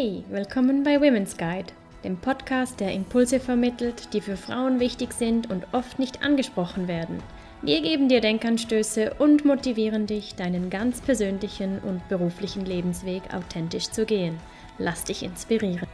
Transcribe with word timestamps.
Hey, 0.00 0.22
willkommen 0.30 0.84
bei 0.84 1.00
Women's 1.00 1.36
Guide, 1.36 1.72
dem 2.04 2.18
Podcast, 2.18 2.78
der 2.78 2.92
Impulse 2.92 3.40
vermittelt, 3.40 4.14
die 4.14 4.20
für 4.20 4.36
Frauen 4.36 4.78
wichtig 4.78 5.12
sind 5.12 5.50
und 5.50 5.66
oft 5.72 5.98
nicht 5.98 6.22
angesprochen 6.22 6.86
werden. 6.86 7.20
Wir 7.62 7.80
geben 7.82 8.08
dir 8.08 8.20
Denkanstöße 8.20 9.14
und 9.18 9.44
motivieren 9.44 10.06
dich, 10.06 10.36
deinen 10.36 10.70
ganz 10.70 11.00
persönlichen 11.00 11.80
und 11.80 12.08
beruflichen 12.08 12.64
Lebensweg 12.64 13.34
authentisch 13.34 13.90
zu 13.90 14.06
gehen. 14.06 14.38
Lass 14.78 15.02
dich 15.02 15.24
inspirieren. 15.24 15.88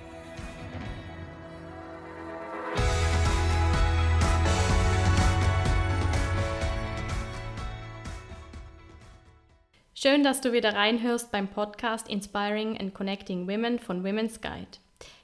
Schön, 10.07 10.23
dass 10.23 10.43
du 10.43 10.53
wieder 10.53 10.75
reinhörst 10.75 11.33
beim 11.33 11.49
Podcast 11.49 12.11
Inspiring 12.11 12.79
and 12.79 12.93
Connecting 12.93 13.49
Women 13.49 13.79
von 13.79 14.05
Women's 14.05 14.43
Guide. 14.43 14.67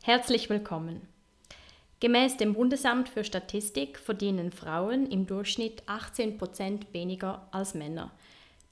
Herzlich 0.02 0.48
willkommen. 0.48 1.02
Gemäß 2.00 2.38
dem 2.38 2.54
Bundesamt 2.54 3.10
für 3.10 3.22
Statistik 3.22 3.98
verdienen 3.98 4.52
Frauen 4.52 5.04
im 5.10 5.26
Durchschnitt 5.26 5.82
18 5.84 6.38
Prozent 6.38 6.94
weniger 6.94 7.46
als 7.50 7.74
Männer. 7.74 8.10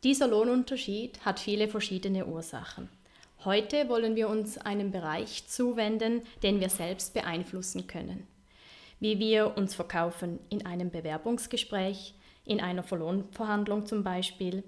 Dieser 0.03 0.29
Lohnunterschied 0.29 1.27
hat 1.27 1.41
viele 1.41 1.69
verschiedene 1.69 2.25
Ursachen. 2.25 2.89
Heute 3.45 3.91
wollen 3.91 4.17
wir 4.17 4.31
uns 4.31 4.57
einem 4.57 4.91
Bereich 4.91 5.47
zuwenden, 5.47 6.23
den 6.43 6.59
wir 6.59 6.71
selbst 6.71 7.13
beeinflussen 7.13 7.87
können. 7.87 8.27
Wie 8.99 9.19
wir 9.19 9.59
uns 9.59 9.75
verkaufen 9.75 10.39
in 10.49 10.65
einem 10.65 10.91
Bewerbungsgespräch, 10.91 12.15
in 12.47 12.63
einer 12.63 12.85
Lohnverhandlung 12.91 13.85
zum 13.85 14.03
Beispiel, 14.03 14.65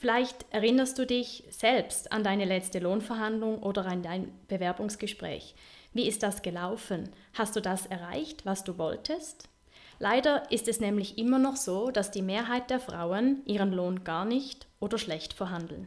Vielleicht 0.00 0.46
erinnerst 0.48 0.98
du 0.98 1.04
dich 1.04 1.44
selbst 1.50 2.10
an 2.10 2.24
deine 2.24 2.46
letzte 2.46 2.78
Lohnverhandlung 2.78 3.62
oder 3.62 3.84
an 3.84 4.02
dein 4.02 4.32
Bewerbungsgespräch. 4.48 5.54
Wie 5.92 6.08
ist 6.08 6.22
das 6.22 6.40
gelaufen? 6.40 7.10
Hast 7.34 7.54
du 7.54 7.60
das 7.60 7.84
erreicht, 7.84 8.46
was 8.46 8.64
du 8.64 8.78
wolltest? 8.78 9.50
Leider 9.98 10.50
ist 10.50 10.68
es 10.68 10.80
nämlich 10.80 11.18
immer 11.18 11.38
noch 11.38 11.56
so, 11.56 11.90
dass 11.90 12.10
die 12.10 12.22
Mehrheit 12.22 12.70
der 12.70 12.80
Frauen 12.80 13.42
ihren 13.44 13.74
Lohn 13.74 14.02
gar 14.02 14.24
nicht 14.24 14.66
oder 14.80 14.96
schlecht 14.96 15.34
verhandeln. 15.34 15.86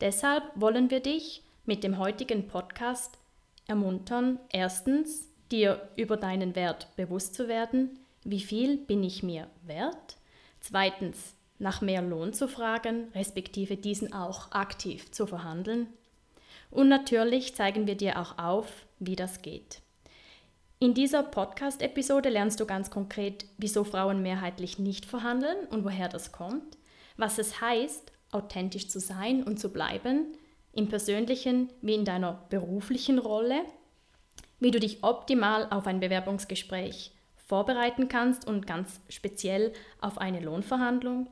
Deshalb 0.00 0.44
wollen 0.54 0.90
wir 0.90 1.00
dich 1.00 1.42
mit 1.66 1.84
dem 1.84 1.98
heutigen 1.98 2.48
Podcast 2.48 3.18
ermuntern, 3.66 4.38
erstens, 4.50 5.28
dir 5.52 5.86
über 5.96 6.16
deinen 6.16 6.56
Wert 6.56 6.88
bewusst 6.96 7.34
zu 7.34 7.46
werden, 7.46 7.98
wie 8.24 8.40
viel 8.40 8.78
bin 8.78 9.04
ich 9.04 9.22
mir 9.22 9.48
wert? 9.66 10.16
Zweitens, 10.60 11.34
nach 11.58 11.80
mehr 11.80 12.02
Lohn 12.02 12.32
zu 12.32 12.48
fragen, 12.48 13.08
respektive 13.14 13.76
diesen 13.76 14.12
auch 14.12 14.52
aktiv 14.52 15.10
zu 15.10 15.26
verhandeln. 15.26 15.88
Und 16.70 16.88
natürlich 16.88 17.54
zeigen 17.54 17.86
wir 17.86 17.96
dir 17.96 18.18
auch 18.18 18.38
auf, 18.38 18.86
wie 18.98 19.16
das 19.16 19.42
geht. 19.42 19.80
In 20.80 20.94
dieser 20.94 21.24
Podcast-Episode 21.24 22.28
lernst 22.28 22.60
du 22.60 22.66
ganz 22.66 22.90
konkret, 22.90 23.46
wieso 23.56 23.82
Frauen 23.82 24.22
mehrheitlich 24.22 24.78
nicht 24.78 25.06
verhandeln 25.06 25.66
und 25.70 25.84
woher 25.84 26.08
das 26.08 26.30
kommt, 26.30 26.78
was 27.16 27.38
es 27.38 27.60
heißt, 27.60 28.12
authentisch 28.30 28.88
zu 28.88 29.00
sein 29.00 29.42
und 29.42 29.58
zu 29.58 29.72
bleiben, 29.72 30.36
im 30.72 30.88
persönlichen 30.88 31.70
wie 31.82 31.94
in 31.94 32.04
deiner 32.04 32.44
beruflichen 32.50 33.18
Rolle, 33.18 33.62
wie 34.60 34.70
du 34.70 34.78
dich 34.78 35.02
optimal 35.02 35.66
auf 35.70 35.86
ein 35.88 35.98
Bewerbungsgespräch 35.98 37.12
vorbereiten 37.46 38.08
kannst 38.08 38.46
und 38.46 38.66
ganz 38.66 39.00
speziell 39.08 39.72
auf 40.00 40.18
eine 40.18 40.40
Lohnverhandlung, 40.40 41.28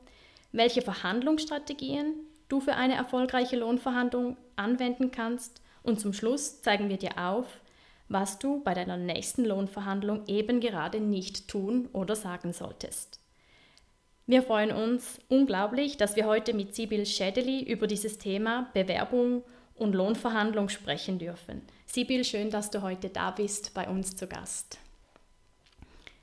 welche 0.56 0.80
Verhandlungsstrategien 0.80 2.14
du 2.48 2.60
für 2.60 2.74
eine 2.74 2.94
erfolgreiche 2.94 3.56
Lohnverhandlung 3.56 4.36
anwenden 4.56 5.10
kannst 5.10 5.60
und 5.82 6.00
zum 6.00 6.12
Schluss 6.12 6.62
zeigen 6.62 6.88
wir 6.88 6.96
dir 6.96 7.18
auf, 7.18 7.46
was 8.08 8.38
du 8.38 8.62
bei 8.62 8.72
deiner 8.72 8.96
nächsten 8.96 9.44
Lohnverhandlung 9.44 10.22
eben 10.26 10.60
gerade 10.60 11.00
nicht 11.00 11.48
tun 11.48 11.88
oder 11.92 12.16
sagen 12.16 12.52
solltest. 12.52 13.20
Wir 14.26 14.42
freuen 14.42 14.72
uns 14.72 15.20
unglaublich, 15.28 15.98
dass 15.98 16.16
wir 16.16 16.26
heute 16.26 16.54
mit 16.54 16.74
Sibyl 16.74 17.04
Schädeli 17.04 17.62
über 17.62 17.86
dieses 17.86 18.18
Thema 18.18 18.70
Bewerbung 18.72 19.42
und 19.74 19.94
Lohnverhandlung 19.94 20.68
sprechen 20.68 21.18
dürfen. 21.18 21.62
Sibyl, 21.84 22.24
schön, 22.24 22.50
dass 22.50 22.70
du 22.70 22.82
heute 22.82 23.08
da 23.08 23.30
bist, 23.30 23.74
bei 23.74 23.88
uns 23.88 24.16
zu 24.16 24.26
Gast. 24.26 24.78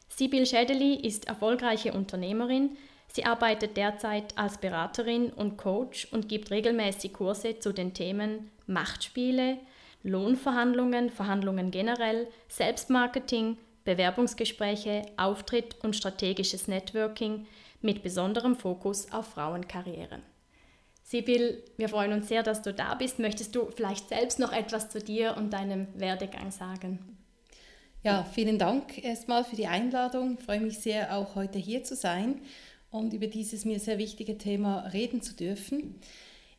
Sibyl 0.10 0.46
Schädeli 0.46 0.96
ist 0.96 1.28
erfolgreiche 1.28 1.94
Unternehmerin, 1.94 2.72
Sie 3.16 3.26
arbeitet 3.26 3.78
derzeit 3.78 4.36
als 4.40 4.58
Beraterin 4.58 5.30
und 5.30 5.56
Coach 5.56 6.08
und 6.12 6.28
gibt 6.28 6.50
regelmäßig 6.50 7.14
Kurse 7.14 7.60
zu 7.60 7.72
den 7.72 7.94
Themen 7.94 8.50
Machtspiele, 8.66 9.60
Lohnverhandlungen, 10.02 11.12
Verhandlungen 11.12 11.70
generell, 11.70 12.28
Selbstmarketing, 12.48 13.58
Bewerbungsgespräche, 13.86 15.04
Auftritt 15.16 15.76
und 15.84 15.96
strategisches 15.96 16.68
Networking 16.68 17.46
mit 17.82 18.02
besonderem 18.02 18.56
Fokus 18.56 19.12
auf 19.12 19.28
Frauenkarrieren. 19.28 20.24
Sibyl, 21.04 21.64
wir 21.78 21.90
freuen 21.90 22.14
uns 22.14 22.30
sehr, 22.30 22.42
dass 22.42 22.64
du 22.64 22.74
da 22.74 22.96
bist. 22.96 23.20
Möchtest 23.20 23.56
du 23.56 23.70
vielleicht 23.70 24.10
selbst 24.10 24.40
noch 24.40 24.54
etwas 24.54 24.90
zu 24.90 25.00
dir 25.00 25.36
und 25.38 25.54
deinem 25.54 25.88
Werdegang 25.94 26.50
sagen? 26.50 27.18
Ja, 28.02 28.24
vielen 28.24 28.58
Dank 28.58 29.04
erstmal 29.04 29.44
für 29.44 29.56
die 29.56 29.68
Einladung. 29.68 30.38
Ich 30.40 30.46
freue 30.46 30.62
mich 30.62 30.80
sehr, 30.80 31.16
auch 31.16 31.36
heute 31.36 31.60
hier 31.60 31.84
zu 31.84 31.96
sein 31.96 32.42
und 32.94 33.12
über 33.12 33.28
dieses 33.28 33.66
mir 33.66 33.80
sehr 33.80 33.98
wichtige 33.98 34.38
Thema 34.38 34.88
reden 34.94 35.22
zu 35.22 35.34
dürfen. 35.34 35.96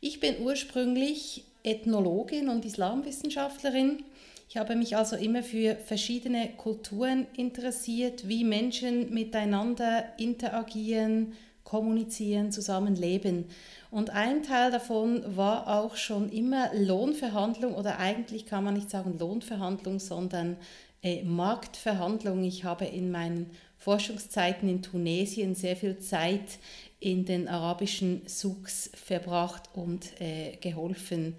Ich 0.00 0.20
bin 0.20 0.40
ursprünglich 0.40 1.44
Ethnologin 1.62 2.48
und 2.48 2.64
Islamwissenschaftlerin. 2.64 4.02
Ich 4.48 4.56
habe 4.56 4.74
mich 4.74 4.96
also 4.96 5.16
immer 5.16 5.42
für 5.42 5.76
verschiedene 5.76 6.50
Kulturen 6.56 7.26
interessiert, 7.36 8.28
wie 8.28 8.44
Menschen 8.44 9.14
miteinander 9.14 10.04
interagieren, 10.18 11.34
kommunizieren, 11.62 12.50
zusammenleben. 12.50 13.46
Und 13.90 14.10
ein 14.10 14.42
Teil 14.42 14.72
davon 14.72 15.36
war 15.36 15.68
auch 15.68 15.94
schon 15.94 16.30
immer 16.30 16.68
Lohnverhandlung 16.74 17.74
oder 17.74 17.98
eigentlich 18.00 18.44
kann 18.44 18.64
man 18.64 18.74
nicht 18.74 18.90
sagen 18.90 19.18
Lohnverhandlung, 19.18 20.00
sondern 20.00 20.56
äh, 21.04 21.22
Marktverhandlung. 21.22 22.42
Ich 22.42 22.64
habe 22.64 22.86
in 22.86 23.12
meinen 23.12 23.50
Forschungszeiten 23.76 24.68
in 24.68 24.82
Tunesien 24.82 25.54
sehr 25.54 25.76
viel 25.76 25.98
Zeit 25.98 26.58
in 26.98 27.26
den 27.26 27.46
arabischen 27.46 28.22
Souks 28.26 28.90
verbracht 28.94 29.68
und 29.74 30.20
äh, 30.20 30.56
geholfen, 30.56 31.36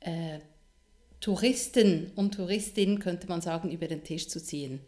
äh, 0.00 0.40
Touristen 1.20 2.10
und 2.16 2.34
Touristinnen, 2.34 2.98
könnte 2.98 3.28
man 3.28 3.40
sagen, 3.40 3.70
über 3.70 3.86
den 3.86 4.02
Tisch 4.02 4.28
zu 4.28 4.42
ziehen. 4.42 4.80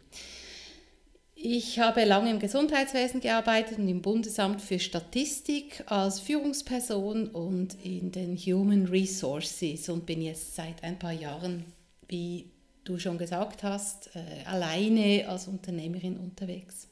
Ich 1.33 1.79
habe 1.79 2.03
lange 2.03 2.31
im 2.31 2.39
Gesundheitswesen 2.39 3.21
gearbeitet 3.21 3.79
und 3.79 3.87
im 3.87 4.01
Bundesamt 4.01 4.61
für 4.61 4.77
Statistik 4.77 5.83
als 5.85 6.19
Führungsperson 6.19 7.29
und 7.29 7.77
in 7.81 8.11
den 8.11 8.35
Human 8.35 8.87
Resources 8.87 9.87
und 9.87 10.05
bin 10.05 10.21
jetzt 10.21 10.55
seit 10.55 10.83
ein 10.83 10.99
paar 10.99 11.13
Jahren, 11.13 11.63
wie 12.09 12.51
du 12.89 12.99
schon 12.99 13.17
gesagt 13.17 13.63
hast, 13.63 14.09
äh, 14.15 14.45
alleine 14.45 15.27
als 15.27 15.47
Unternehmerin 15.47 16.17
unterwegs 16.17 16.89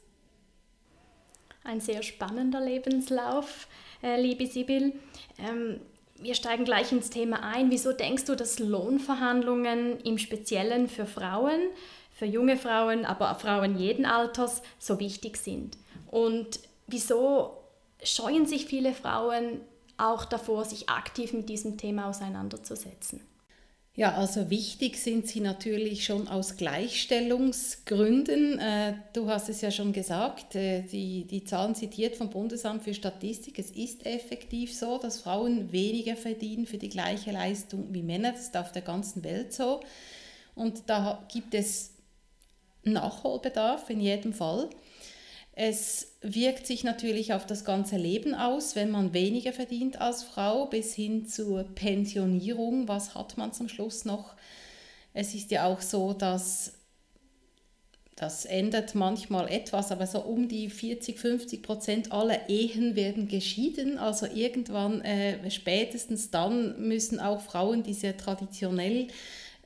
ein 1.68 1.80
sehr 1.80 2.02
spannender 2.02 2.60
Lebenslauf, 2.60 3.68
äh, 4.02 4.20
liebe 4.20 4.46
Sibyl. 4.46 4.94
Ähm, 5.38 5.80
wir 6.16 6.34
steigen 6.34 6.64
gleich 6.64 6.90
ins 6.90 7.10
Thema 7.10 7.42
ein. 7.42 7.70
Wieso 7.70 7.92
denkst 7.92 8.24
du, 8.24 8.34
dass 8.34 8.58
Lohnverhandlungen 8.58 10.00
im 10.00 10.18
Speziellen 10.18 10.88
für 10.88 11.06
Frauen, 11.06 11.60
für 12.12 12.24
junge 12.24 12.56
Frauen, 12.56 13.04
aber 13.04 13.30
auch 13.30 13.40
Frauen 13.40 13.78
jeden 13.78 14.04
Alters 14.04 14.62
so 14.78 14.98
wichtig 14.98 15.36
sind? 15.36 15.76
Und 16.10 16.58
wieso 16.86 17.58
scheuen 18.02 18.46
sich 18.46 18.64
viele 18.64 18.94
Frauen 18.94 19.60
auch 19.98 20.24
davor, 20.24 20.64
sich 20.64 20.88
aktiv 20.88 21.32
mit 21.32 21.48
diesem 21.48 21.76
Thema 21.76 22.08
auseinanderzusetzen? 22.08 23.20
Ja, 23.98 24.14
also 24.14 24.48
wichtig 24.48 24.96
sind 24.96 25.26
sie 25.26 25.40
natürlich 25.40 26.04
schon 26.04 26.28
aus 26.28 26.56
Gleichstellungsgründen. 26.56 28.60
Äh, 28.60 28.94
du 29.12 29.28
hast 29.28 29.48
es 29.48 29.60
ja 29.60 29.72
schon 29.72 29.92
gesagt, 29.92 30.54
äh, 30.54 30.82
die, 30.82 31.24
die 31.24 31.42
Zahlen 31.42 31.74
zitiert 31.74 32.14
vom 32.14 32.30
Bundesamt 32.30 32.84
für 32.84 32.94
Statistik. 32.94 33.58
Es 33.58 33.72
ist 33.72 34.06
effektiv 34.06 34.72
so, 34.72 34.98
dass 34.98 35.22
Frauen 35.22 35.72
weniger 35.72 36.14
verdienen 36.14 36.64
für 36.64 36.78
die 36.78 36.90
gleiche 36.90 37.32
Leistung 37.32 37.92
wie 37.92 38.04
Männer. 38.04 38.30
Das 38.30 38.42
ist 38.42 38.56
auf 38.56 38.70
der 38.70 38.82
ganzen 38.82 39.24
Welt 39.24 39.52
so. 39.52 39.80
Und 40.54 40.84
da 40.86 41.26
gibt 41.32 41.54
es 41.54 41.90
Nachholbedarf 42.84 43.90
in 43.90 43.98
jedem 43.98 44.32
Fall. 44.32 44.70
Es 45.60 46.12
wirkt 46.20 46.68
sich 46.68 46.84
natürlich 46.84 47.32
auf 47.32 47.44
das 47.44 47.64
ganze 47.64 47.96
Leben 47.96 48.32
aus, 48.32 48.76
wenn 48.76 48.92
man 48.92 49.12
weniger 49.12 49.52
verdient 49.52 50.00
als 50.00 50.22
Frau, 50.22 50.66
bis 50.66 50.94
hin 50.94 51.26
zur 51.26 51.64
Pensionierung. 51.64 52.86
Was 52.86 53.16
hat 53.16 53.36
man 53.36 53.52
zum 53.52 53.68
Schluss 53.68 54.04
noch? 54.04 54.36
Es 55.14 55.34
ist 55.34 55.50
ja 55.50 55.66
auch 55.66 55.80
so, 55.80 56.12
dass 56.12 56.74
das 58.14 58.44
ändert 58.44 58.94
manchmal 58.94 59.50
etwas, 59.50 59.90
aber 59.90 60.06
so 60.06 60.20
um 60.20 60.46
die 60.46 60.70
40, 60.70 61.18
50 61.18 61.60
Prozent 61.64 62.12
aller 62.12 62.48
Ehen 62.48 62.94
werden 62.94 63.26
geschieden. 63.26 63.98
Also 63.98 64.26
irgendwann, 64.26 65.00
äh, 65.00 65.50
spätestens 65.50 66.30
dann, 66.30 66.86
müssen 66.86 67.18
auch 67.18 67.40
Frauen, 67.40 67.82
die 67.82 67.94
sehr 67.94 68.16
traditionell 68.16 69.08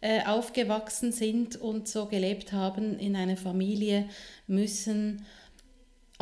äh, 0.00 0.24
aufgewachsen 0.24 1.12
sind 1.12 1.56
und 1.56 1.86
so 1.86 2.06
gelebt 2.06 2.54
haben 2.54 2.98
in 2.98 3.14
einer 3.14 3.36
Familie, 3.36 4.08
müssen 4.46 5.26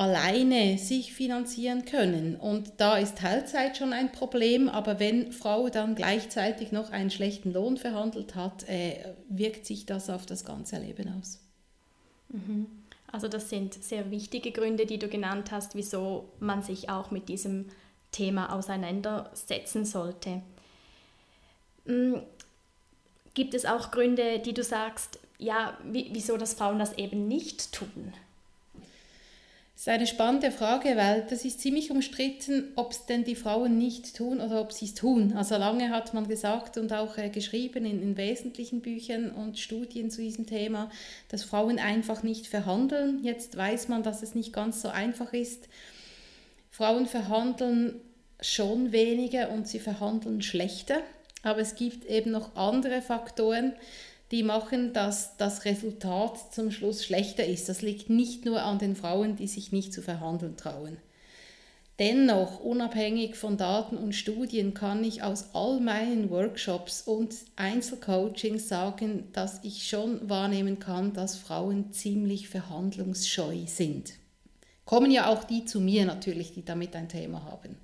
alleine 0.00 0.78
sich 0.78 1.12
finanzieren 1.12 1.84
können. 1.84 2.34
Und 2.34 2.72
da 2.78 2.96
ist 2.96 3.18
Teilzeit 3.18 3.76
schon 3.76 3.92
ein 3.92 4.10
Problem, 4.12 4.70
aber 4.70 4.98
wenn 4.98 5.30
Frau 5.30 5.68
dann 5.68 5.94
gleichzeitig 5.94 6.72
noch 6.72 6.90
einen 6.90 7.10
schlechten 7.10 7.52
Lohn 7.52 7.76
verhandelt 7.76 8.34
hat, 8.34 8.66
äh, 8.66 9.12
wirkt 9.28 9.66
sich 9.66 9.84
das 9.84 10.08
auf 10.08 10.24
das 10.24 10.46
ganze 10.46 10.78
Leben 10.78 11.20
aus. 11.20 11.40
Mhm. 12.30 12.66
Also 13.12 13.28
das 13.28 13.50
sind 13.50 13.74
sehr 13.74 14.10
wichtige 14.10 14.52
Gründe, 14.52 14.86
die 14.86 14.98
du 14.98 15.06
genannt 15.06 15.50
hast, 15.50 15.74
wieso 15.74 16.30
man 16.40 16.62
sich 16.62 16.88
auch 16.88 17.10
mit 17.10 17.28
diesem 17.28 17.66
Thema 18.10 18.54
auseinandersetzen 18.54 19.84
sollte. 19.84 20.40
Hm, 21.84 22.22
gibt 23.34 23.52
es 23.52 23.66
auch 23.66 23.90
Gründe, 23.90 24.38
die 24.38 24.54
du 24.54 24.64
sagst, 24.64 25.18
ja, 25.36 25.76
wieso 25.84 26.38
das 26.38 26.54
Frauen 26.54 26.78
das 26.78 26.96
eben 26.96 27.28
nicht 27.28 27.72
tun? 27.72 28.14
Das 29.80 29.86
ist 29.86 29.94
eine 29.94 30.06
spannende 30.06 30.50
Frage, 30.50 30.94
weil 30.98 31.24
das 31.30 31.46
ist 31.46 31.62
ziemlich 31.62 31.90
umstritten, 31.90 32.68
ob 32.76 32.92
es 32.92 33.06
denn 33.06 33.24
die 33.24 33.34
Frauen 33.34 33.78
nicht 33.78 34.14
tun 34.14 34.42
oder 34.42 34.60
ob 34.60 34.74
sie 34.74 34.84
es 34.84 34.94
tun. 34.94 35.32
Also 35.34 35.56
lange 35.56 35.88
hat 35.88 36.12
man 36.12 36.28
gesagt 36.28 36.76
und 36.76 36.92
auch 36.92 37.16
äh, 37.16 37.30
geschrieben 37.30 37.86
in, 37.86 38.02
in 38.02 38.18
wesentlichen 38.18 38.82
Büchern 38.82 39.30
und 39.30 39.58
Studien 39.58 40.10
zu 40.10 40.20
diesem 40.20 40.44
Thema, 40.44 40.90
dass 41.30 41.44
Frauen 41.44 41.78
einfach 41.78 42.22
nicht 42.22 42.46
verhandeln. 42.46 43.24
Jetzt 43.24 43.56
weiß 43.56 43.88
man, 43.88 44.02
dass 44.02 44.22
es 44.22 44.34
nicht 44.34 44.52
ganz 44.52 44.82
so 44.82 44.88
einfach 44.88 45.32
ist. 45.32 45.66
Frauen 46.70 47.06
verhandeln 47.06 48.02
schon 48.42 48.92
weniger 48.92 49.50
und 49.50 49.66
sie 49.66 49.78
verhandeln 49.78 50.42
schlechter, 50.42 51.00
aber 51.42 51.60
es 51.60 51.74
gibt 51.74 52.04
eben 52.04 52.32
noch 52.32 52.54
andere 52.54 53.00
Faktoren, 53.00 53.72
die 54.30 54.42
machen, 54.42 54.92
dass 54.92 55.36
das 55.36 55.64
Resultat 55.64 56.54
zum 56.54 56.70
Schluss 56.70 57.04
schlechter 57.04 57.44
ist. 57.44 57.68
Das 57.68 57.82
liegt 57.82 58.10
nicht 58.10 58.44
nur 58.44 58.62
an 58.62 58.78
den 58.78 58.94
Frauen, 58.94 59.36
die 59.36 59.48
sich 59.48 59.72
nicht 59.72 59.92
zu 59.92 60.02
verhandeln 60.02 60.56
trauen. 60.56 60.98
Dennoch, 61.98 62.60
unabhängig 62.60 63.36
von 63.36 63.58
Daten 63.58 63.98
und 63.98 64.14
Studien, 64.14 64.72
kann 64.72 65.04
ich 65.04 65.22
aus 65.22 65.50
all 65.52 65.80
meinen 65.80 66.30
Workshops 66.30 67.02
und 67.02 67.34
Einzelcoachings 67.56 68.68
sagen, 68.68 69.28
dass 69.34 69.62
ich 69.64 69.86
schon 69.86 70.26
wahrnehmen 70.30 70.78
kann, 70.78 71.12
dass 71.12 71.36
Frauen 71.36 71.92
ziemlich 71.92 72.48
verhandlungsscheu 72.48 73.66
sind. 73.66 74.14
Kommen 74.86 75.10
ja 75.10 75.28
auch 75.28 75.44
die 75.44 75.66
zu 75.66 75.78
mir 75.78 76.06
natürlich, 76.06 76.54
die 76.54 76.64
damit 76.64 76.96
ein 76.96 77.10
Thema 77.10 77.44
haben. 77.44 77.76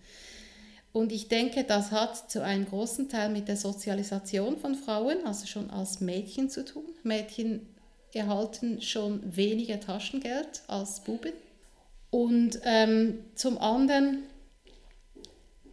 Und 0.96 1.12
ich 1.12 1.28
denke, 1.28 1.62
das 1.62 1.90
hat 1.90 2.30
zu 2.30 2.42
einem 2.42 2.64
großen 2.64 3.10
Teil 3.10 3.28
mit 3.28 3.48
der 3.48 3.58
Sozialisation 3.58 4.56
von 4.56 4.74
Frauen, 4.74 5.26
also 5.26 5.46
schon 5.46 5.68
als 5.68 6.00
Mädchen 6.00 6.48
zu 6.48 6.64
tun. 6.64 6.86
Mädchen 7.02 7.68
erhalten 8.14 8.80
schon 8.80 9.20
weniger 9.36 9.78
Taschengeld 9.78 10.62
als 10.68 11.00
Buben. 11.00 11.34
Und 12.08 12.60
ähm, 12.64 13.18
zum 13.34 13.58
anderen 13.58 14.22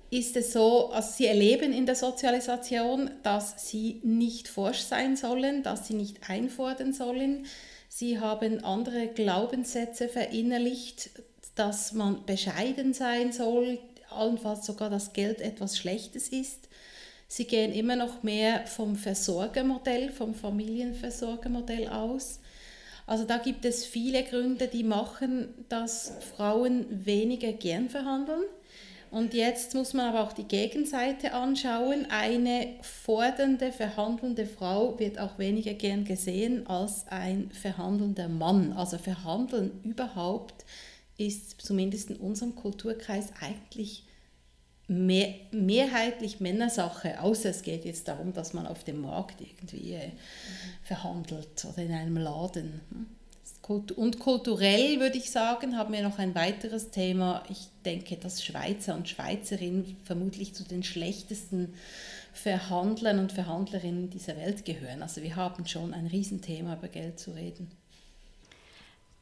ist 0.10 0.36
es 0.36 0.52
so, 0.52 0.90
also 0.90 1.10
sie 1.14 1.28
erleben 1.28 1.72
in 1.72 1.86
der 1.86 1.96
Sozialisation, 1.96 3.10
dass 3.24 3.70
sie 3.70 4.02
nicht 4.04 4.50
forsch 4.50 4.82
sein 4.82 5.16
sollen, 5.16 5.64
dass 5.64 5.88
sie 5.88 5.94
nicht 5.94 6.30
einfordern 6.30 6.92
sollen. 6.92 7.46
Sie 7.88 8.20
haben 8.20 8.62
andere 8.66 9.08
Glaubenssätze 9.08 10.10
verinnerlicht, 10.10 11.12
dass 11.56 11.94
man 11.94 12.26
bescheiden 12.26 12.94
sein 12.94 13.32
soll, 13.32 13.80
allenfalls 14.16 14.66
sogar 14.66 14.90
das 14.90 15.14
Geld 15.14 15.42
etwas 15.42 15.78
Schlechtes 15.78 16.30
ist. 16.30 16.70
Sie 17.28 17.46
gehen 17.46 17.74
immer 17.74 17.96
noch 17.96 18.24
mehr 18.24 18.68
vom 18.68 18.96
Versorgermodell, 18.96 20.12
vom 20.12 20.36
Familienversorgermodell 20.36 21.88
aus. 21.88 22.40
Also 23.06 23.26
da 23.26 23.38
gibt 23.38 23.66
es 23.66 23.86
viele 23.86 24.24
Gründe, 24.24 24.68
die 24.68 24.84
machen, 24.84 25.50
dass 25.68 26.14
Frauen 26.36 26.86
weniger 27.06 27.52
gern 27.52 27.90
verhandeln. 27.90 28.44
Und 29.14 29.36
jetzt 29.36 29.76
muss 29.76 29.94
man 29.94 30.08
aber 30.08 30.24
auch 30.24 30.34
die 30.34 30.48
Gegenseite 30.48 31.34
anschauen. 31.34 32.08
Eine 32.10 32.76
fordernde, 32.82 33.72
verhandelnde 33.72 34.48
Frau 34.48 34.98
wird 35.00 35.20
auch 35.20 35.38
weniger 35.38 35.74
gern 35.74 36.04
gesehen 36.04 36.66
als 36.66 37.06
ein 37.10 37.52
verhandelnder 37.52 38.28
Mann. 38.28 38.74
Also 38.74 38.98
verhandeln 38.98 39.80
überhaupt 39.84 40.66
ist 41.18 41.62
zumindest 41.62 42.10
in 42.10 42.18
unserem 42.18 42.56
Kulturkreis 42.56 43.28
eigentlich 43.40 44.06
mehr, 44.88 45.34
mehrheitlich 45.52 46.40
Männersache, 46.40 47.22
außer 47.22 47.50
es 47.50 47.62
geht 47.62 47.86
jetzt 47.86 48.08
darum, 48.08 48.34
dass 48.34 48.54
man 48.54 48.68
auf 48.68 48.84
dem 48.84 49.02
Markt 49.02 49.42
irgendwie 49.42 49.94
äh, 49.94 50.12
verhandelt 50.84 51.66
oder 51.66 51.84
in 51.84 51.92
einem 51.92 52.18
Laden. 52.18 52.82
Und 53.66 54.20
kulturell 54.20 55.00
würde 55.00 55.18
ich 55.18 55.32
sagen, 55.32 55.78
haben 55.78 55.94
wir 55.94 56.04
noch 56.04 56.20
ein 56.20 56.36
weiteres 56.36 56.92
Thema. 56.92 57.44
Ich 57.50 57.70
denke, 57.86 58.18
dass 58.18 58.44
Schweizer 58.44 58.94
und 58.94 59.08
Schweizerinnen 59.08 59.96
vermutlich 60.04 60.54
zu 60.54 60.66
den 60.66 60.84
schlechtesten 60.84 61.74
Verhandlern 62.34 63.20
und 63.20 63.32
Verhandlerinnen 63.32 64.10
dieser 64.10 64.36
Welt 64.36 64.66
gehören. 64.66 65.02
Also 65.02 65.22
wir 65.22 65.38
haben 65.38 65.66
schon 65.66 65.94
ein 65.94 66.08
Riesenthema, 66.08 66.74
über 66.74 66.90
Geld 66.90 67.20
zu 67.20 67.32
reden. 67.32 67.72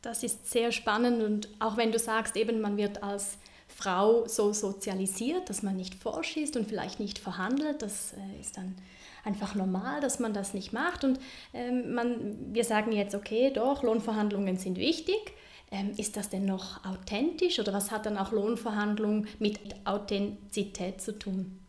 Das 0.01 0.23
ist 0.23 0.49
sehr 0.49 0.71
spannend 0.71 1.21
und 1.21 1.49
auch 1.59 1.77
wenn 1.77 1.91
du 1.91 1.99
sagst, 1.99 2.35
eben 2.35 2.59
man 2.59 2.77
wird 2.77 3.03
als 3.03 3.37
Frau 3.67 4.27
so 4.27 4.51
sozialisiert, 4.51 5.49
dass 5.49 5.63
man 5.63 5.77
nicht 5.77 5.95
vorschießt 5.95 6.57
und 6.57 6.67
vielleicht 6.67 6.99
nicht 6.99 7.19
verhandelt, 7.19 7.81
das 7.81 8.13
äh, 8.13 8.41
ist 8.41 8.57
dann 8.57 8.75
einfach 9.23 9.55
normal, 9.55 10.01
dass 10.01 10.19
man 10.19 10.33
das 10.33 10.53
nicht 10.53 10.73
macht 10.73 11.03
und 11.03 11.19
ähm, 11.53 11.93
man, 11.93 12.53
wir 12.53 12.63
sagen 12.63 12.91
jetzt, 12.91 13.15
okay, 13.15 13.51
doch, 13.53 13.83
Lohnverhandlungen 13.83 14.57
sind 14.57 14.77
wichtig. 14.77 15.33
Ähm, 15.73 15.93
ist 15.95 16.17
das 16.17 16.29
denn 16.29 16.45
noch 16.45 16.83
authentisch 16.83 17.59
oder 17.59 17.71
was 17.71 17.91
hat 17.91 18.05
dann 18.05 18.17
auch 18.17 18.31
Lohnverhandlung 18.33 19.25
mit 19.39 19.59
Authentizität 19.85 20.99
zu 20.99 21.17
tun? 21.17 21.59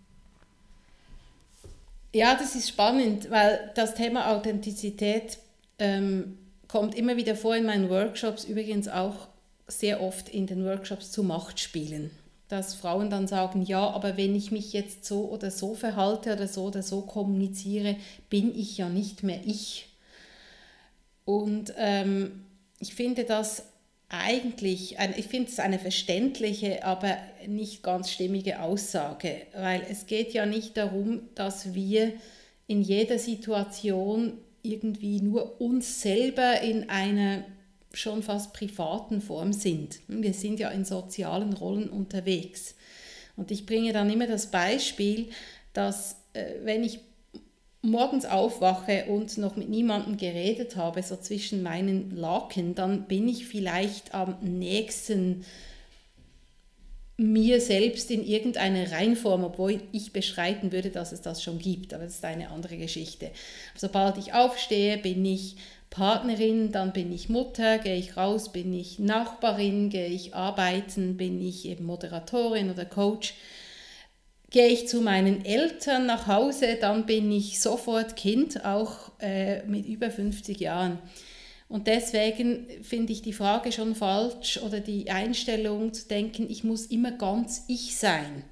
Ja, 2.12 2.34
das 2.34 2.56
ist 2.56 2.68
spannend, 2.68 3.30
weil 3.30 3.70
das 3.76 3.94
Thema 3.94 4.34
Authentizität 4.34 5.38
ähm, 5.78 6.36
kommt 6.72 6.94
immer 6.94 7.18
wieder 7.18 7.36
vor 7.36 7.54
in 7.54 7.66
meinen 7.66 7.90
Workshops, 7.90 8.44
übrigens 8.44 8.88
auch 8.88 9.28
sehr 9.68 10.00
oft 10.00 10.30
in 10.30 10.46
den 10.46 10.64
Workshops 10.64 11.12
zu 11.12 11.22
Machtspielen. 11.22 12.10
Dass 12.48 12.74
Frauen 12.74 13.10
dann 13.10 13.28
sagen, 13.28 13.60
ja, 13.60 13.90
aber 13.90 14.16
wenn 14.16 14.34
ich 14.34 14.50
mich 14.52 14.72
jetzt 14.72 15.04
so 15.04 15.28
oder 15.28 15.50
so 15.50 15.74
verhalte 15.74 16.32
oder 16.32 16.48
so 16.48 16.64
oder 16.64 16.82
so 16.82 17.02
kommuniziere, 17.02 17.96
bin 18.30 18.58
ich 18.58 18.78
ja 18.78 18.88
nicht 18.88 19.22
mehr 19.22 19.40
ich. 19.44 19.90
Und 21.26 21.74
ähm, 21.76 22.46
ich 22.78 22.94
finde 22.94 23.24
das 23.24 23.64
eigentlich, 24.08 24.96
ich 25.18 25.26
finde 25.26 25.50
es 25.50 25.58
eine 25.58 25.78
verständliche, 25.78 26.86
aber 26.86 27.18
nicht 27.46 27.82
ganz 27.82 28.10
stimmige 28.10 28.62
Aussage, 28.62 29.42
weil 29.54 29.82
es 29.90 30.06
geht 30.06 30.32
ja 30.32 30.46
nicht 30.46 30.78
darum, 30.78 31.20
dass 31.34 31.74
wir 31.74 32.14
in 32.66 32.80
jeder 32.80 33.18
Situation 33.18 34.38
irgendwie 34.62 35.20
nur 35.20 35.60
uns 35.60 36.00
selber 36.02 36.60
in 36.60 36.88
einer 36.88 37.44
schon 37.92 38.22
fast 38.22 38.52
privaten 38.54 39.20
Form 39.20 39.52
sind. 39.52 40.00
Wir 40.08 40.32
sind 40.32 40.60
ja 40.60 40.70
in 40.70 40.84
sozialen 40.84 41.52
Rollen 41.52 41.90
unterwegs. 41.90 42.74
Und 43.36 43.50
ich 43.50 43.66
bringe 43.66 43.92
dann 43.92 44.10
immer 44.10 44.26
das 44.26 44.50
Beispiel, 44.50 45.28
dass 45.72 46.16
äh, 46.32 46.54
wenn 46.62 46.84
ich 46.84 47.00
morgens 47.82 48.24
aufwache 48.24 49.06
und 49.06 49.36
noch 49.38 49.56
mit 49.56 49.68
niemandem 49.68 50.16
geredet 50.16 50.76
habe, 50.76 51.02
so 51.02 51.16
zwischen 51.16 51.62
meinen 51.62 52.16
Laken, 52.16 52.74
dann 52.74 53.08
bin 53.08 53.28
ich 53.28 53.46
vielleicht 53.46 54.14
am 54.14 54.36
nächsten 54.40 55.44
mir 57.16 57.60
selbst 57.60 58.10
in 58.10 58.26
irgendeiner 58.26 58.90
Reinform, 58.90 59.44
obwohl 59.44 59.80
ich 59.92 60.12
beschreiten 60.12 60.72
würde, 60.72 60.90
dass 60.90 61.12
es 61.12 61.20
das 61.20 61.42
schon 61.42 61.58
gibt, 61.58 61.94
aber 61.94 62.04
das 62.04 62.16
ist 62.16 62.24
eine 62.24 62.50
andere 62.50 62.76
Geschichte. 62.76 63.30
Sobald 63.76 64.18
ich 64.18 64.34
aufstehe, 64.34 64.98
bin 64.98 65.24
ich 65.24 65.56
Partnerin, 65.90 66.72
dann 66.72 66.94
bin 66.94 67.12
ich 67.12 67.28
Mutter, 67.28 67.78
gehe 67.78 67.96
ich 67.96 68.16
raus, 68.16 68.50
bin 68.50 68.72
ich 68.72 68.98
Nachbarin, 68.98 69.90
gehe 69.90 70.08
ich 70.08 70.34
arbeiten, 70.34 71.18
bin 71.18 71.40
ich 71.40 71.66
eben 71.66 71.84
Moderatorin 71.84 72.70
oder 72.70 72.86
Coach. 72.86 73.34
Gehe 74.50 74.68
ich 74.68 74.88
zu 74.88 75.00
meinen 75.02 75.44
Eltern 75.44 76.06
nach 76.06 76.26
Hause, 76.26 76.78
dann 76.80 77.04
bin 77.04 77.30
ich 77.30 77.60
sofort 77.60 78.16
Kind, 78.16 78.64
auch 78.64 79.12
äh, 79.20 79.62
mit 79.64 79.86
über 79.86 80.10
50 80.10 80.60
Jahren. 80.60 80.98
Und 81.72 81.86
deswegen 81.86 82.66
finde 82.82 83.14
ich 83.14 83.22
die 83.22 83.32
Frage 83.32 83.72
schon 83.72 83.94
falsch 83.94 84.58
oder 84.58 84.80
die 84.80 85.10
Einstellung 85.10 85.94
zu 85.94 86.06
denken, 86.06 86.50
ich 86.50 86.64
muss 86.64 86.84
immer 86.84 87.12
ganz 87.12 87.64
ich 87.66 87.96
sein. 87.96 88.44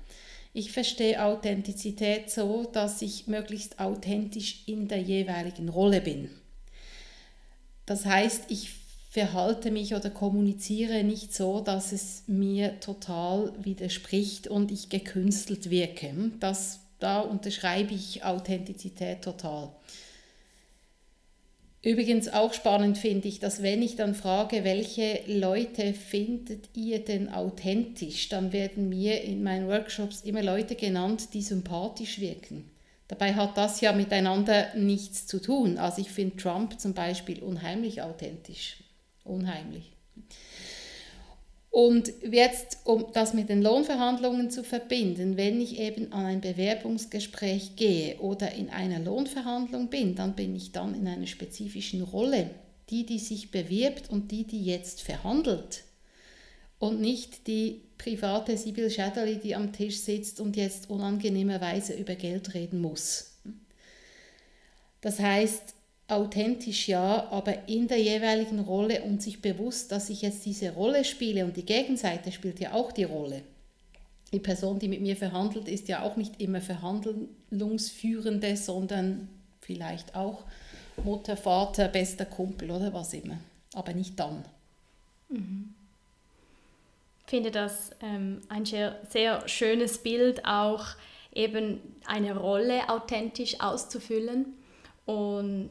Ich 0.55 0.73
verstehe 0.73 1.23
Authentizität 1.23 2.31
so, 2.31 2.65
dass 2.65 3.03
ich 3.03 3.27
möglichst 3.27 3.79
authentisch 3.79 4.63
in 4.65 4.89
der 4.89 5.03
jeweiligen 5.03 5.69
Rolle 5.69 6.01
bin. 6.01 6.31
Das 7.85 8.07
heißt, 8.07 8.45
ich 8.49 8.71
verhalte 9.11 9.71
mich 9.71 9.95
oder 9.95 10.09
kommuniziere 10.09 11.05
nicht 11.05 11.35
so, 11.35 11.61
dass 11.61 11.93
es 11.93 12.23
mir 12.27 12.81
total 12.81 13.53
widerspricht 13.63 14.49
und 14.49 14.73
ich 14.73 14.89
gekünstelt 14.89 15.69
wirke. 15.69 16.15
Das, 16.41 16.81
da 17.01 17.21
unterschreibe 17.21 17.93
ich 17.93 18.25
Authentizität 18.25 19.21
total. 19.21 19.75
Übrigens 21.83 22.29
auch 22.29 22.53
spannend 22.53 22.99
finde 22.99 23.29
ich, 23.29 23.41
dass 23.41 23.63
wenn 23.63 23.81
ich 23.81 23.97
dann 23.97 24.15
frage, 24.15 24.65
welche 24.65 25.21
Leute 25.27 25.95
findet 25.95 26.69
ihr 26.75 27.03
denn 27.03 27.31
authentisch, 27.31 28.29
dann 28.29 28.53
werden 28.53 28.91
mir 28.91 29.23
in 29.23 29.43
meinen 29.43 29.67
Workshops 29.67 30.21
immer 30.21 30.43
Leute 30.43 30.75
genannt, 30.75 31.33
die 31.33 31.41
sympathisch 31.41 32.21
wirken. 32.21 32.71
Dabei 33.09 33.35
hat 33.35 33.57
das 33.57 33.81
ja 33.81 33.93
miteinander 33.93 34.75
nichts 34.77 35.27
zu 35.27 35.41
tun. 35.41 35.79
Also 35.79 36.03
ich 36.03 36.11
finde 36.11 36.37
Trump 36.37 36.79
zum 36.79 36.93
Beispiel 36.93 37.43
unheimlich 37.43 38.03
authentisch. 38.03 38.85
Unheimlich. 39.25 39.91
Und 41.71 42.13
jetzt, 42.29 42.79
um 42.85 43.07
das 43.13 43.33
mit 43.33 43.49
den 43.49 43.63
Lohnverhandlungen 43.63 44.51
zu 44.51 44.65
verbinden, 44.65 45.37
wenn 45.37 45.61
ich 45.61 45.79
eben 45.79 46.13
an 46.13 46.27
ein 46.27 46.41
Bewerbungsgespräch 46.41 47.77
gehe 47.77 48.19
oder 48.19 48.53
in 48.53 48.71
einer 48.71 48.99
Lohnverhandlung 48.99 49.89
bin, 49.89 50.17
dann 50.17 50.35
bin 50.35 50.57
ich 50.57 50.73
dann 50.73 50.95
in 50.95 51.07
einer 51.07 51.29
spezifischen 51.29 52.03
Rolle. 52.03 52.51
Die, 52.91 53.07
die 53.07 53.21
sich 53.21 53.53
bewirbt 53.53 54.11
und 54.11 54.33
die, 54.33 54.45
die 54.45 54.65
jetzt 54.65 55.03
verhandelt. 55.03 55.85
Und 56.81 57.01
nicht 57.01 57.47
die 57.47 57.83
private 57.99 58.57
Sibyl 58.57 58.91
Schäderli, 58.91 59.39
die 59.39 59.55
am 59.55 59.73
Tisch 59.73 59.99
sitzt 59.99 60.41
und 60.41 60.57
jetzt 60.57 60.91
unangenehmerweise 60.91 61.95
über 61.95 62.17
Geld 62.17 62.53
reden 62.55 62.81
muss. 62.81 63.39
Das 65.03 65.21
heißt, 65.21 65.75
authentisch 66.11 66.89
ja, 66.89 67.29
aber 67.31 67.69
in 67.69 67.89
der 67.89 68.01
jeweiligen 68.01 68.61
Rolle 68.61 69.03
und 69.03 69.23
sich 69.23 69.41
bewusst, 69.41 69.93
dass 69.93 70.11
ich 70.11 70.23
jetzt 70.23 70.45
diese 70.47 70.73
Rolle 70.73 71.05
spiele 71.05 71.45
und 71.45 71.57
die 71.57 71.65
Gegenseite 71.65 72.33
spielt 72.33 72.61
ja 72.61 72.73
auch 72.73 72.93
die 72.93 73.05
Rolle. 73.05 73.43
Die 74.33 74.39
Person, 74.39 74.79
die 74.79 74.89
mit 74.89 75.01
mir 75.01 75.17
verhandelt, 75.17 75.69
ist 75.69 75.89
ja 75.89 76.03
auch 76.03 76.17
nicht 76.17 76.41
immer 76.41 76.61
Verhandlungsführende, 76.61 78.57
sondern 78.57 79.29
vielleicht 79.61 80.15
auch 80.15 80.45
Mutter, 81.05 81.37
Vater, 81.37 81.89
bester 81.89 82.27
Kumpel 82.27 82.71
oder 82.71 82.93
was 82.93 83.13
immer. 83.13 83.39
Aber 83.75 83.93
nicht 83.93 84.19
dann. 84.19 84.45
Mhm. 85.29 85.75
Ich 87.25 87.31
finde 87.31 87.51
das 87.51 87.93
ähm, 88.03 88.41
ein 88.49 88.65
sehr, 88.65 88.99
sehr 89.09 89.49
schönes 89.49 89.99
Bild, 89.99 90.45
auch 90.45 90.85
eben 91.33 91.81
eine 92.07 92.37
Rolle 92.37 92.89
authentisch 92.89 93.61
auszufüllen. 93.61 94.47
Und 95.07 95.71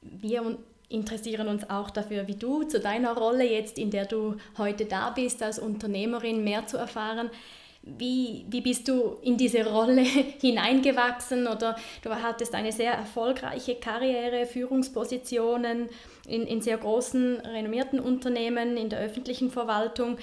wir 0.00 0.58
interessieren 0.88 1.48
uns 1.48 1.68
auch 1.68 1.90
dafür, 1.90 2.26
wie 2.26 2.34
du 2.34 2.62
zu 2.62 2.80
deiner 2.80 3.16
Rolle 3.16 3.44
jetzt, 3.44 3.78
in 3.78 3.90
der 3.90 4.06
du 4.06 4.36
heute 4.56 4.86
da 4.86 5.10
bist, 5.10 5.42
als 5.42 5.58
Unternehmerin 5.58 6.42
mehr 6.44 6.66
zu 6.66 6.76
erfahren. 6.76 7.30
Wie, 7.82 8.44
wie 8.50 8.60
bist 8.60 8.88
du 8.88 9.16
in 9.22 9.36
diese 9.36 9.64
Rolle 9.64 10.02
hineingewachsen 10.40 11.46
oder 11.46 11.76
du 12.02 12.10
hattest 12.10 12.54
eine 12.54 12.72
sehr 12.72 12.92
erfolgreiche 12.92 13.76
Karriere, 13.76 14.46
Führungspositionen 14.46 15.88
in, 16.26 16.46
in 16.46 16.60
sehr 16.60 16.76
großen, 16.76 17.40
renommierten 17.40 18.00
Unternehmen, 18.00 18.76
in 18.76 18.90
der 18.90 18.98
öffentlichen 18.98 19.50
Verwaltung. 19.50 20.18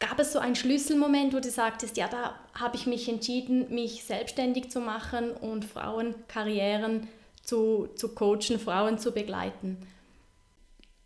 Gab 0.00 0.18
es 0.18 0.32
so 0.32 0.38
einen 0.38 0.56
Schlüsselmoment, 0.56 1.32
wo 1.32 1.38
du 1.38 1.48
sagtest, 1.48 1.96
ja, 1.96 2.08
da 2.08 2.34
habe 2.58 2.76
ich 2.76 2.86
mich 2.86 3.08
entschieden, 3.08 3.72
mich 3.72 4.04
selbstständig 4.04 4.70
zu 4.70 4.80
machen 4.80 5.30
und 5.30 5.64
Frauenkarrieren 5.64 7.08
zu, 7.42 7.88
zu 7.96 8.14
coachen, 8.14 8.58
Frauen 8.58 8.98
zu 8.98 9.12
begleiten? 9.12 9.76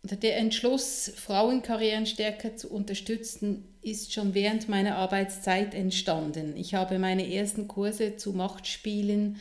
Der 0.03 0.37
Entschluss, 0.37 1.11
Frauenkarrieren 1.15 2.05
stärker 2.05 2.55
zu 2.55 2.69
unterstützen, 2.69 3.65
ist 3.81 4.13
schon 4.13 4.33
während 4.33 4.69
meiner 4.69 4.95
Arbeitszeit 4.95 5.73
entstanden. 5.73 6.55
Ich 6.55 6.75
habe 6.75 6.99
meine 6.99 7.33
ersten 7.33 7.67
Kurse 7.67 8.15
zu 8.15 8.31
Machtspielen, 8.31 9.37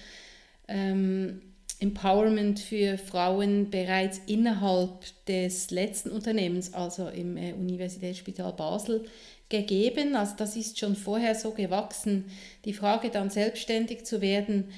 ähm, 0.67 1.43
Empowerment 1.79 2.59
für 2.59 2.97
Frauen 2.97 3.71
bereits 3.71 4.21
innerhalb 4.27 5.05
des 5.27 5.71
letzten 5.71 6.11
Unternehmens, 6.11 6.73
also 6.73 7.09
im 7.09 7.37
äh, 7.37 7.53
Universitätsspital 7.53 8.55
Basel, 8.55 9.05
gegeben. 9.49 10.17
Also 10.17 10.35
das 10.37 10.57
ist 10.57 10.79
schon 10.79 10.97
vorher 10.97 11.35
so 11.35 11.51
gewachsen. 11.51 12.25
Die 12.65 12.73
Frage 12.73 13.11
dann 13.11 13.31
selbstständig 13.31 14.05
zu 14.05 14.21
werden, 14.21 14.71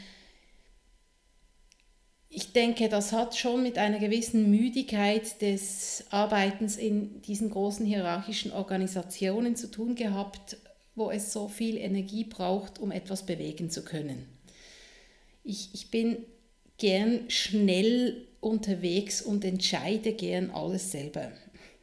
ich 2.30 2.52
denke, 2.52 2.88
das 2.88 3.12
hat 3.12 3.36
schon 3.36 3.62
mit 3.62 3.78
einer 3.78 3.98
gewissen 3.98 4.50
Müdigkeit 4.50 5.40
des 5.40 6.04
Arbeitens 6.10 6.76
in 6.76 7.22
diesen 7.22 7.50
großen 7.50 7.86
hierarchischen 7.86 8.52
Organisationen 8.52 9.56
zu 9.56 9.70
tun 9.70 9.94
gehabt, 9.94 10.58
wo 10.94 11.10
es 11.10 11.32
so 11.32 11.48
viel 11.48 11.78
Energie 11.78 12.24
braucht, 12.24 12.78
um 12.78 12.90
etwas 12.90 13.24
bewegen 13.24 13.70
zu 13.70 13.82
können. 13.82 14.26
Ich, 15.42 15.70
ich 15.72 15.90
bin 15.90 16.18
gern 16.76 17.30
schnell 17.30 18.26
unterwegs 18.40 19.22
und 19.22 19.44
entscheide 19.44 20.12
gern 20.12 20.50
alles 20.50 20.92
selber. 20.92 21.32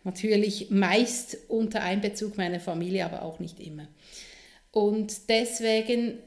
Natürlich 0.04 0.70
meist 0.70 1.38
unter 1.48 1.82
Einbezug 1.82 2.38
meiner 2.38 2.60
Familie, 2.60 3.06
aber 3.06 3.24
auch 3.24 3.40
nicht 3.40 3.60
immer. 3.60 3.88
Und 4.72 5.30
deswegen 5.30 6.20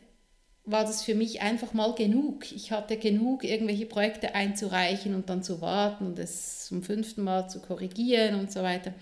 war 0.71 0.85
das 0.85 1.03
für 1.03 1.15
mich 1.15 1.41
einfach 1.41 1.73
mal 1.73 1.95
genug. 1.95 2.53
Ich 2.53 2.73
hatte 2.73 2.97
genug, 2.97 3.45
irgendwelche 3.45 3.87
Projekte 3.87 4.35
einzureichen 4.35 5.15
und 5.15 5.31
dann 5.31 5.43
zu 5.43 5.61
warten 5.61 6.07
und 6.07 6.19
es 6.19 6.67
zum 6.67 6.83
fünften 6.83 7.23
Mal 7.23 7.49
zu 7.49 7.61
korrigieren 7.61 8.39
und 8.39 8.53
so 8.53 8.63
weiter. 8.63 8.93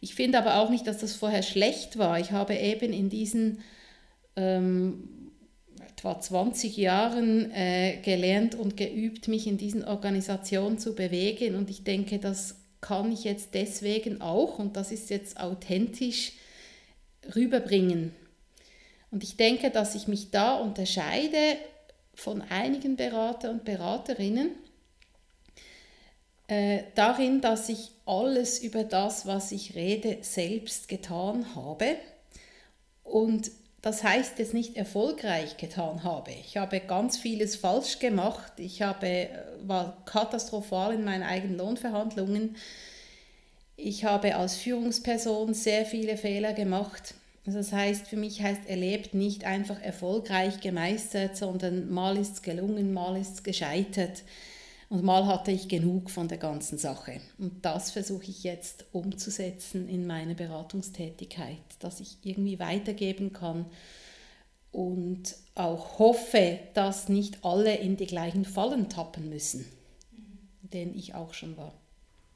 Ich 0.00 0.14
finde 0.14 0.38
aber 0.38 0.56
auch 0.56 0.70
nicht, 0.70 0.86
dass 0.86 0.98
das 0.98 1.14
vorher 1.14 1.42
schlecht 1.42 1.98
war. 1.98 2.20
Ich 2.20 2.32
habe 2.32 2.54
eben 2.54 2.92
in 2.92 3.08
diesen 3.08 3.58
ähm, 4.36 5.30
etwa 5.88 6.20
20 6.20 6.76
Jahren 6.76 7.50
äh, 7.50 7.98
gelernt 8.02 8.54
und 8.54 8.76
geübt, 8.76 9.28
mich 9.28 9.46
in 9.46 9.58
diesen 9.58 9.84
Organisationen 9.84 10.78
zu 10.78 10.94
bewegen 10.94 11.54
und 11.54 11.70
ich 11.70 11.84
denke, 11.84 12.18
das 12.18 12.56
kann 12.80 13.12
ich 13.12 13.24
jetzt 13.24 13.54
deswegen 13.54 14.20
auch 14.20 14.58
und 14.58 14.76
das 14.76 14.92
ist 14.92 15.10
jetzt 15.10 15.38
authentisch 15.38 16.32
rüberbringen 17.34 18.12
und 19.10 19.22
ich 19.22 19.36
denke, 19.36 19.70
dass 19.70 19.94
ich 19.94 20.08
mich 20.08 20.30
da 20.30 20.54
unterscheide 20.54 21.56
von 22.14 22.42
einigen 22.42 22.96
Berater 22.96 23.50
und 23.50 23.64
Beraterinnen 23.64 24.50
äh, 26.48 26.82
darin, 26.94 27.40
dass 27.40 27.68
ich 27.68 27.92
alles 28.06 28.60
über 28.60 28.84
das, 28.84 29.26
was 29.26 29.52
ich 29.52 29.74
rede, 29.74 30.18
selbst 30.22 30.88
getan 30.88 31.54
habe. 31.54 31.96
Und 33.04 33.50
das 33.82 34.02
heißt 34.02 34.38
jetzt 34.38 34.52
nicht 34.52 34.76
erfolgreich 34.76 35.56
getan 35.56 36.04
habe. 36.04 36.32
Ich 36.32 36.56
habe 36.56 36.80
ganz 36.80 37.16
vieles 37.16 37.56
falsch 37.56 37.98
gemacht. 37.98 38.52
Ich 38.58 38.82
habe, 38.82 39.06
äh, 39.06 39.28
war 39.62 40.04
katastrophal 40.04 40.94
in 40.94 41.04
meinen 41.04 41.22
eigenen 41.22 41.56
Lohnverhandlungen. 41.56 42.56
Ich 43.76 44.04
habe 44.04 44.36
als 44.36 44.56
Führungsperson 44.56 45.54
sehr 45.54 45.86
viele 45.86 46.16
Fehler 46.16 46.52
gemacht. 46.52 47.14
Also 47.50 47.58
das 47.58 47.72
heißt, 47.72 48.06
für 48.06 48.16
mich 48.16 48.40
heißt 48.40 48.68
erlebt 48.68 49.12
nicht 49.12 49.42
einfach 49.42 49.82
erfolgreich 49.82 50.60
gemeistert, 50.60 51.36
sondern 51.36 51.90
mal 51.90 52.16
ist 52.16 52.34
es 52.34 52.42
gelungen, 52.42 52.92
mal 52.92 53.20
ist 53.20 53.34
es 53.34 53.42
gescheitert 53.42 54.22
und 54.88 55.02
mal 55.02 55.26
hatte 55.26 55.50
ich 55.50 55.66
genug 55.66 56.12
von 56.12 56.28
der 56.28 56.38
ganzen 56.38 56.78
Sache. 56.78 57.20
Und 57.38 57.64
das 57.64 57.90
versuche 57.90 58.26
ich 58.26 58.44
jetzt 58.44 58.84
umzusetzen 58.92 59.88
in 59.88 60.06
meine 60.06 60.36
Beratungstätigkeit, 60.36 61.58
dass 61.80 61.98
ich 61.98 62.18
irgendwie 62.22 62.60
weitergeben 62.60 63.32
kann 63.32 63.66
und 64.70 65.34
auch 65.56 65.98
hoffe, 65.98 66.60
dass 66.74 67.08
nicht 67.08 67.44
alle 67.44 67.74
in 67.74 67.96
die 67.96 68.06
gleichen 68.06 68.44
Fallen 68.44 68.88
tappen 68.88 69.28
müssen, 69.28 69.66
in 70.62 70.70
denen 70.70 70.94
ich 70.94 71.16
auch 71.16 71.34
schon 71.34 71.56
war. 71.56 71.74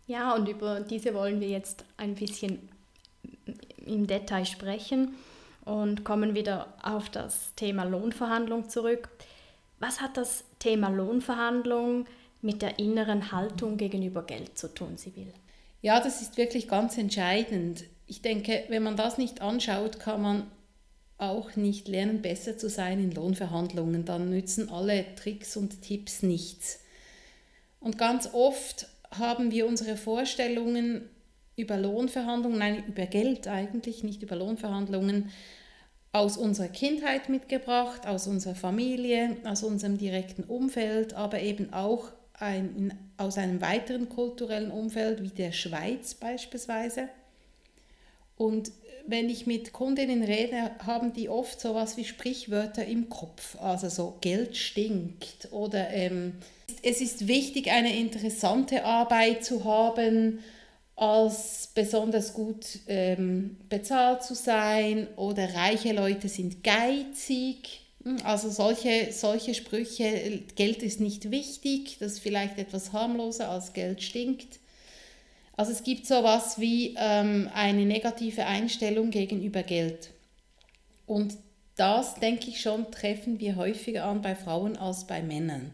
Ja, 0.08 0.34
und 0.34 0.48
über 0.48 0.80
diese 0.80 1.14
wollen 1.14 1.40
wir 1.40 1.50
jetzt 1.50 1.84
ein 1.98 2.16
bisschen 2.16 2.68
im 3.86 4.06
Detail 4.06 4.44
sprechen 4.44 5.14
und 5.64 6.04
kommen 6.04 6.34
wieder 6.34 6.74
auf 6.82 7.08
das 7.08 7.54
Thema 7.56 7.84
Lohnverhandlung 7.84 8.68
zurück. 8.68 9.08
Was 9.78 10.00
hat 10.00 10.16
das 10.16 10.44
Thema 10.58 10.88
Lohnverhandlung 10.88 12.06
mit 12.42 12.62
der 12.62 12.78
inneren 12.78 13.32
Haltung 13.32 13.76
gegenüber 13.76 14.22
Geld 14.22 14.58
zu 14.58 14.72
tun, 14.72 14.96
Sibyl? 14.96 15.32
Ja, 15.82 16.00
das 16.00 16.22
ist 16.22 16.36
wirklich 16.36 16.68
ganz 16.68 16.96
entscheidend. 16.96 17.84
Ich 18.06 18.22
denke, 18.22 18.64
wenn 18.68 18.82
man 18.82 18.96
das 18.96 19.18
nicht 19.18 19.40
anschaut, 19.40 20.00
kann 20.00 20.22
man 20.22 20.50
auch 21.18 21.56
nicht 21.56 21.88
lernen, 21.88 22.22
besser 22.22 22.58
zu 22.58 22.68
sein 22.68 22.98
in 22.98 23.12
Lohnverhandlungen. 23.12 24.04
Dann 24.04 24.30
nützen 24.30 24.70
alle 24.70 25.14
Tricks 25.14 25.56
und 25.56 25.82
Tipps 25.82 26.22
nichts. 26.22 26.80
Und 27.80 27.98
ganz 27.98 28.30
oft 28.32 28.88
haben 29.10 29.50
wir 29.50 29.66
unsere 29.66 29.96
Vorstellungen 29.96 31.08
über 31.56 31.76
Lohnverhandlungen, 31.76 32.58
nein, 32.58 32.84
über 32.86 33.06
Geld 33.06 33.48
eigentlich, 33.48 34.02
nicht 34.02 34.22
über 34.22 34.36
Lohnverhandlungen, 34.36 35.30
aus 36.12 36.36
unserer 36.36 36.68
Kindheit 36.68 37.28
mitgebracht, 37.28 38.06
aus 38.06 38.28
unserer 38.28 38.54
Familie, 38.54 39.36
aus 39.44 39.64
unserem 39.64 39.98
direkten 39.98 40.44
Umfeld, 40.44 41.14
aber 41.14 41.40
eben 41.40 41.72
auch 41.72 42.12
ein, 42.34 42.96
aus 43.16 43.36
einem 43.36 43.60
weiteren 43.60 44.08
kulturellen 44.08 44.70
Umfeld 44.70 45.22
wie 45.22 45.28
der 45.28 45.52
Schweiz 45.52 46.14
beispielsweise. 46.14 47.08
Und 48.36 48.70
wenn 49.06 49.28
ich 49.28 49.46
mit 49.46 49.72
Kundinnen 49.72 50.22
rede, 50.22 50.70
haben 50.86 51.12
die 51.12 51.28
oft 51.28 51.60
so 51.60 51.74
was 51.74 51.96
wie 51.96 52.04
Sprichwörter 52.04 52.84
im 52.84 53.08
Kopf. 53.08 53.56
Also 53.60 53.88
so 53.88 54.16
Geld 54.20 54.56
stinkt 54.56 55.48
oder 55.50 55.90
ähm, 55.90 56.34
es 56.82 57.00
ist 57.00 57.28
wichtig, 57.28 57.70
eine 57.70 57.96
interessante 57.96 58.84
Arbeit 58.84 59.44
zu 59.44 59.64
haben, 59.64 60.40
als 60.96 61.70
besonders 61.74 62.34
gut 62.34 62.66
ähm, 62.86 63.56
bezahlt 63.68 64.22
zu 64.22 64.34
sein 64.34 65.08
oder 65.16 65.54
reiche 65.54 65.92
Leute 65.92 66.28
sind 66.28 66.62
geizig. 66.62 67.80
Hm, 68.04 68.18
also 68.24 68.48
solche, 68.50 69.12
solche 69.12 69.54
Sprüche, 69.54 70.42
Geld 70.54 70.82
ist 70.82 71.00
nicht 71.00 71.30
wichtig, 71.30 71.96
das 71.98 72.12
ist 72.12 72.20
vielleicht 72.20 72.58
etwas 72.58 72.92
harmloser 72.92 73.48
als 73.48 73.72
Geld 73.72 74.02
stinkt. 74.02 74.60
Also 75.56 75.72
es 75.72 75.82
gibt 75.82 76.06
so 76.06 76.14
etwas 76.14 76.58
wie 76.58 76.94
ähm, 76.98 77.48
eine 77.54 77.86
negative 77.86 78.46
Einstellung 78.46 79.10
gegenüber 79.10 79.62
Geld. 79.62 80.10
Und 81.06 81.36
das, 81.76 82.14
denke 82.16 82.48
ich 82.48 82.60
schon, 82.60 82.90
treffen 82.90 83.40
wir 83.40 83.56
häufiger 83.56 84.04
an 84.04 84.22
bei 84.22 84.34
Frauen 84.34 84.76
als 84.76 85.06
bei 85.06 85.22
Männern. 85.22 85.72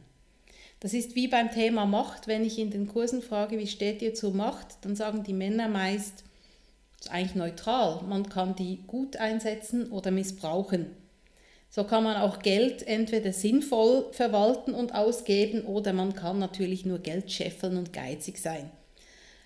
Das 0.80 0.94
ist 0.94 1.14
wie 1.14 1.28
beim 1.28 1.50
Thema 1.50 1.84
Macht. 1.84 2.26
Wenn 2.26 2.42
ich 2.42 2.58
in 2.58 2.70
den 2.70 2.88
Kursen 2.88 3.20
frage, 3.20 3.58
wie 3.58 3.66
steht 3.66 4.00
ihr 4.00 4.14
zur 4.14 4.32
Macht, 4.32 4.66
dann 4.80 4.96
sagen 4.96 5.22
die 5.22 5.34
Männer 5.34 5.68
meist, 5.68 6.24
das 6.98 7.06
ist 7.06 7.12
eigentlich 7.12 7.34
neutral. 7.34 8.02
Man 8.08 8.28
kann 8.30 8.56
die 8.56 8.80
gut 8.86 9.18
einsetzen 9.18 9.90
oder 9.92 10.10
missbrauchen. 10.10 10.86
So 11.68 11.84
kann 11.84 12.02
man 12.02 12.16
auch 12.16 12.40
Geld 12.40 12.86
entweder 12.86 13.32
sinnvoll 13.32 14.06
verwalten 14.12 14.74
und 14.74 14.94
ausgeben 14.94 15.62
oder 15.62 15.92
man 15.92 16.14
kann 16.14 16.38
natürlich 16.38 16.84
nur 16.84 16.98
Geld 16.98 17.30
scheffeln 17.30 17.76
und 17.76 17.92
geizig 17.92 18.38
sein. 18.38 18.70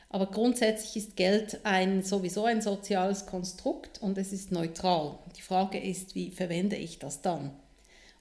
Aber 0.08 0.26
grundsätzlich 0.26 0.96
ist 0.96 1.16
Geld 1.16 1.60
ein, 1.64 2.02
sowieso 2.02 2.44
ein 2.44 2.62
soziales 2.62 3.26
Konstrukt 3.26 4.00
und 4.00 4.16
es 4.16 4.32
ist 4.32 4.52
neutral. 4.52 5.18
Die 5.36 5.42
Frage 5.42 5.78
ist, 5.78 6.14
wie 6.14 6.30
verwende 6.30 6.76
ich 6.76 7.00
das 7.00 7.20
dann? 7.20 7.50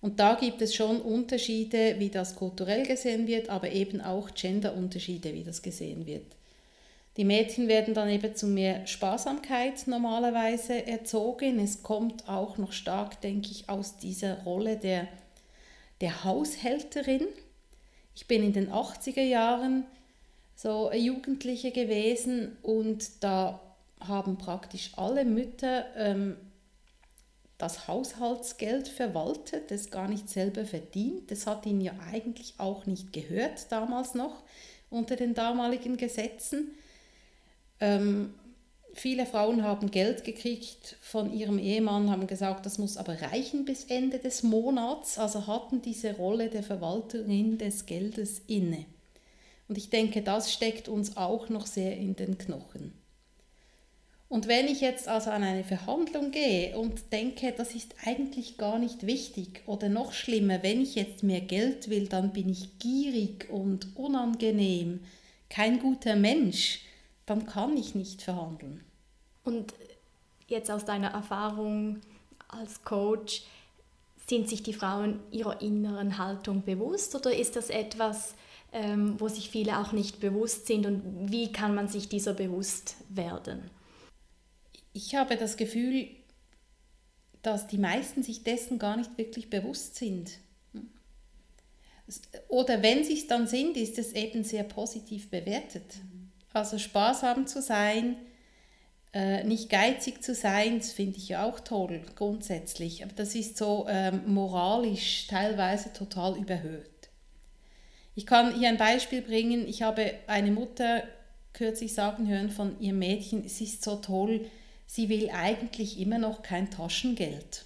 Und 0.04 0.20
da 0.20 0.36
gibt 0.36 0.62
es 0.62 0.76
schon 0.76 1.00
Unterschiede, 1.00 1.96
wie 1.98 2.10
das 2.10 2.36
kulturell 2.36 2.86
gesehen 2.86 3.26
wird, 3.26 3.50
aber 3.50 3.72
eben 3.72 4.02
auch 4.02 4.32
Genderunterschiede, 4.34 5.34
wie 5.34 5.46
das 5.46 5.62
gesehen 5.62 6.06
wird. 6.06 6.26
Die 7.16 7.24
Mädchen 7.24 7.70
werden 7.70 7.94
dann 7.94 8.10
eben 8.10 8.36
zu 8.36 8.48
mehr 8.48 8.86
Sparsamkeit 8.86 9.88
normalerweise 9.88 10.86
erzogen. 10.86 11.58
Es 11.58 11.84
kommt 11.84 12.28
auch 12.28 12.58
noch 12.58 12.74
stark, 12.74 13.22
denke 13.22 13.52
ich, 13.52 13.70
aus 13.70 13.96
dieser 13.98 14.44
Rolle 14.44 14.76
der, 14.76 15.08
der 16.02 16.26
Haushälterin. 16.26 17.26
Ich 18.14 18.28
bin 18.28 18.44
in 18.44 18.52
den 18.52 18.70
80er 18.72 19.24
Jahren 19.24 19.86
so 20.54 20.92
Jugendliche 20.92 21.72
gewesen 21.72 22.58
und 22.62 23.24
da 23.24 23.62
haben 24.02 24.38
praktisch 24.38 24.92
alle 24.98 25.24
Mütter 25.24 25.86
ähm, 25.96 26.36
das 27.58 27.88
Haushaltsgeld 27.88 28.88
verwaltet, 28.88 29.72
das 29.72 29.90
gar 29.90 30.08
nicht 30.08 30.30
selber 30.30 30.66
verdient. 30.66 31.32
Das 31.32 31.48
hat 31.48 31.66
ihnen 31.66 31.82
ja 31.82 31.94
eigentlich 32.12 32.56
auch 32.58 32.86
nicht 32.86 33.14
gehört 33.14 33.72
damals 33.72 34.16
noch 34.16 34.44
unter 34.90 35.16
den 35.16 35.34
damaligen 35.34 35.98
Gesetzen. 35.98 36.72
Ähm, 37.80 38.34
viele 38.94 39.26
Frauen 39.26 39.64
haben 39.64 39.92
Geld 39.92 40.24
gekriegt 40.24 40.98
von 41.02 41.34
ihrem 41.34 41.58
Ehemann, 41.60 42.12
haben 42.12 42.28
gesagt, 42.28 42.66
das 42.66 42.78
muss 42.78 42.98
aber 42.98 43.22
reichen 43.22 43.66
bis 43.66 43.86
Ende 43.86 44.20
des 44.20 44.44
Monats, 44.44 45.18
also 45.18 45.48
hatten 45.48 45.82
diese 45.82 46.16
Rolle 46.16 46.50
der 46.50 46.64
Verwalterin 46.64 47.58
des 47.58 47.86
Geldes 47.86 48.42
inne. 48.48 48.86
Und 49.68 49.78
ich 49.78 49.90
denke, 49.90 50.22
das 50.22 50.54
steckt 50.54 50.88
uns 50.88 51.18
auch 51.18 51.50
noch 51.50 51.66
sehr 51.66 51.98
in 51.98 52.16
den 52.16 52.38
Knochen. 52.38 52.94
Und 54.34 54.48
wenn 54.48 54.68
ich 54.68 54.82
jetzt 54.82 55.08
also 55.08 55.30
an 55.30 55.44
eine 55.44 55.64
Verhandlung 55.64 56.32
gehe 56.32 56.76
und 56.76 57.12
denke, 57.12 57.54
das 57.56 57.76
ist 57.76 57.94
eigentlich 58.04 58.58
gar 58.58 58.80
nicht 58.80 59.06
wichtig 59.06 59.62
oder 59.68 59.90
noch 59.90 60.12
schlimmer, 60.12 60.64
wenn 60.64 60.82
ich 60.82 60.96
jetzt 60.96 61.22
mehr 61.22 61.42
Geld 61.42 61.88
will, 61.88 62.08
dann 62.08 62.34
bin 62.34 62.50
ich 62.50 62.80
gierig 62.80 63.48
und 63.52 63.96
unangenehm, 63.96 65.02
kein 65.52 65.80
guter 65.80 66.16
Mensch, 66.16 66.82
dann 67.28 67.46
kann 67.46 67.78
ich 67.78 67.94
nicht 67.94 68.24
verhandeln. 68.24 68.84
Und 69.44 69.76
jetzt 70.48 70.72
aus 70.72 70.84
deiner 70.84 71.12
Erfahrung 71.12 72.02
als 72.48 72.84
Coach, 72.84 73.44
sind 74.26 74.50
sich 74.50 74.64
die 74.64 74.74
Frauen 74.74 75.20
ihrer 75.30 75.62
inneren 75.62 76.18
Haltung 76.18 76.64
bewusst 76.64 77.14
oder 77.14 77.38
ist 77.38 77.56
das 77.56 77.70
etwas, 77.70 78.34
ähm, 78.72 79.14
wo 79.20 79.28
sich 79.28 79.52
viele 79.52 79.78
auch 79.78 79.92
nicht 79.92 80.20
bewusst 80.20 80.66
sind 80.66 80.88
und 80.88 81.32
wie 81.32 81.52
kann 81.52 81.76
man 81.76 81.88
sich 81.88 82.10
dieser 82.10 82.34
bewusst 82.34 82.96
werden? 83.10 83.70
Ich 84.94 85.16
habe 85.16 85.38
das 85.38 85.58
Gefühl, 85.58 86.08
dass 87.42 87.68
die 87.68 87.78
meisten 87.78 88.24
sich 88.24 88.44
dessen 88.44 88.80
gar 88.80 88.96
nicht 88.96 89.18
wirklich 89.18 89.50
bewusst 89.50 89.96
sind. 89.96 90.32
Oder 92.48 92.82
wenn 92.84 93.04
sie 93.04 93.14
es 93.14 93.28
dann 93.28 93.48
sind, 93.48 93.76
ist 93.76 93.98
es 93.98 94.14
eben 94.14 94.44
sehr 94.44 94.64
positiv 94.64 95.30
bewertet. 95.30 95.96
Also 96.54 96.78
sparsam 96.78 97.48
zu 97.48 97.62
sein, 97.62 98.18
äh, 99.14 99.44
nicht 99.44 99.70
geizig 99.70 100.24
zu 100.24 100.36
sein, 100.36 100.80
das 100.80 100.92
finde 100.92 101.18
ich 101.18 101.30
ja 101.30 101.46
auch 101.46 101.60
toll, 101.60 102.02
grundsätzlich. 102.16 103.04
Aber 103.04 103.14
das 103.14 103.36
ist 103.36 103.58
so 103.58 103.86
ähm, 103.90 104.22
moralisch 104.28 105.28
teilweise 105.28 105.94
total 105.94 106.38
überhöht. 106.38 106.90
Ich 108.16 108.26
kann 108.26 108.56
hier 108.56 108.70
ein 108.70 108.78
Beispiel 108.78 109.22
bringen. 109.22 109.68
Ich 109.68 109.82
habe 109.82 110.14
eine 110.28 110.52
Mutter 110.52 111.04
kürzlich 111.54 111.94
sagen 111.94 112.28
hören 112.28 112.50
von 112.50 112.80
ihrem 112.80 113.00
Mädchen, 113.00 113.44
es 113.46 113.62
ist 113.62 113.84
so 113.84 113.98
toll, 113.98 114.50
sie 114.94 115.10
will 115.10 115.32
eigentlich 115.32 116.00
immer 116.00 116.20
noch 116.20 116.44
kein 116.44 116.70
Taschengeld. 116.70 117.66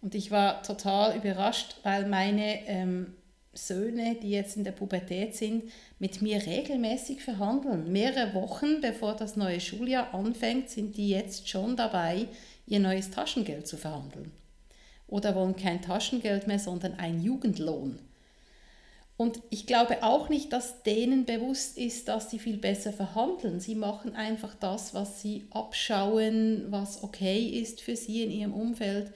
Und 0.00 0.16
ich 0.16 0.32
war 0.32 0.64
total 0.64 1.16
überrascht, 1.16 1.76
weil 1.84 2.08
meine 2.08 2.66
ähm, 2.66 3.14
Söhne, 3.52 4.16
die 4.20 4.30
jetzt 4.30 4.56
in 4.56 4.64
der 4.64 4.72
Pubertät 4.72 5.36
sind, 5.36 5.70
mit 6.00 6.20
mir 6.20 6.44
regelmäßig 6.44 7.22
verhandeln. 7.22 7.92
Mehrere 7.92 8.34
Wochen 8.34 8.80
bevor 8.80 9.14
das 9.14 9.36
neue 9.36 9.60
Schuljahr 9.60 10.12
anfängt, 10.12 10.70
sind 10.70 10.96
die 10.96 11.08
jetzt 11.08 11.48
schon 11.48 11.76
dabei, 11.76 12.26
ihr 12.66 12.80
neues 12.80 13.12
Taschengeld 13.12 13.68
zu 13.68 13.76
verhandeln. 13.76 14.32
Oder 15.06 15.36
wollen 15.36 15.54
kein 15.54 15.82
Taschengeld 15.82 16.48
mehr, 16.48 16.58
sondern 16.58 16.94
ein 16.94 17.22
Jugendlohn. 17.22 18.00
Und 19.18 19.40
ich 19.50 19.66
glaube 19.66 20.04
auch 20.04 20.28
nicht, 20.28 20.52
dass 20.52 20.84
denen 20.84 21.24
bewusst 21.24 21.76
ist, 21.76 22.06
dass 22.06 22.30
sie 22.30 22.38
viel 22.38 22.56
besser 22.56 22.92
verhandeln. 22.92 23.58
Sie 23.58 23.74
machen 23.74 24.14
einfach 24.14 24.54
das, 24.54 24.94
was 24.94 25.20
sie 25.20 25.48
abschauen, 25.50 26.66
was 26.70 27.02
okay 27.02 27.46
ist 27.48 27.80
für 27.80 27.96
sie 27.96 28.22
in 28.22 28.30
ihrem 28.30 28.54
Umfeld. 28.54 29.12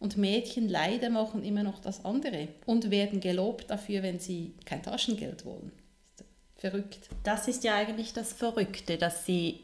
Und 0.00 0.18
Mädchen 0.18 0.68
leider 0.68 1.08
machen 1.08 1.42
immer 1.44 1.62
noch 1.62 1.80
das 1.80 2.04
andere 2.04 2.48
und 2.66 2.90
werden 2.90 3.20
gelobt 3.20 3.70
dafür, 3.70 4.02
wenn 4.02 4.20
sie 4.20 4.52
kein 4.66 4.82
Taschengeld 4.82 5.46
wollen. 5.46 5.72
Verrückt. 6.56 7.08
Das 7.22 7.48
ist 7.48 7.64
ja 7.64 7.74
eigentlich 7.74 8.12
das 8.12 8.34
Verrückte, 8.34 8.98
dass 8.98 9.24
sie 9.24 9.60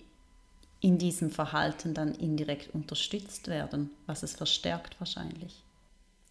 in 0.81 0.97
diesem 0.97 1.31
Verhalten 1.31 1.93
dann 1.93 2.15
indirekt 2.15 2.75
unterstützt 2.75 3.49
werden, 3.49 3.91
was 4.07 4.23
es 4.23 4.35
verstärkt 4.35 4.99
wahrscheinlich. 4.99 5.63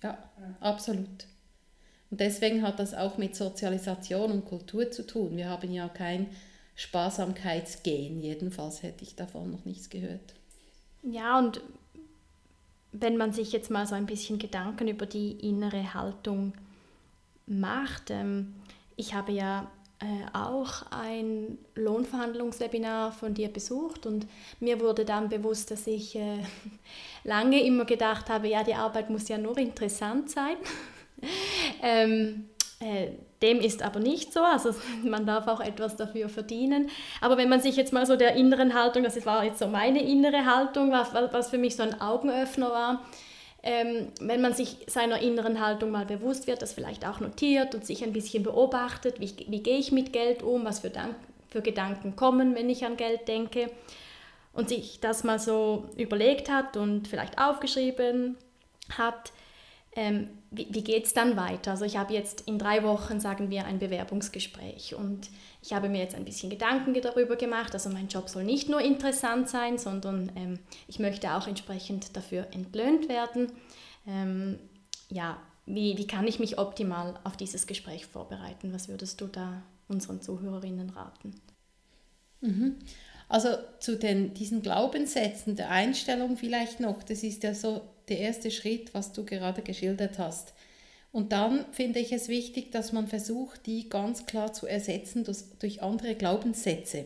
Ja, 0.02 0.18
absolut. 0.60 1.28
Und 2.14 2.20
deswegen 2.20 2.62
hat 2.62 2.78
das 2.78 2.94
auch 2.94 3.18
mit 3.18 3.36
Sozialisation 3.36 4.32
und 4.32 4.46
Kultur 4.46 4.92
zu 4.92 5.04
tun. 5.04 5.36
Wir 5.36 5.50
haben 5.50 5.74
ja 5.74 5.90
kein 5.90 6.28
Sparsamkeitsgehen, 6.76 8.22
jedenfalls 8.22 8.84
hätte 8.84 9.04
ich 9.04 9.16
davon 9.16 9.50
noch 9.50 9.66
nichts 9.66 9.90
gehört. 9.90 10.36
Ja, 11.02 11.40
und 11.40 11.60
wenn 12.92 13.18
man 13.18 13.34
sich 13.34 13.52
jetzt 13.52 13.72
mal 13.72 13.88
so 13.88 13.96
ein 13.96 14.06
bisschen 14.06 14.38
Gedanken 14.38 14.90
über 14.90 15.08
die 15.08 15.32
innere 15.32 15.96
Haltung 15.96 16.54
macht, 17.48 18.12
ähm, 18.12 18.54
ich 18.96 19.16
habe 19.16 19.32
ja 19.32 19.72
äh, 20.00 20.06
auch 20.34 20.84
ein 20.92 21.58
Lohnverhandlungswebinar 21.74 23.12
von 23.12 23.34
dir 23.34 23.50
besucht 23.50 24.06
und 24.06 24.28
mir 24.60 24.80
wurde 24.80 25.04
dann 25.04 25.30
bewusst, 25.30 25.72
dass 25.72 25.88
ich 25.88 26.16
äh, 26.16 26.44
lange 27.24 27.64
immer 27.64 27.86
gedacht 27.86 28.30
habe, 28.30 28.50
ja, 28.50 28.64
die 28.64 28.76
Arbeit 28.76 29.10
muss 29.10 29.30
ja 29.30 29.40
nur 29.40 29.58
interessant 29.58 30.30
sein. 30.30 30.58
ähm, 31.82 32.50
äh, 32.80 33.12
dem 33.42 33.60
ist 33.60 33.84
aber 33.84 34.00
nicht 34.00 34.34
so, 34.34 34.40
also 34.40 34.74
man 35.04 35.26
darf 35.26 35.48
auch 35.48 35.60
etwas 35.60 35.96
dafür 35.96 36.30
verdienen. 36.30 36.90
Aber 37.22 37.38
wenn 37.38 37.50
man 37.50 37.62
sich 37.62 37.76
jetzt 37.76 37.94
mal 37.94 38.06
so 38.06 38.16
der 38.16 38.36
inneren 38.36 38.74
Haltung, 38.74 39.04
das 39.04 39.26
war 39.26 39.44
jetzt 39.44 39.60
so 39.60 39.68
meine 39.68 40.02
innere 40.02 40.46
Haltung, 40.46 40.92
was, 40.92 41.14
was 41.14 41.50
für 41.50 41.58
mich 41.58 41.76
so 41.76 41.84
ein 41.84 42.00
Augenöffner 42.00 42.70
war, 42.72 43.02
ähm, 43.66 44.08
wenn 44.20 44.42
man 44.42 44.54
sich 44.54 44.78
seiner 44.88 45.22
inneren 45.22 45.66
Haltung 45.66 45.92
mal 45.92 46.06
bewusst 46.06 46.48
wird, 46.48 46.62
das 46.62 46.74
vielleicht 46.74 47.08
auch 47.08 47.22
notiert 47.22 47.74
und 47.74 47.86
sich 47.86 48.04
ein 48.04 48.12
bisschen 48.12 48.44
beobachtet, 48.44 49.22
wie, 49.22 49.34
wie 49.48 49.64
gehe 49.64 49.78
ich 49.78 49.92
mit 49.94 50.12
Geld 50.12 50.44
um, 50.44 50.66
was 50.66 50.80
für, 50.80 50.90
Dank, 50.90 51.16
für 51.50 51.62
Gedanken 51.62 52.18
kommen, 52.18 52.56
wenn 52.56 52.70
ich 52.70 52.86
an 52.86 52.98
Geld 52.98 53.28
denke 53.30 53.72
und 54.52 54.68
sich 54.68 55.00
das 55.00 55.24
mal 55.24 55.40
so 55.40 55.86
überlegt 55.96 56.52
hat 56.52 56.76
und 56.76 57.08
vielleicht 57.08 57.40
aufgeschrieben 57.40 58.38
hat, 58.98 59.32
ähm, 59.96 60.30
wie, 60.52 60.68
wie 60.72 60.84
geht 60.84 61.06
es 61.06 61.14
dann 61.14 61.38
weiter? 61.38 61.72
Also 61.72 61.86
ich 61.86 61.98
habe 61.98 62.14
jetzt 62.14 62.42
in 62.42 62.58
drei 62.58 62.84
Wochen, 62.84 63.20
sagen 63.20 63.50
wir, 63.50 63.66
ein 63.66 63.80
Bewerbungsgespräch 63.80 64.96
und 64.96 65.30
ich 65.62 65.74
habe 65.74 65.90
mir 65.90 66.00
jetzt 66.00 66.16
ein 66.16 66.26
bisschen 66.26 66.50
Gedanken 66.50 66.94
darüber 67.00 67.36
gemacht. 67.36 67.74
Also 67.74 67.90
mein 67.90 68.08
Job 68.08 68.30
soll 68.30 68.44
nicht 68.44 68.70
nur 68.70 68.82
interessant 68.82 69.50
sein, 69.50 69.78
sondern 69.78 70.32
ähm, 70.36 70.60
ich 70.88 71.00
möchte 71.00 71.34
auch 71.34 71.48
entsprechend 71.48 72.16
dafür 72.16 72.48
entlöhnt 72.52 73.08
werden. 73.08 73.52
Ähm, 74.08 74.60
ja, 75.10 75.38
wie, 75.66 75.98
wie 75.98 76.08
kann 76.08 76.28
ich 76.28 76.40
mich 76.40 76.58
optimal 76.58 77.20
auf 77.24 77.38
dieses 77.38 77.68
Gespräch 77.68 78.06
vorbereiten? 78.06 78.74
Was 78.74 78.90
würdest 78.90 79.22
du 79.22 79.28
da 79.28 79.64
unseren 79.88 80.22
Zuhörerinnen 80.22 80.90
raten? 80.90 81.36
Mhm. 82.42 82.76
Also 83.30 83.50
zu 83.80 83.98
den, 83.98 84.34
diesen 84.34 84.62
Glaubenssätzen 84.62 85.56
der 85.56 85.72
Einstellung 85.72 86.36
vielleicht 86.36 86.80
noch, 86.80 87.02
das 87.04 87.24
ist 87.24 87.44
ja 87.44 87.54
so 87.54 87.82
der 88.10 88.20
erste 88.20 88.52
Schritt, 88.52 88.94
was 88.94 89.14
du 89.14 89.26
gerade 89.26 89.62
geschildert 89.62 90.20
hast. 90.20 90.54
Und 91.12 91.32
dann 91.32 91.66
finde 91.72 92.00
ich 92.00 92.12
es 92.12 92.28
wichtig, 92.28 92.72
dass 92.72 92.92
man 92.92 93.08
versucht, 93.08 93.66
die 93.66 93.88
ganz 93.88 94.26
klar 94.26 94.52
zu 94.52 94.66
ersetzen 94.66 95.26
durch, 95.60 95.82
andere 95.84 96.16
Glaubenssätze. 96.16 97.06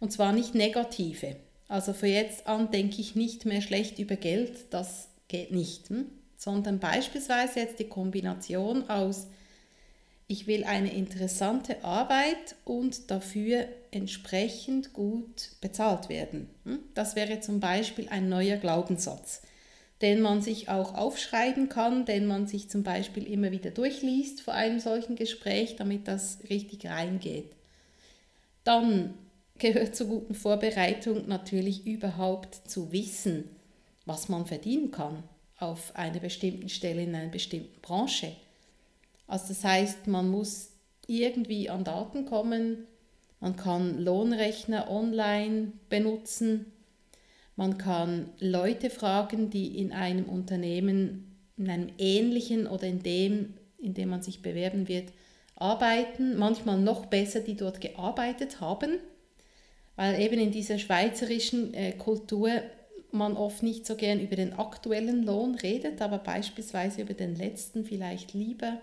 Und 0.00 0.12
zwar 0.12 0.32
nicht 0.32 0.54
negative. 0.54 1.36
Also 1.66 1.92
für 1.92 2.06
jetzt 2.06 2.46
an 2.46 2.70
denke 2.70 3.00
ich 3.00 3.14
nicht 3.14 3.46
mehr 3.46 3.62
schlecht 3.62 3.98
über 3.98 4.16
Geld, 4.16 4.52
das 4.70 5.08
geht 5.28 5.50
nicht. 5.50 5.88
Hm? 5.88 6.06
Sondern 6.36 6.78
beispielsweise 6.78 7.60
jetzt 7.60 7.78
die 7.78 7.88
Kombination 7.88 8.88
aus 8.88 9.28
ich 10.30 10.46
will 10.46 10.64
eine 10.64 10.92
interessante 10.92 11.82
Arbeit 11.82 12.54
und 12.66 13.10
dafür 13.10 13.66
entsprechend 13.90 14.92
gut 14.92 15.52
bezahlt 15.62 16.10
werden. 16.10 16.50
Hm? 16.64 16.80
Das 16.94 17.16
wäre 17.16 17.40
zum 17.40 17.60
Beispiel 17.60 18.10
ein 18.10 18.28
neuer 18.28 18.58
Glaubenssatz, 18.58 19.40
den 20.02 20.20
man 20.20 20.42
sich 20.42 20.68
auch 20.68 20.94
aufschreiben 20.94 21.68
kann, 21.68 22.04
den 22.04 22.26
man 22.26 22.46
sich 22.46 22.70
zum 22.70 22.82
Beispiel 22.82 23.26
immer 23.26 23.50
wieder 23.50 23.70
durchliest 23.70 24.40
vor 24.40 24.54
einem 24.54 24.78
solchen 24.78 25.16
Gespräch, 25.16 25.76
damit 25.76 26.06
das 26.06 26.38
richtig 26.48 26.86
reingeht. 26.86 27.50
Dann 28.64 29.14
gehört 29.58 29.96
zur 29.96 30.06
guten 30.06 30.34
Vorbereitung 30.34 31.26
natürlich 31.26 31.86
überhaupt 31.86 32.54
zu 32.68 32.92
wissen, 32.92 33.44
was 34.06 34.28
man 34.28 34.46
verdienen 34.46 34.90
kann 34.90 35.24
auf 35.58 35.96
einer 35.96 36.20
bestimmten 36.20 36.68
Stelle 36.68 37.02
in 37.02 37.14
einer 37.14 37.30
bestimmten 37.30 37.80
Branche. 37.80 38.32
Also 39.26 39.48
das 39.48 39.64
heißt, 39.64 40.06
man 40.06 40.30
muss 40.30 40.70
irgendwie 41.08 41.68
an 41.68 41.84
Daten 41.84 42.24
kommen, 42.24 42.86
man 43.40 43.56
kann 43.56 43.98
Lohnrechner 43.98 44.90
online 44.90 45.72
benutzen, 45.88 46.66
man 47.58 47.76
kann 47.76 48.30
Leute 48.38 48.88
fragen, 48.88 49.50
die 49.50 49.80
in 49.80 49.92
einem 49.92 50.26
Unternehmen, 50.26 51.36
in 51.56 51.68
einem 51.68 51.88
ähnlichen 51.98 52.68
oder 52.68 52.84
in 52.84 53.02
dem, 53.02 53.54
in 53.78 53.94
dem 53.94 54.10
man 54.10 54.22
sich 54.22 54.42
bewerben 54.42 54.86
wird, 54.86 55.08
arbeiten, 55.56 56.38
manchmal 56.38 56.78
noch 56.78 57.06
besser, 57.06 57.40
die 57.40 57.56
dort 57.56 57.80
gearbeitet 57.80 58.60
haben, 58.60 58.98
weil 59.96 60.20
eben 60.20 60.38
in 60.38 60.52
dieser 60.52 60.78
schweizerischen 60.78 61.74
äh, 61.74 61.94
Kultur 61.94 62.48
man 63.10 63.36
oft 63.36 63.64
nicht 63.64 63.86
so 63.86 63.96
gern 63.96 64.20
über 64.20 64.36
den 64.36 64.52
aktuellen 64.52 65.24
Lohn 65.24 65.56
redet, 65.56 66.00
aber 66.00 66.18
beispielsweise 66.18 67.02
über 67.02 67.14
den 67.14 67.34
letzten 67.34 67.84
vielleicht 67.84 68.34
lieber 68.34 68.80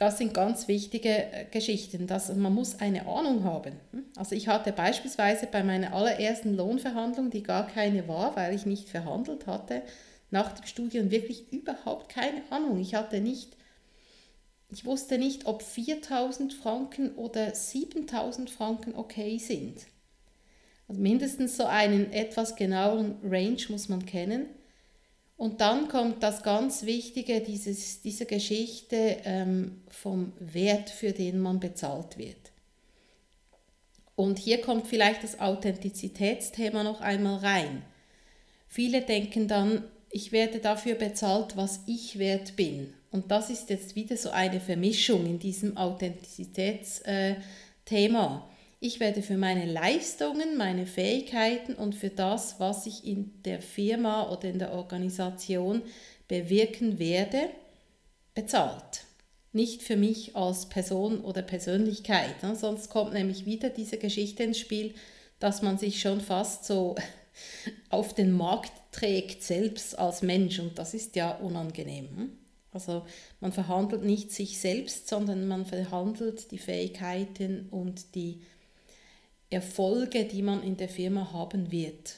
das 0.00 0.16
sind 0.16 0.32
ganz 0.32 0.66
wichtige 0.66 1.10
äh, 1.10 1.44
Geschichten. 1.50 2.06
Dass 2.06 2.34
man 2.34 2.54
muss 2.54 2.80
eine 2.80 3.06
Ahnung 3.06 3.44
haben. 3.44 3.74
Hm? 3.92 4.04
Also 4.16 4.34
ich 4.34 4.48
hatte 4.48 4.72
beispielsweise 4.72 5.46
bei 5.46 5.62
meiner 5.62 5.92
allerersten 5.92 6.54
Lohnverhandlung, 6.56 7.28
die 7.28 7.42
gar 7.42 7.66
keine 7.66 8.08
war, 8.08 8.34
weil 8.34 8.54
ich 8.54 8.64
nicht 8.64 8.88
verhandelt 8.88 9.46
hatte, 9.46 9.82
nach 10.30 10.52
dem 10.52 10.64
Studium 10.64 11.10
wirklich 11.10 11.52
überhaupt 11.52 12.08
keine 12.08 12.40
Ahnung. 12.50 12.80
Ich 12.80 12.94
hatte 12.94 13.20
nicht, 13.20 13.58
ich 14.70 14.86
wusste 14.86 15.18
nicht, 15.18 15.44
ob 15.44 15.62
4000 15.62 16.54
Franken 16.54 17.14
oder 17.16 17.54
7000 17.54 18.48
Franken 18.48 18.94
okay 18.94 19.36
sind. 19.36 19.86
Also 20.88 21.02
mindestens 21.02 21.58
so 21.58 21.66
einen 21.66 22.10
etwas 22.10 22.56
genaueren 22.56 23.16
Range 23.22 23.60
muss 23.68 23.90
man 23.90 24.06
kennen. 24.06 24.46
Und 25.40 25.60
dann 25.62 25.88
kommt 25.88 26.22
das 26.22 26.42
ganz 26.42 26.82
Wichtige, 26.82 27.40
dieses, 27.40 28.02
diese 28.02 28.26
Geschichte 28.26 29.16
ähm, 29.24 29.80
vom 29.88 30.34
Wert, 30.38 30.90
für 30.90 31.12
den 31.12 31.40
man 31.40 31.60
bezahlt 31.60 32.18
wird. 32.18 32.52
Und 34.16 34.38
hier 34.38 34.60
kommt 34.60 34.86
vielleicht 34.86 35.24
das 35.24 35.40
Authentizitätsthema 35.40 36.82
noch 36.82 37.00
einmal 37.00 37.38
rein. 37.38 37.80
Viele 38.68 39.00
denken 39.00 39.48
dann, 39.48 39.84
ich 40.10 40.30
werde 40.30 40.58
dafür 40.58 40.94
bezahlt, 40.94 41.56
was 41.56 41.80
ich 41.86 42.18
wert 42.18 42.54
bin. 42.56 42.92
Und 43.10 43.30
das 43.30 43.48
ist 43.48 43.70
jetzt 43.70 43.96
wieder 43.96 44.18
so 44.18 44.28
eine 44.28 44.60
Vermischung 44.60 45.24
in 45.24 45.38
diesem 45.38 45.78
Authentizitätsthema. 45.78 48.49
Ich 48.82 48.98
werde 48.98 49.20
für 49.20 49.36
meine 49.36 49.70
Leistungen, 49.70 50.56
meine 50.56 50.86
Fähigkeiten 50.86 51.74
und 51.74 51.94
für 51.94 52.08
das, 52.08 52.58
was 52.60 52.86
ich 52.86 53.04
in 53.06 53.42
der 53.42 53.60
Firma 53.60 54.32
oder 54.32 54.48
in 54.48 54.58
der 54.58 54.72
Organisation 54.72 55.82
bewirken 56.28 56.98
werde, 56.98 57.50
bezahlt. 58.34 59.04
Nicht 59.52 59.82
für 59.82 59.96
mich 59.96 60.34
als 60.34 60.70
Person 60.70 61.20
oder 61.20 61.42
Persönlichkeit. 61.42 62.42
Ne? 62.42 62.56
Sonst 62.56 62.88
kommt 62.88 63.12
nämlich 63.12 63.44
wieder 63.44 63.68
diese 63.68 63.98
Geschichte 63.98 64.44
ins 64.44 64.58
Spiel, 64.58 64.94
dass 65.40 65.60
man 65.60 65.76
sich 65.76 66.00
schon 66.00 66.22
fast 66.22 66.64
so 66.64 66.94
auf 67.90 68.14
den 68.14 68.32
Markt 68.32 68.72
trägt, 68.92 69.42
selbst 69.42 69.98
als 69.98 70.22
Mensch. 70.22 70.58
Und 70.58 70.78
das 70.78 70.94
ist 70.94 71.16
ja 71.16 71.32
unangenehm. 71.32 72.08
Hm? 72.16 72.38
Also 72.72 73.04
man 73.40 73.52
verhandelt 73.52 74.04
nicht 74.04 74.32
sich 74.32 74.58
selbst, 74.58 75.08
sondern 75.08 75.46
man 75.48 75.66
verhandelt 75.66 76.50
die 76.50 76.58
Fähigkeiten 76.58 77.68
und 77.70 78.14
die 78.14 78.40
Erfolge, 79.50 80.24
die 80.24 80.42
man 80.42 80.62
in 80.62 80.76
der 80.76 80.88
Firma 80.88 81.32
haben 81.32 81.70
wird. 81.70 82.16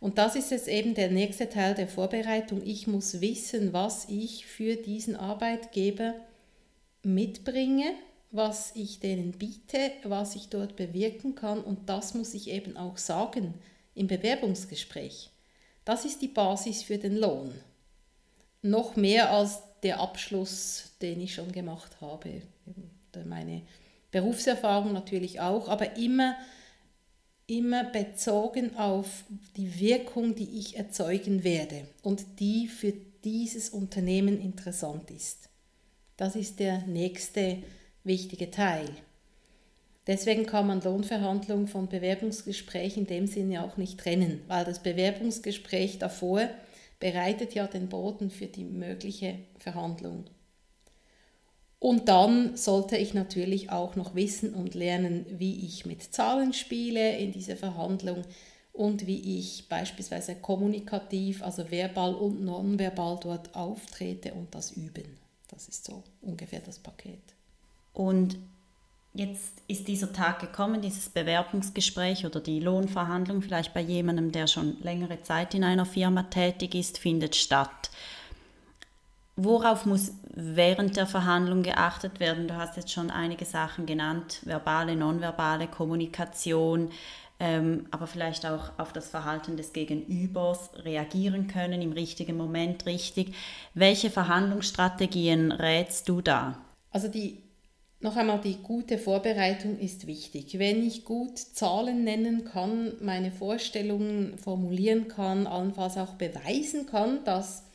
Und 0.00 0.16
das 0.16 0.34
ist 0.34 0.50
jetzt 0.50 0.68
eben 0.68 0.94
der 0.94 1.10
nächste 1.10 1.48
Teil 1.50 1.74
der 1.74 1.86
Vorbereitung. 1.86 2.62
Ich 2.64 2.86
muss 2.86 3.20
wissen, 3.20 3.74
was 3.74 4.08
ich 4.08 4.46
für 4.46 4.76
diesen 4.76 5.14
Arbeitgeber 5.14 6.14
mitbringe, 7.02 7.92
was 8.30 8.72
ich 8.74 9.00
denen 9.00 9.32
biete, 9.32 9.92
was 10.04 10.36
ich 10.36 10.48
dort 10.48 10.76
bewirken 10.76 11.34
kann 11.34 11.60
und 11.60 11.88
das 11.88 12.14
muss 12.14 12.32
ich 12.32 12.48
eben 12.48 12.76
auch 12.76 12.96
sagen 12.96 13.54
im 13.94 14.06
Bewerbungsgespräch. 14.06 15.30
Das 15.84 16.04
ist 16.04 16.22
die 16.22 16.28
Basis 16.28 16.82
für 16.82 16.98
den 16.98 17.16
Lohn. 17.16 17.52
Noch 18.62 18.96
mehr 18.96 19.30
als 19.30 19.60
der 19.82 20.00
Abschluss, 20.00 20.92
den 21.02 21.20
ich 21.20 21.34
schon 21.34 21.52
gemacht 21.52 22.00
habe, 22.00 22.42
meine 23.24 23.62
Berufserfahrung 24.10 24.92
natürlich 24.92 25.40
auch, 25.40 25.68
aber 25.68 25.96
immer, 25.96 26.36
immer 27.46 27.84
bezogen 27.84 28.76
auf 28.76 29.24
die 29.56 29.80
Wirkung, 29.80 30.34
die 30.34 30.58
ich 30.58 30.76
erzeugen 30.76 31.44
werde 31.44 31.86
und 32.02 32.24
die 32.40 32.68
für 32.68 32.92
dieses 33.24 33.70
Unternehmen 33.70 34.40
interessant 34.40 35.10
ist. 35.10 35.48
Das 36.16 36.36
ist 36.36 36.58
der 36.60 36.86
nächste 36.86 37.62
wichtige 38.04 38.50
Teil. 38.50 38.88
Deswegen 40.06 40.46
kann 40.46 40.66
man 40.66 40.80
Lohnverhandlungen 40.80 41.68
von 41.68 41.88
Bewerbungsgespräch 41.88 42.96
in 42.96 43.06
dem 43.06 43.26
Sinne 43.26 43.64
auch 43.64 43.76
nicht 43.76 44.00
trennen, 44.00 44.42
weil 44.48 44.64
das 44.64 44.82
Bewerbungsgespräch 44.82 45.98
davor 45.98 46.48
bereitet 46.98 47.54
ja 47.54 47.66
den 47.66 47.88
Boden 47.88 48.30
für 48.30 48.46
die 48.46 48.64
mögliche 48.64 49.38
Verhandlung. 49.58 50.24
Und 51.80 52.10
dann 52.10 52.58
sollte 52.58 52.98
ich 52.98 53.14
natürlich 53.14 53.70
auch 53.70 53.96
noch 53.96 54.14
wissen 54.14 54.54
und 54.54 54.74
lernen, 54.74 55.24
wie 55.30 55.64
ich 55.64 55.86
mit 55.86 56.02
Zahlen 56.02 56.52
spiele 56.52 57.16
in 57.16 57.32
dieser 57.32 57.56
Verhandlung 57.56 58.22
und 58.74 59.06
wie 59.06 59.38
ich 59.38 59.66
beispielsweise 59.66 60.34
kommunikativ, 60.34 61.42
also 61.42 61.70
verbal 61.70 62.14
und 62.14 62.44
nonverbal 62.44 63.18
dort 63.22 63.54
auftrete 63.54 64.34
und 64.34 64.54
das 64.54 64.72
üben. 64.72 65.18
Das 65.48 65.68
ist 65.68 65.86
so 65.86 66.04
ungefähr 66.20 66.60
das 66.60 66.78
Paket. 66.78 67.22
Und 67.94 68.36
jetzt 69.14 69.54
ist 69.66 69.88
dieser 69.88 70.12
Tag 70.12 70.40
gekommen, 70.40 70.82
dieses 70.82 71.08
Bewerbungsgespräch 71.08 72.26
oder 72.26 72.40
die 72.40 72.60
Lohnverhandlung 72.60 73.40
vielleicht 73.40 73.72
bei 73.72 73.80
jemandem, 73.80 74.32
der 74.32 74.46
schon 74.46 74.76
längere 74.82 75.22
Zeit 75.22 75.54
in 75.54 75.64
einer 75.64 75.86
Firma 75.86 76.24
tätig 76.24 76.74
ist, 76.74 76.98
findet 76.98 77.36
statt. 77.36 77.90
Worauf 79.42 79.86
muss 79.86 80.12
während 80.34 80.98
der 80.98 81.06
Verhandlung 81.06 81.62
geachtet 81.62 82.20
werden? 82.20 82.46
Du 82.46 82.56
hast 82.56 82.76
jetzt 82.76 82.92
schon 82.92 83.10
einige 83.10 83.46
Sachen 83.46 83.86
genannt, 83.86 84.40
verbale, 84.44 84.96
nonverbale 84.96 85.66
Kommunikation, 85.66 86.90
ähm, 87.38 87.86
aber 87.90 88.06
vielleicht 88.06 88.44
auch 88.44 88.72
auf 88.76 88.92
das 88.92 89.08
Verhalten 89.08 89.56
des 89.56 89.72
Gegenübers 89.72 90.72
reagieren 90.84 91.46
können, 91.46 91.80
im 91.80 91.92
richtigen 91.92 92.36
Moment 92.36 92.84
richtig. 92.84 93.34
Welche 93.72 94.10
Verhandlungsstrategien 94.10 95.52
rätst 95.52 96.10
du 96.10 96.20
da? 96.20 96.58
Also 96.90 97.08
die 97.08 97.38
noch 98.00 98.16
einmal, 98.16 98.40
die 98.40 98.56
gute 98.62 98.98
Vorbereitung 98.98 99.78
ist 99.78 100.06
wichtig. 100.06 100.58
Wenn 100.58 100.86
ich 100.86 101.06
gut 101.06 101.38
Zahlen 101.38 102.04
nennen 102.04 102.44
kann, 102.44 102.92
meine 103.00 103.32
Vorstellungen 103.32 104.36
formulieren 104.36 105.08
kann, 105.08 105.46
allenfalls 105.46 105.96
auch 105.96 106.14
beweisen 106.14 106.84
kann, 106.84 107.24
dass 107.24 107.69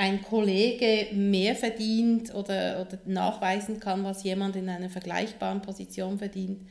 ein 0.00 0.22
Kollege 0.22 1.14
mehr 1.14 1.54
verdient 1.54 2.34
oder, 2.34 2.80
oder 2.80 2.98
nachweisen 3.04 3.80
kann, 3.80 4.02
was 4.02 4.22
jemand 4.22 4.56
in 4.56 4.70
einer 4.70 4.88
vergleichbaren 4.88 5.60
Position 5.60 6.16
verdient, 6.16 6.66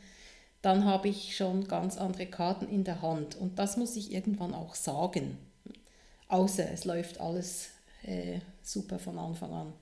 dann 0.63 0.83
habe 0.83 1.09
ich 1.09 1.37
schon 1.37 1.67
ganz 1.67 1.97
andere 1.97 2.25
Karten 2.25 2.67
in 2.67 2.83
der 2.83 3.03
Hand. 3.03 3.35
Und 3.35 3.59
das 3.59 3.77
muss 3.77 3.95
ich 3.95 4.11
irgendwann 4.11 4.55
auch 4.55 4.73
sagen. 4.73 5.37
Außer 6.27 6.71
es 6.73 6.85
läuft 6.85 7.21
alles 7.21 7.69
äh, 8.01 8.39
super 8.63 8.97
von 8.97 9.19
Anfang 9.19 9.53
an. 9.53 9.73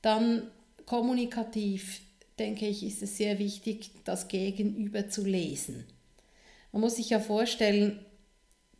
Dann 0.00 0.44
kommunikativ, 0.86 2.00
denke 2.38 2.66
ich, 2.66 2.82
ist 2.82 3.02
es 3.02 3.18
sehr 3.18 3.38
wichtig, 3.38 3.90
das 4.04 4.28
Gegenüber 4.28 5.10
zu 5.10 5.26
lesen. 5.26 5.84
Man 6.72 6.80
muss 6.80 6.96
sich 6.96 7.10
ja 7.10 7.20
vorstellen, 7.20 8.00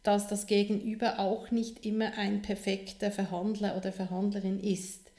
dass 0.03 0.29
das 0.29 0.47
Gegenüber 0.47 1.19
auch 1.19 1.51
nicht 1.51 1.85
immer 1.85 2.17
ein 2.17 2.43
perfekter 2.43 3.11
Verhandler 3.11 3.77
oder 3.77 3.93
Verhandlerin 3.93 4.61
ist. 4.61 5.11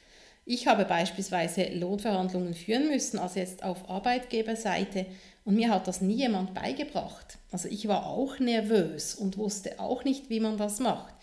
Ich 0.45 0.67
habe 0.67 0.85
beispielsweise 0.85 1.65
Lohnverhandlungen 1.75 2.55
führen 2.55 2.87
müssen, 2.87 3.19
also 3.19 3.39
jetzt 3.39 3.63
auf 3.63 3.89
Arbeitgeberseite, 3.89 5.05
und 5.45 5.55
mir 5.55 5.69
hat 5.69 5.87
das 5.87 6.01
nie 6.01 6.15
jemand 6.15 6.53
beigebracht. 6.53 7.37
Also 7.51 7.67
ich 7.67 7.87
war 7.87 8.07
auch 8.07 8.39
nervös 8.39 9.15
und 9.15 9.37
wusste 9.37 9.79
auch 9.79 10.03
nicht, 10.03 10.29
wie 10.29 10.39
man 10.39 10.57
das 10.57 10.79
macht. 10.79 11.13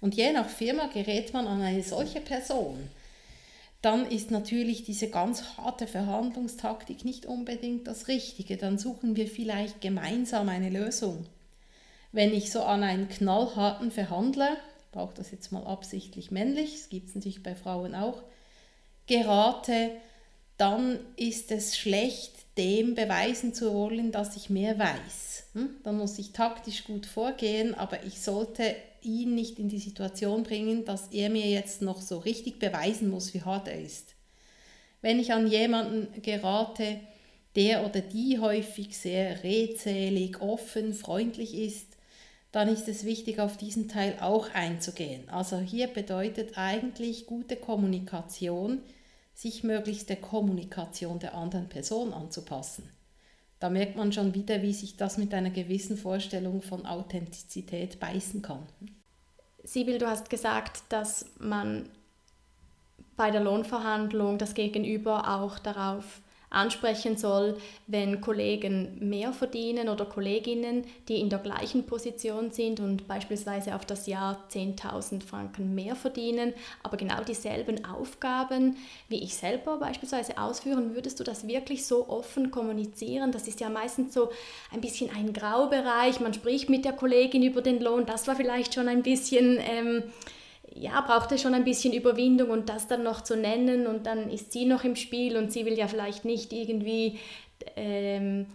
Und 0.00 0.14
je 0.14 0.32
nach 0.32 0.48
Firma 0.48 0.86
gerät 0.86 1.32
man 1.32 1.46
an 1.46 1.60
eine 1.60 1.82
solche 1.82 2.20
Person. 2.20 2.88
Dann 3.82 4.10
ist 4.10 4.30
natürlich 4.30 4.84
diese 4.84 5.08
ganz 5.08 5.56
harte 5.56 5.86
Verhandlungstaktik 5.86 7.04
nicht 7.04 7.26
unbedingt 7.26 7.86
das 7.86 8.08
Richtige. 8.08 8.56
Dann 8.56 8.78
suchen 8.78 9.14
wir 9.14 9.28
vielleicht 9.28 9.80
gemeinsam 9.80 10.48
eine 10.48 10.70
Lösung. 10.70 11.26
Wenn 12.18 12.34
ich 12.34 12.50
so 12.50 12.62
an 12.62 12.82
einen 12.82 13.08
knallharten 13.08 13.92
Verhandler, 13.92 14.56
ich 14.80 14.90
brauche 14.90 15.14
das 15.14 15.30
jetzt 15.30 15.52
mal 15.52 15.62
absichtlich 15.62 16.32
männlich, 16.32 16.72
das 16.72 16.88
gibt 16.88 17.10
es 17.10 17.14
natürlich 17.14 17.44
bei 17.44 17.54
Frauen 17.54 17.94
auch, 17.94 18.24
gerate, 19.06 19.92
dann 20.56 20.98
ist 21.14 21.52
es 21.52 21.78
schlecht, 21.78 22.32
dem 22.56 22.96
beweisen 22.96 23.54
zu 23.54 23.72
wollen, 23.72 24.10
dass 24.10 24.34
ich 24.34 24.50
mehr 24.50 24.80
weiß. 24.80 25.44
Hm? 25.52 25.70
Dann 25.84 25.96
muss 25.96 26.18
ich 26.18 26.32
taktisch 26.32 26.82
gut 26.82 27.06
vorgehen, 27.06 27.76
aber 27.76 28.02
ich 28.02 28.20
sollte 28.20 28.74
ihn 29.00 29.36
nicht 29.36 29.60
in 29.60 29.68
die 29.68 29.78
Situation 29.78 30.42
bringen, 30.42 30.84
dass 30.84 31.12
er 31.12 31.30
mir 31.30 31.46
jetzt 31.46 31.82
noch 31.82 32.02
so 32.02 32.18
richtig 32.18 32.58
beweisen 32.58 33.10
muss, 33.10 33.32
wie 33.32 33.42
hart 33.42 33.68
er 33.68 33.80
ist. 33.80 34.16
Wenn 35.02 35.20
ich 35.20 35.32
an 35.32 35.46
jemanden 35.46 36.20
gerate, 36.20 36.98
der 37.54 37.86
oder 37.86 38.00
die 38.00 38.40
häufig 38.40 38.98
sehr 38.98 39.44
redselig, 39.44 40.40
offen, 40.40 40.94
freundlich 40.94 41.54
ist, 41.54 41.87
dann 42.52 42.68
ist 42.68 42.88
es 42.88 43.04
wichtig, 43.04 43.40
auf 43.40 43.56
diesen 43.56 43.88
Teil 43.88 44.16
auch 44.20 44.50
einzugehen. 44.54 45.28
Also 45.28 45.58
hier 45.58 45.86
bedeutet 45.88 46.56
eigentlich 46.56 47.26
gute 47.26 47.56
Kommunikation, 47.56 48.82
sich 49.34 49.62
möglichst 49.64 50.08
der 50.08 50.16
Kommunikation 50.16 51.18
der 51.18 51.34
anderen 51.34 51.68
Person 51.68 52.12
anzupassen. 52.12 52.90
Da 53.60 53.70
merkt 53.70 53.96
man 53.96 54.12
schon 54.12 54.34
wieder, 54.34 54.62
wie 54.62 54.72
sich 54.72 54.96
das 54.96 55.18
mit 55.18 55.34
einer 55.34 55.50
gewissen 55.50 55.96
Vorstellung 55.96 56.62
von 56.62 56.86
Authentizität 56.86 58.00
beißen 58.00 58.40
kann. 58.40 58.66
Sibyl, 59.64 59.98
du 59.98 60.06
hast 60.06 60.30
gesagt, 60.30 60.82
dass 60.88 61.26
man 61.38 61.88
bei 63.16 63.30
der 63.30 63.40
Lohnverhandlung 63.40 64.38
das 64.38 64.54
Gegenüber 64.54 65.36
auch 65.36 65.58
darauf 65.58 66.22
ansprechen 66.50 67.16
soll, 67.16 67.56
wenn 67.86 68.20
Kollegen 68.20 68.96
mehr 69.00 69.32
verdienen 69.32 69.88
oder 69.88 70.04
Kolleginnen, 70.04 70.84
die 71.08 71.20
in 71.20 71.28
der 71.28 71.38
gleichen 71.38 71.84
Position 71.84 72.50
sind 72.50 72.80
und 72.80 73.06
beispielsweise 73.06 73.74
auf 73.74 73.84
das 73.84 74.06
Jahr 74.06 74.44
10.000 74.50 75.22
Franken 75.22 75.74
mehr 75.74 75.96
verdienen, 75.96 76.54
aber 76.82 76.96
genau 76.96 77.22
dieselben 77.22 77.84
Aufgaben 77.84 78.76
wie 79.08 79.22
ich 79.22 79.34
selber 79.34 79.78
beispielsweise 79.78 80.38
ausführen, 80.38 80.94
würdest 80.94 81.20
du 81.20 81.24
das 81.24 81.46
wirklich 81.46 81.86
so 81.86 82.08
offen 82.08 82.50
kommunizieren? 82.50 83.32
Das 83.32 83.48
ist 83.48 83.60
ja 83.60 83.68
meistens 83.68 84.14
so 84.14 84.30
ein 84.72 84.80
bisschen 84.80 85.10
ein 85.14 85.32
Graubereich. 85.32 86.20
Man 86.20 86.34
spricht 86.34 86.68
mit 86.68 86.84
der 86.84 86.92
Kollegin 86.92 87.42
über 87.42 87.62
den 87.62 87.80
Lohn. 87.80 88.06
Das 88.06 88.26
war 88.26 88.36
vielleicht 88.36 88.74
schon 88.74 88.88
ein 88.88 89.02
bisschen... 89.02 89.58
Ähm, 89.60 90.04
ja, 90.74 91.00
braucht 91.00 91.32
es 91.32 91.42
schon 91.42 91.54
ein 91.54 91.64
bisschen 91.64 91.92
Überwindung 91.92 92.50
und 92.50 92.68
das 92.68 92.86
dann 92.86 93.02
noch 93.02 93.22
zu 93.22 93.36
nennen 93.36 93.86
und 93.86 94.06
dann 94.06 94.30
ist 94.30 94.52
sie 94.52 94.64
noch 94.64 94.84
im 94.84 94.96
Spiel 94.96 95.36
und 95.36 95.52
sie 95.52 95.64
will 95.66 95.78
ja 95.78 95.88
vielleicht 95.88 96.24
nicht 96.24 96.52
irgendwie 96.52 97.18
ähm, 97.76 98.46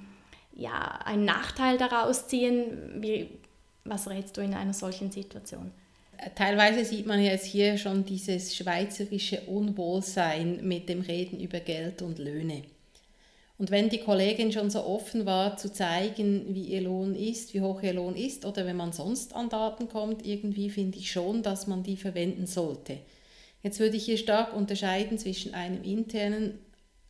ja, 0.56 1.00
einen 1.06 1.26
Nachteil 1.26 1.78
daraus 1.78 2.28
ziehen. 2.28 3.02
Wie, 3.02 3.30
was 3.84 4.10
rätst 4.10 4.38
du 4.38 4.42
in 4.42 4.54
einer 4.54 4.74
solchen 4.74 5.12
Situation? 5.12 5.72
Teilweise 6.36 6.86
sieht 6.86 7.06
man 7.06 7.22
jetzt 7.22 7.46
hier 7.46 7.78
schon 7.78 8.06
dieses 8.06 8.56
schweizerische 8.56 9.42
Unwohlsein 9.42 10.66
mit 10.66 10.88
dem 10.88 11.02
Reden 11.02 11.40
über 11.40 11.60
Geld 11.60 12.02
und 12.02 12.20
Löhne. 12.20 12.64
Und 13.64 13.72
wenn 13.72 13.88
die 13.88 14.00
Kollegin 14.00 14.52
schon 14.52 14.70
so 14.70 14.86
offen 14.86 15.26
war 15.26 15.56
zu 15.56 15.72
zeigen, 15.72 16.54
wie 16.54 16.66
ihr 16.66 16.82
Lohn 16.82 17.16
ist, 17.16 17.54
wie 17.54 17.62
hoch 17.62 17.82
ihr 17.82 17.94
Lohn 17.94 18.14
ist, 18.14 18.44
oder 18.44 18.66
wenn 18.66 18.76
man 18.76 18.92
sonst 18.92 19.34
an 19.34 19.48
Daten 19.48 19.88
kommt, 19.88 20.28
irgendwie 20.28 20.70
finde 20.70 20.98
ich 20.98 21.10
schon, 21.10 21.44
dass 21.44 21.66
man 21.66 21.82
die 21.82 21.96
verwenden 21.96 22.46
sollte. 22.46 22.98
Jetzt 23.62 23.80
würde 23.80 23.96
ich 23.96 24.04
hier 24.04 24.18
stark 24.18 24.54
unterscheiden 24.54 25.18
zwischen 25.18 25.54
einem 25.54 25.82
internen, 25.82 26.60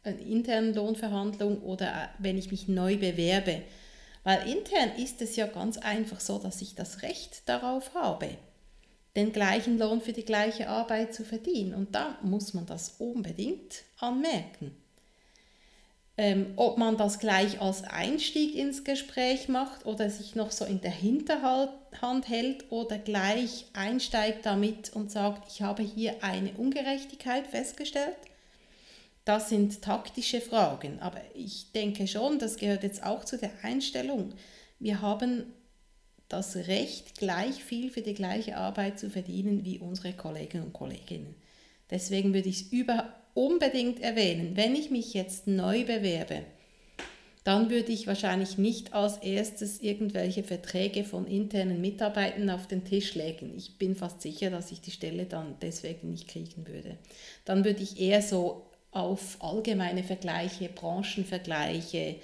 einer 0.04 0.20
internen 0.20 0.76
Lohnverhandlung 0.76 1.60
oder 1.64 1.88
äh, 1.88 2.08
wenn 2.20 2.38
ich 2.38 2.52
mich 2.52 2.68
neu 2.68 2.98
bewerbe. 2.98 3.64
Weil 4.24 4.48
intern 4.48 4.92
ist 5.00 5.24
es 5.24 5.36
ja 5.36 5.48
ganz 5.48 5.80
einfach 5.80 6.20
so, 6.20 6.38
dass 6.38 6.62
ich 6.62 6.76
das 6.76 7.02
Recht 7.02 7.50
darauf 7.50 7.96
habe, 7.96 8.30
den 9.16 9.32
gleichen 9.32 9.80
Lohn 9.80 10.02
für 10.02 10.14
die 10.14 10.24
gleiche 10.24 10.70
Arbeit 10.70 11.16
zu 11.16 11.26
verdienen. 11.26 11.74
Und 11.74 11.96
da 11.96 12.20
muss 12.22 12.54
man 12.54 12.68
das 12.68 12.98
unbedingt 13.00 13.82
anmerken. 13.98 14.83
Ähm, 16.16 16.54
ob 16.58 16.78
man 16.78 16.96
das 16.96 17.18
gleich 17.18 17.60
als 17.60 17.84
Einstieg 17.84 18.54
ins 18.56 18.84
Gespräch 18.84 19.48
macht 19.48 19.88
oder 19.88 20.12
sich 20.12 20.36
noch 20.36 20.52
so 20.52 20.64
in 20.64 20.80
der 20.80 20.92
Hinterhand 20.92 22.30
hält 22.30 22.72
oder 22.72 23.00
gleich 23.00 23.66
einsteigt 23.74 24.46
damit 24.46 24.94
und 24.94 25.10
sagt, 25.10 25.52
ich 25.52 25.64
habe 25.64 25.82
hier 25.82 26.24
eine 26.24 26.52
Ungerechtigkeit 26.52 27.48
festgestellt. 27.48 28.16
Das 29.26 29.50
sind 29.50 29.82
taktische 29.82 30.40
Fragen, 30.40 31.00
aber 31.00 31.22
ich 31.34 31.72
denke 31.72 32.08
schon, 32.08 32.38
das 32.38 32.58
gehört 32.58 32.84
jetzt 32.84 33.04
auch 33.04 33.26
zu 33.26 33.38
der 33.38 33.52
Einstellung. 33.64 34.34
Wir 34.80 35.02
haben 35.02 35.46
das 36.30 36.56
Recht, 36.56 37.18
gleich 37.18 37.64
viel 37.64 37.90
für 37.90 38.02
die 38.02 38.14
gleiche 38.14 38.58
Arbeit 38.58 39.00
zu 39.00 39.10
verdienen 39.10 39.66
wie 39.66 39.80
unsere 39.80 40.14
Kolleginnen 40.14 40.66
und 40.66 40.74
Kollegen. 40.74 41.36
Deswegen 41.90 42.34
würde 42.34 42.50
ich 42.50 42.62
es 42.62 42.72
überhaupt 42.72 43.14
unbedingt 43.34 44.02
erwähnen, 44.02 44.56
wenn 44.56 44.76
ich 44.76 44.92
mich 44.92 45.14
jetzt 45.14 45.48
neu 45.48 45.84
bewerbe, 45.84 46.44
dann 47.44 47.70
würde 47.70 47.92
ich 47.92 48.08
wahrscheinlich 48.08 48.58
nicht 48.58 48.94
als 48.94 49.18
erstes 49.18 49.82
irgendwelche 49.82 50.44
Verträge 50.44 51.04
von 51.04 51.28
internen 51.28 51.82
Mitarbeitern 51.82 52.50
auf 52.50 52.68
den 52.68 52.86
Tisch 52.86 53.16
legen. 53.16 53.54
Ich 53.58 53.78
bin 53.78 53.96
fast 53.96 54.22
sicher, 54.22 54.50
dass 54.50 54.72
ich 54.72 54.80
die 54.80 54.92
Stelle 54.92 55.26
dann 55.26 55.56
deswegen 55.62 56.12
nicht 56.12 56.30
kriegen 56.30 56.66
würde. 56.68 56.98
Dann 57.44 57.66
würde 57.66 57.84
ich 57.84 58.00
eher 58.00 58.22
so 58.22 58.70
auf 58.92 59.38
allgemeine 59.42 60.04
Vergleiche, 60.04 60.70
Branchenvergleiche. 60.70 62.16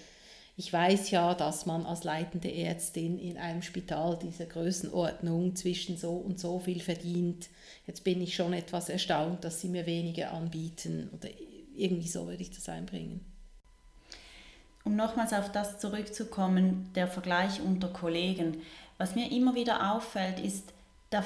Ich 0.60 0.74
weiß 0.74 1.12
ja, 1.12 1.36
dass 1.36 1.66
man 1.66 1.86
als 1.86 2.04
leitende 2.04 2.54
Ärztin 2.54 3.18
in 3.18 3.38
einem 3.38 3.62
Spital 3.62 4.20
dieser 4.22 4.46
Größenordnung 4.46 5.56
zwischen 5.56 5.96
so 5.96 6.12
und 6.12 6.38
so 6.38 6.60
viel 6.60 6.82
verdient 6.82 7.48
Jetzt 7.88 8.04
bin 8.04 8.22
ich 8.22 8.36
schon 8.36 8.52
etwas 8.52 8.90
erstaunt, 8.90 9.46
dass 9.46 9.62
sie 9.62 9.70
mir 9.70 9.86
weniger 9.86 10.32
anbieten 10.32 11.10
oder 11.14 11.30
irgendwie 11.76 12.10
so 12.10 12.28
würde 12.28 12.44
ich 12.44 12.52
das 12.52 12.68
einbringen. 12.68 13.26
Um 14.84 14.98
nochmals 14.98 15.32
auf 15.32 15.50
das 15.52 15.80
zurückzukommen, 15.80 16.92
der 16.94 17.08
Vergleich 17.08 17.62
unter 17.62 17.88
Kollegen. 17.88 18.62
Was 19.00 19.16
mir 19.16 19.32
immer 19.32 19.56
wieder 19.56 19.96
auffällt, 19.96 20.40
ist, 20.40 20.74
da, 21.10 21.24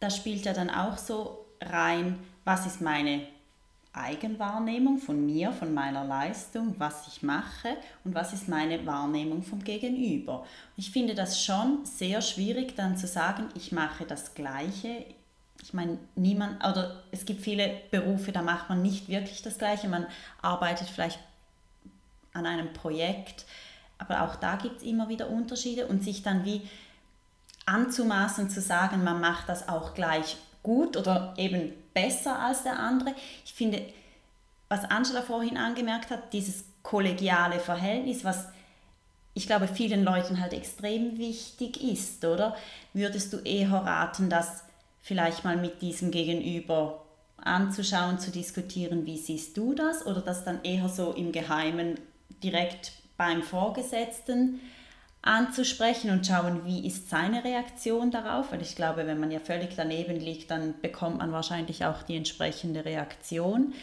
da 0.00 0.08
spielt 0.08 0.46
ja 0.46 0.54
dann 0.54 0.70
auch 0.70 0.96
so 0.96 1.44
rein, 1.60 2.20
was 2.44 2.64
ist 2.64 2.80
meine 2.80 3.26
Eigenwahrnehmung 3.98 4.98
von 4.98 5.24
mir, 5.26 5.52
von 5.52 5.74
meiner 5.74 6.04
Leistung, 6.04 6.74
was 6.78 7.06
ich 7.08 7.22
mache 7.22 7.76
und 8.04 8.14
was 8.14 8.32
ist 8.32 8.48
meine 8.48 8.86
Wahrnehmung 8.86 9.42
vom 9.42 9.62
Gegenüber. 9.62 10.46
Ich 10.76 10.90
finde 10.90 11.14
das 11.14 11.42
schon 11.42 11.84
sehr 11.84 12.22
schwierig 12.22 12.76
dann 12.76 12.96
zu 12.96 13.06
sagen, 13.06 13.48
ich 13.54 13.72
mache 13.72 14.04
das 14.04 14.34
Gleiche, 14.34 15.04
ich 15.62 15.74
meine, 15.74 15.98
niemand, 16.14 16.64
oder 16.64 17.02
es 17.10 17.24
gibt 17.24 17.42
viele 17.42 17.80
Berufe, 17.90 18.32
da 18.32 18.42
macht 18.42 18.68
man 18.68 18.80
nicht 18.82 19.08
wirklich 19.08 19.42
das 19.42 19.58
Gleiche. 19.58 19.88
Man 19.88 20.06
arbeitet 20.40 20.88
vielleicht 20.88 21.18
an 22.32 22.46
einem 22.46 22.72
Projekt, 22.72 23.44
aber 23.98 24.22
auch 24.22 24.36
da 24.36 24.56
gibt 24.56 24.78
es 24.78 24.82
immer 24.84 25.08
wieder 25.08 25.28
Unterschiede 25.28 25.86
und 25.86 26.04
sich 26.04 26.22
dann 26.22 26.44
wie 26.44 26.62
anzumaßen, 27.66 28.48
zu 28.48 28.60
sagen, 28.60 29.04
man 29.04 29.20
macht 29.20 29.48
das 29.48 29.68
auch 29.68 29.94
gleich 29.94 30.36
gut 30.62 30.96
oder 30.96 31.34
eben 31.36 31.72
besser 31.94 32.38
als 32.38 32.62
der 32.62 32.78
andere. 32.78 33.14
Ich 33.44 33.54
finde, 33.54 33.82
was 34.68 34.84
Angela 34.84 35.22
vorhin 35.22 35.56
angemerkt 35.56 36.10
hat, 36.10 36.32
dieses 36.32 36.64
kollegiale 36.82 37.58
Verhältnis, 37.58 38.24
was 38.24 38.46
ich 39.34 39.46
glaube 39.46 39.68
vielen 39.68 40.02
Leuten 40.02 40.40
halt 40.40 40.52
extrem 40.52 41.16
wichtig 41.16 41.82
ist, 41.82 42.24
oder? 42.24 42.56
Würdest 42.92 43.32
du 43.32 43.38
eher 43.38 43.70
raten, 43.70 44.28
dass 44.28 44.64
vielleicht 45.00 45.44
mal 45.44 45.56
mit 45.56 45.80
diesem 45.80 46.10
Gegenüber 46.10 47.04
anzuschauen, 47.36 48.18
zu 48.18 48.30
diskutieren, 48.32 49.06
wie 49.06 49.16
siehst 49.16 49.56
du 49.56 49.74
das? 49.74 50.04
Oder 50.06 50.22
das 50.22 50.44
dann 50.44 50.64
eher 50.64 50.88
so 50.88 51.12
im 51.12 51.30
Geheimen 51.30 52.00
direkt 52.42 52.92
beim 53.16 53.42
Vorgesetzten 53.42 54.60
anzusprechen 55.22 56.10
und 56.10 56.26
schauen, 56.26 56.64
wie 56.64 56.86
ist 56.86 57.10
seine 57.10 57.44
Reaktion 57.44 58.10
darauf, 58.10 58.52
weil 58.52 58.62
ich 58.62 58.76
glaube, 58.76 59.06
wenn 59.06 59.20
man 59.20 59.30
ja 59.30 59.40
völlig 59.40 59.74
daneben 59.76 60.16
liegt, 60.16 60.50
dann 60.50 60.80
bekommt 60.80 61.18
man 61.18 61.32
wahrscheinlich 61.32 61.84
auch 61.84 62.02
die 62.02 62.16
entsprechende 62.16 62.84
Reaktion. 62.84 63.74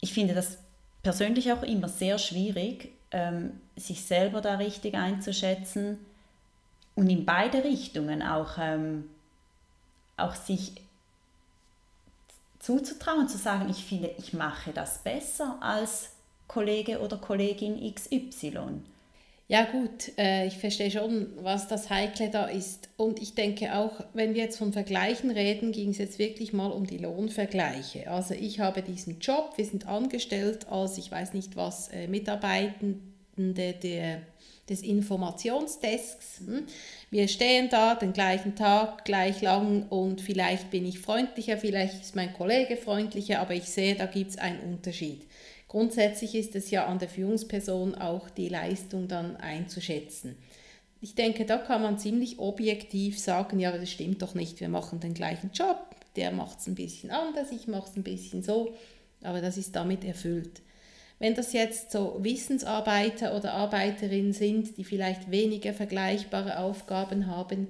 Ich 0.00 0.14
finde 0.14 0.34
das 0.34 0.58
persönlich 1.02 1.52
auch 1.52 1.62
immer 1.62 1.88
sehr 1.88 2.18
schwierig, 2.18 2.92
ähm, 3.12 3.60
sich 3.76 4.04
selber 4.04 4.40
da 4.40 4.56
richtig 4.56 4.94
einzuschätzen 4.94 5.98
und 6.94 7.08
in 7.08 7.24
beide 7.24 7.62
Richtungen 7.62 8.22
auch, 8.22 8.58
ähm, 8.58 9.08
auch 10.16 10.34
sich 10.34 10.72
zuzutrauen, 12.58 13.28
zu 13.28 13.38
sagen, 13.38 13.68
ich 13.70 13.84
finde, 13.84 14.10
ich 14.18 14.32
mache 14.32 14.72
das 14.72 14.98
besser 14.98 15.58
als 15.60 16.10
Kollege 16.48 17.00
oder 17.00 17.18
Kollegin 17.18 17.94
XY. 17.94 18.80
Ja 19.48 19.64
gut, 19.64 20.18
äh, 20.18 20.48
ich 20.48 20.58
verstehe 20.58 20.90
schon, 20.90 21.28
was 21.40 21.68
das 21.68 21.88
Heikle 21.88 22.30
da 22.30 22.46
ist. 22.46 22.88
Und 22.96 23.22
ich 23.22 23.34
denke 23.36 23.76
auch, 23.76 23.92
wenn 24.12 24.34
wir 24.34 24.42
jetzt 24.42 24.58
von 24.58 24.72
Vergleichen 24.72 25.30
reden, 25.30 25.70
ging 25.70 25.90
es 25.90 25.98
jetzt 25.98 26.18
wirklich 26.18 26.52
mal 26.52 26.72
um 26.72 26.84
die 26.84 26.98
Lohnvergleiche. 26.98 28.10
Also 28.10 28.34
ich 28.34 28.58
habe 28.58 28.82
diesen 28.82 29.20
Job, 29.20 29.52
wir 29.54 29.64
sind 29.64 29.86
angestellt 29.86 30.66
als, 30.68 30.98
ich 30.98 31.12
weiß 31.12 31.32
nicht 31.32 31.54
was, 31.54 31.88
äh, 31.88 32.08
Mitarbeitende 32.08 33.04
der, 33.36 34.22
des 34.68 34.82
Informationsdesks. 34.82 36.40
Hm? 36.44 36.64
Wir 37.12 37.28
stehen 37.28 37.68
da 37.68 37.94
den 37.94 38.12
gleichen 38.12 38.56
Tag, 38.56 39.04
gleich 39.04 39.42
lang 39.42 39.86
und 39.90 40.20
vielleicht 40.20 40.72
bin 40.72 40.84
ich 40.84 40.98
freundlicher, 40.98 41.56
vielleicht 41.56 42.02
ist 42.02 42.16
mein 42.16 42.32
Kollege 42.32 42.76
freundlicher, 42.76 43.38
aber 43.38 43.54
ich 43.54 43.66
sehe, 43.66 43.94
da 43.94 44.06
gibt 44.06 44.32
es 44.32 44.38
einen 44.38 44.58
Unterschied. 44.58 45.25
Grundsätzlich 45.68 46.34
ist 46.34 46.54
es 46.54 46.70
ja 46.70 46.86
an 46.86 46.98
der 46.98 47.08
Führungsperson 47.08 47.94
auch 47.96 48.30
die 48.30 48.48
Leistung 48.48 49.08
dann 49.08 49.36
einzuschätzen. 49.36 50.36
Ich 51.00 51.14
denke, 51.14 51.44
da 51.44 51.58
kann 51.58 51.82
man 51.82 51.98
ziemlich 51.98 52.38
objektiv 52.38 53.18
sagen, 53.18 53.58
ja, 53.58 53.76
das 53.76 53.90
stimmt 53.90 54.22
doch 54.22 54.34
nicht, 54.34 54.60
wir 54.60 54.68
machen 54.68 55.00
den 55.00 55.14
gleichen 55.14 55.50
Job, 55.52 55.78
der 56.14 56.32
macht 56.32 56.60
es 56.60 56.66
ein 56.66 56.74
bisschen 56.74 57.10
anders, 57.10 57.52
ich 57.52 57.68
mache 57.68 57.90
es 57.90 57.96
ein 57.96 58.02
bisschen 58.02 58.42
so, 58.42 58.74
aber 59.22 59.40
das 59.40 59.58
ist 59.58 59.76
damit 59.76 60.04
erfüllt. 60.04 60.62
Wenn 61.18 61.34
das 61.34 61.52
jetzt 61.52 61.92
so 61.92 62.16
Wissensarbeiter 62.20 63.34
oder 63.36 63.54
Arbeiterinnen 63.54 64.32
sind, 64.32 64.76
die 64.76 64.84
vielleicht 64.84 65.30
weniger 65.30 65.72
vergleichbare 65.72 66.58
Aufgaben 66.58 67.26
haben, 67.26 67.68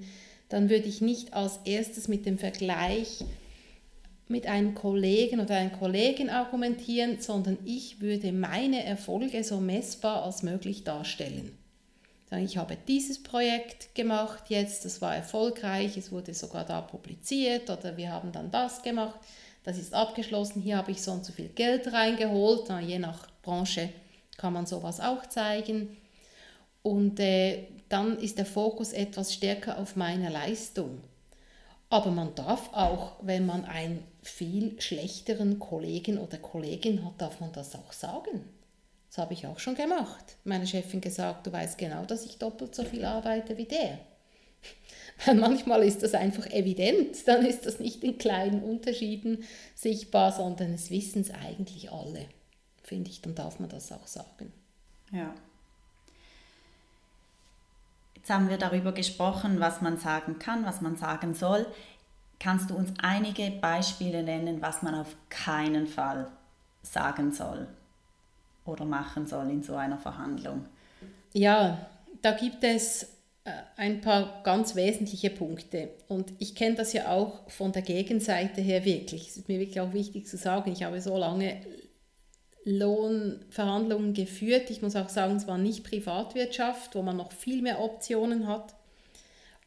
dann 0.48 0.68
würde 0.68 0.88
ich 0.88 1.00
nicht 1.00 1.34
als 1.34 1.60
erstes 1.64 2.08
mit 2.08 2.26
dem 2.26 2.38
Vergleich 2.38 3.24
mit 4.28 4.46
einem 4.46 4.74
Kollegen 4.74 5.40
oder 5.40 5.56
einer 5.56 5.70
Kollegin 5.70 6.30
argumentieren, 6.30 7.20
sondern 7.20 7.58
ich 7.64 8.00
würde 8.00 8.32
meine 8.32 8.84
Erfolge 8.84 9.44
so 9.44 9.60
messbar 9.60 10.24
als 10.24 10.42
möglich 10.42 10.84
darstellen. 10.84 11.56
Ich 12.32 12.56
habe 12.56 12.76
dieses 12.88 13.22
Projekt 13.22 13.94
gemacht 13.94 14.44
jetzt, 14.48 14.84
das 14.84 15.00
war 15.00 15.14
erfolgreich, 15.14 15.96
es 15.96 16.10
wurde 16.10 16.34
sogar 16.34 16.64
da 16.64 16.80
publiziert 16.80 17.70
oder 17.70 17.96
wir 17.96 18.10
haben 18.10 18.32
dann 18.32 18.50
das 18.50 18.82
gemacht, 18.82 19.20
das 19.62 19.78
ist 19.78 19.94
abgeschlossen, 19.94 20.60
hier 20.60 20.76
habe 20.76 20.90
ich 20.90 21.02
so 21.02 21.12
und 21.12 21.24
so 21.24 21.32
viel 21.32 21.48
Geld 21.48 21.92
reingeholt, 21.92 22.68
je 22.84 22.98
nach 22.98 23.28
Branche 23.42 23.90
kann 24.36 24.52
man 24.52 24.66
sowas 24.66 25.00
auch 25.00 25.26
zeigen. 25.26 25.96
Und 26.82 27.18
äh, 27.20 27.64
dann 27.88 28.18
ist 28.18 28.38
der 28.38 28.46
Fokus 28.46 28.92
etwas 28.92 29.32
stärker 29.32 29.78
auf 29.78 29.96
meiner 29.96 30.30
Leistung. 30.30 31.00
Aber 31.88 32.10
man 32.10 32.34
darf 32.34 32.72
auch, 32.72 33.16
wenn 33.22 33.46
man 33.46 33.64
einen 33.64 34.02
viel 34.22 34.80
schlechteren 34.80 35.58
Kollegen 35.58 36.18
oder 36.18 36.38
Kollegin 36.38 37.04
hat, 37.04 37.20
darf 37.20 37.40
man 37.40 37.52
das 37.52 37.74
auch 37.76 37.92
sagen. 37.92 38.44
Das 39.08 39.18
habe 39.18 39.34
ich 39.34 39.46
auch 39.46 39.60
schon 39.60 39.76
gemacht. 39.76 40.36
Meine 40.44 40.66
Chefin 40.66 41.00
gesagt, 41.00 41.46
du 41.46 41.52
weißt 41.52 41.78
genau, 41.78 42.04
dass 42.04 42.26
ich 42.26 42.38
doppelt 42.38 42.74
so 42.74 42.84
viel 42.84 43.04
arbeite 43.04 43.56
wie 43.56 43.66
der. 43.66 43.98
Weil 45.24 45.36
manchmal 45.36 45.84
ist 45.84 46.02
das 46.02 46.14
einfach 46.14 46.46
evident, 46.50 47.16
dann 47.26 47.46
ist 47.46 47.64
das 47.66 47.78
nicht 47.78 48.02
in 48.02 48.18
kleinen 48.18 48.62
Unterschieden 48.62 49.44
sichtbar, 49.74 50.32
sondern 50.32 50.74
es 50.74 50.90
wissen 50.90 51.22
es 51.22 51.30
eigentlich 51.30 51.90
alle. 51.90 52.26
Finde 52.82 53.10
ich, 53.10 53.22
dann 53.22 53.34
darf 53.34 53.60
man 53.60 53.68
das 53.68 53.92
auch 53.92 54.06
sagen. 54.06 54.52
Ja. 55.12 55.34
Jetzt 58.26 58.34
haben 58.34 58.48
wir 58.48 58.58
darüber 58.58 58.90
gesprochen, 58.90 59.60
was 59.60 59.82
man 59.82 59.98
sagen 59.98 60.40
kann, 60.40 60.66
was 60.66 60.80
man 60.80 60.96
sagen 60.96 61.32
soll. 61.32 61.64
Kannst 62.40 62.70
du 62.70 62.74
uns 62.74 62.92
einige 63.00 63.52
Beispiele 63.52 64.24
nennen, 64.24 64.60
was 64.60 64.82
man 64.82 64.96
auf 64.96 65.14
keinen 65.28 65.86
Fall 65.86 66.26
sagen 66.82 67.30
soll 67.30 67.68
oder 68.64 68.84
machen 68.84 69.28
soll 69.28 69.48
in 69.48 69.62
so 69.62 69.76
einer 69.76 69.96
Verhandlung? 69.96 70.64
Ja, 71.34 71.86
da 72.20 72.32
gibt 72.32 72.64
es 72.64 73.04
äh, 73.44 73.52
ein 73.76 74.00
paar 74.00 74.42
ganz 74.42 74.74
wesentliche 74.74 75.30
Punkte. 75.30 75.90
Und 76.08 76.32
ich 76.40 76.56
kenne 76.56 76.74
das 76.74 76.94
ja 76.94 77.12
auch 77.12 77.48
von 77.48 77.70
der 77.70 77.82
Gegenseite 77.82 78.60
her 78.60 78.84
wirklich. 78.84 79.28
Es 79.28 79.36
ist 79.36 79.48
mir 79.48 79.60
wirklich 79.60 79.80
auch 79.80 79.92
wichtig 79.92 80.26
zu 80.26 80.36
sagen, 80.36 80.72
ich 80.72 80.82
habe 80.82 81.00
so 81.00 81.16
lange 81.16 81.60
Lohnverhandlungen 82.66 84.12
geführt. 84.12 84.70
Ich 84.70 84.82
muss 84.82 84.96
auch 84.96 85.08
sagen, 85.08 85.36
es 85.36 85.46
war 85.46 85.56
nicht 85.56 85.84
Privatwirtschaft, 85.84 86.96
wo 86.96 87.02
man 87.02 87.16
noch 87.16 87.30
viel 87.30 87.62
mehr 87.62 87.80
Optionen 87.80 88.48
hat. 88.48 88.74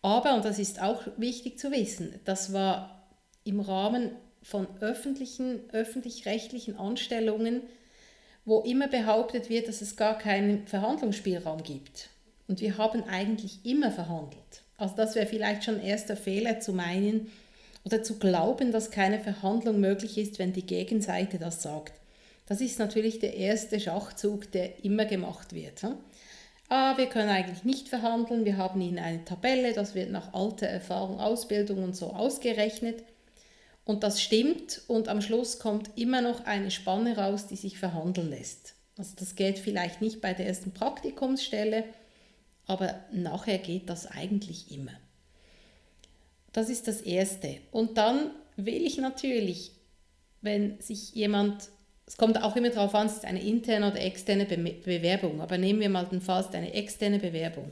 Aber, 0.01 0.35
und 0.35 0.43
das 0.43 0.59
ist 0.59 0.81
auch 0.81 1.03
wichtig 1.17 1.57
zu 1.57 1.71
wissen, 1.71 2.13
das 2.25 2.53
war 2.53 3.07
im 3.45 3.61
Rahmen 3.61 4.11
von 4.43 4.67
öffentlichen, 4.81 5.61
öffentlich-rechtlichen 5.71 6.77
Anstellungen, 6.77 7.61
wo 8.45 8.61
immer 8.61 8.87
behauptet 8.87 9.49
wird, 9.49 9.67
dass 9.67 9.81
es 9.81 9.95
gar 9.95 10.17
keinen 10.17 10.67
Verhandlungsspielraum 10.67 11.63
gibt. 11.63 12.09
Und 12.47 12.61
wir 12.61 12.77
haben 12.77 13.03
eigentlich 13.03 13.65
immer 13.65 13.91
verhandelt. 13.91 14.63
Also 14.77 14.95
das 14.95 15.15
wäre 15.15 15.27
vielleicht 15.27 15.63
schon 15.63 15.81
erster 15.81 16.17
Fehler 16.17 16.59
zu 16.59 16.73
meinen 16.73 17.31
oder 17.85 18.03
zu 18.03 18.19
glauben, 18.19 18.71
dass 18.71 18.91
keine 18.91 19.19
Verhandlung 19.19 19.79
möglich 19.79 20.17
ist, 20.17 20.39
wenn 20.39 20.51
die 20.51 20.65
Gegenseite 20.65 21.37
das 21.37 21.61
sagt. 21.61 21.98
Das 22.49 22.61
ist 22.61 22.79
natürlich 22.79 23.19
der 23.19 23.35
erste 23.35 23.79
Schachzug, 23.79 24.51
der 24.51 24.83
immer 24.83 25.05
gemacht 25.05 25.53
wird. 25.53 25.83
Ah, 26.67 26.97
wir 26.97 27.05
können 27.05 27.29
eigentlich 27.29 27.63
nicht 27.63 27.87
verhandeln, 27.87 28.43
wir 28.43 28.57
haben 28.57 28.81
Ihnen 28.81 28.97
eine 28.97 29.23
Tabelle, 29.23 29.73
das 29.73 29.93
wird 29.93 30.09
nach 30.09 30.33
alter 30.33 30.65
Erfahrung, 30.65 31.19
Ausbildung 31.19 31.83
und 31.83 31.95
so 31.95 32.07
ausgerechnet. 32.07 33.03
Und 33.85 34.03
das 34.03 34.19
stimmt 34.19 34.81
und 34.87 35.09
am 35.09 35.21
Schluss 35.21 35.59
kommt 35.59 35.91
immer 35.95 36.21
noch 36.21 36.45
eine 36.45 36.71
Spanne 36.71 37.17
raus, 37.17 37.45
die 37.45 37.55
sich 37.55 37.77
verhandeln 37.77 38.31
lässt. 38.31 38.73
Also 38.97 39.13
das 39.17 39.35
geht 39.35 39.59
vielleicht 39.59 40.01
nicht 40.01 40.19
bei 40.19 40.33
der 40.33 40.47
ersten 40.47 40.73
Praktikumsstelle, 40.73 41.83
aber 42.65 42.99
nachher 43.11 43.59
geht 43.59 43.89
das 43.89 44.07
eigentlich 44.07 44.71
immer. 44.71 44.93
Das 46.51 46.69
ist 46.69 46.87
das 46.87 47.01
Erste. 47.01 47.57
Und 47.71 47.99
dann 47.99 48.31
will 48.55 48.87
ich 48.87 48.97
natürlich, 48.97 49.71
wenn 50.41 50.81
sich 50.81 51.13
jemand 51.13 51.69
es 52.09 52.17
kommt 52.17 52.41
auch 52.41 52.55
immer 52.55 52.71
darauf 52.71 52.95
an, 52.95 53.05
es 53.05 53.17
ist 53.17 53.25
eine 53.25 53.39
interne 53.39 53.91
oder 53.91 54.01
externe 54.01 54.45
Be 54.45 54.57
Bewerbung. 54.57 55.41
Aber 55.41 55.59
nehmen 55.59 55.79
wir 55.79 55.89
mal 55.89 56.07
den 56.07 56.21
Fall, 56.21 56.41
es 56.41 56.47
ist 56.47 56.55
eine 56.55 56.73
externe 56.73 57.19
Bewerbung. 57.19 57.71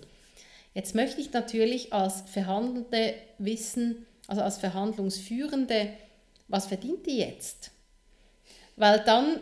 Jetzt 0.76 0.94
möchte 0.94 1.20
ich 1.20 1.34
natürlich 1.34 1.92
als 1.92 2.22
Verhandelnde 2.32 3.16
wissen, 3.40 4.06
also 4.28 4.44
als 4.44 4.60
Verhandlungsführende, 4.60 5.90
was 6.50 6.68
verdient 6.68 7.08
die 7.08 7.18
jetzt? 7.18 7.72
Weil 8.76 9.00
dann 9.00 9.40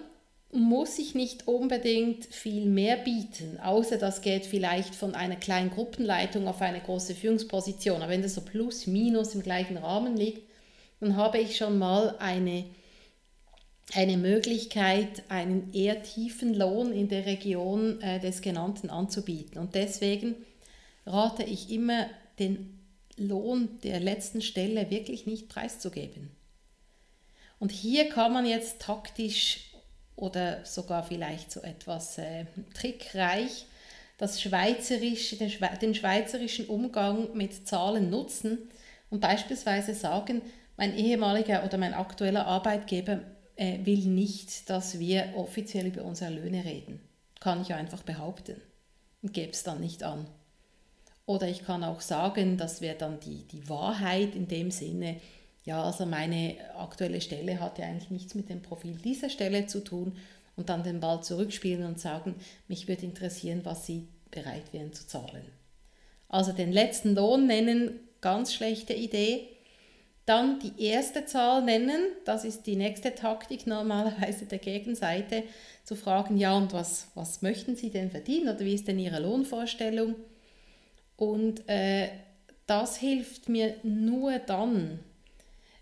muss 0.54 0.98
ich 0.98 1.14
nicht 1.14 1.46
unbedingt 1.46 2.28
viel 2.28 2.66
mehr 2.66 2.96
bieten, 2.96 3.60
außer 3.62 3.98
das 3.98 4.22
geht 4.22 4.46
vielleicht 4.46 4.96
von 4.96 5.14
einer 5.14 5.36
kleinen 5.36 5.72
Gruppenleitung 5.72 6.48
auf 6.48 6.62
eine 6.62 6.80
große 6.80 7.16
Führungsposition. 7.16 8.02
Aber 8.02 8.12
wenn 8.12 8.22
das 8.22 8.36
so 8.36 8.42
plus 8.42 8.88
minus 8.88 9.36
im 9.36 9.44
gleichen 9.44 9.76
Rahmen 9.76 10.16
liegt, 10.16 10.50
dann 11.02 11.18
habe 11.18 11.40
ich 11.40 11.58
schon 11.58 11.78
mal 11.78 12.16
eine 12.20 12.64
eine 13.94 14.18
Möglichkeit, 14.18 15.24
einen 15.30 15.74
eher 15.74 16.02
tiefen 16.04 16.54
Lohn 16.54 16.92
in 16.92 17.08
der 17.08 17.26
Region 17.26 18.02
äh, 18.02 18.20
des 18.20 18.42
Genannten 18.42 18.90
anzubieten. 18.90 19.60
Und 19.60 19.76
deswegen 19.76 20.36
rate 21.06 21.44
ich 21.44 21.70
immer, 21.72 22.08
den 22.40 22.80
Lohn 23.18 23.80
der 23.84 24.00
letzten 24.00 24.42
Stelle 24.42 24.90
wirklich 24.90 25.26
nicht 25.26 25.48
preiszugeben. 25.48 26.32
Und 27.60 27.72
hier 27.72 28.10
kann 28.10 28.34
man 28.34 28.46
jetzt 28.46 28.82
taktisch 28.82 29.72
oder 30.18 30.66
sogar 30.66 31.04
vielleicht 31.04 31.52
so 31.52 31.62
etwas 31.62 32.18
äh, 32.18 32.46
trickreich 32.74 33.66
das 34.18 34.42
schweizerische, 34.42 35.36
den, 35.36 35.52
den 35.82 35.96
schweizerischen 35.96 36.68
Umgang 36.68 37.36
mit 37.36 37.68
Zahlen 37.68 38.10
nutzen 38.10 38.70
und 39.10 39.20
beispielsweise 39.20 39.94
sagen, 39.94 40.42
mein 40.78 40.96
ehemaliger 40.98 41.64
oder 41.66 41.78
mein 41.78 41.94
aktueller 41.94 42.46
Arbeitgeber 42.46 43.22
äh, 43.56 43.86
will 43.86 44.06
nicht, 44.06 44.70
dass 44.70 45.00
wir 45.00 45.34
offiziell 45.36 45.88
über 45.88 46.04
unsere 46.04 46.34
Löhne 46.34 46.66
reden. 46.66 47.00
Kann 47.40 47.62
ich 47.62 47.74
einfach 47.74 48.04
behaupten 48.04 48.62
und 49.22 49.34
gebe 49.34 49.52
es 49.52 49.64
dann 49.64 49.82
nicht 49.82 50.04
an. 50.04 50.28
Oder 51.26 51.48
ich 51.48 51.66
kann 51.66 51.84
auch 51.84 52.02
sagen, 52.02 52.58
das 52.58 52.82
wäre 52.82 52.98
dann 52.98 53.20
die, 53.20 53.48
die 53.48 53.68
Wahrheit 53.68 54.36
in 54.36 54.48
dem 54.48 54.72
Sinne, 54.72 55.20
ja, 55.66 55.84
also 55.84 56.06
meine 56.06 56.58
aktuelle 56.78 57.22
Stelle 57.22 57.60
hat 57.60 57.80
ja 57.80 57.86
eigentlich 57.86 58.12
nichts 58.12 58.36
mit 58.36 58.50
dem 58.50 58.62
Profil 58.62 58.98
dieser 58.98 59.32
Stelle 59.32 59.66
zu 59.66 59.84
tun 59.84 60.16
und 60.56 60.70
dann 60.70 60.84
den 60.84 61.00
Ball 61.00 61.24
zurückspielen 61.24 61.86
und 61.86 62.00
sagen, 62.00 62.36
mich 62.68 62.88
würde 62.88 63.04
interessieren, 63.04 63.62
was 63.64 63.86
Sie 63.86 64.08
bereit 64.30 64.72
wären 64.74 64.94
zu 64.94 65.08
zahlen. 65.08 65.44
Also 66.30 66.52
den 66.52 66.72
letzten 66.72 67.16
Lohn 67.16 67.48
nennen, 67.48 68.00
ganz 68.22 68.54
schlechte 68.54 68.94
Idee. 68.94 69.48
Dann 70.26 70.60
die 70.60 70.84
erste 70.84 71.26
Zahl 71.26 71.64
nennen, 71.64 72.02
das 72.26 72.46
ist 72.46 72.66
die 72.66 72.76
nächste 72.76 73.14
Taktik 73.14 73.68
normalerweise 73.68 74.46
der 74.46 74.58
Gegenseite, 74.58 75.44
zu 75.84 75.96
fragen, 75.96 76.38
ja 76.38 76.58
und 76.58 76.74
was, 76.74 77.10
was 77.14 77.44
möchten 77.44 77.76
Sie 77.76 77.92
denn 77.92 78.10
verdienen 78.10 78.50
oder 78.50 78.66
wie 78.66 78.74
ist 78.74 78.88
denn 78.88 78.98
Ihre 78.98 79.20
Lohnvorstellung? 79.20 80.16
Und 81.16 81.70
äh, 81.70 82.10
das 82.66 82.98
hilft 82.98 83.50
mir 83.50 83.76
nur 83.84 84.40
dann, 84.40 85.00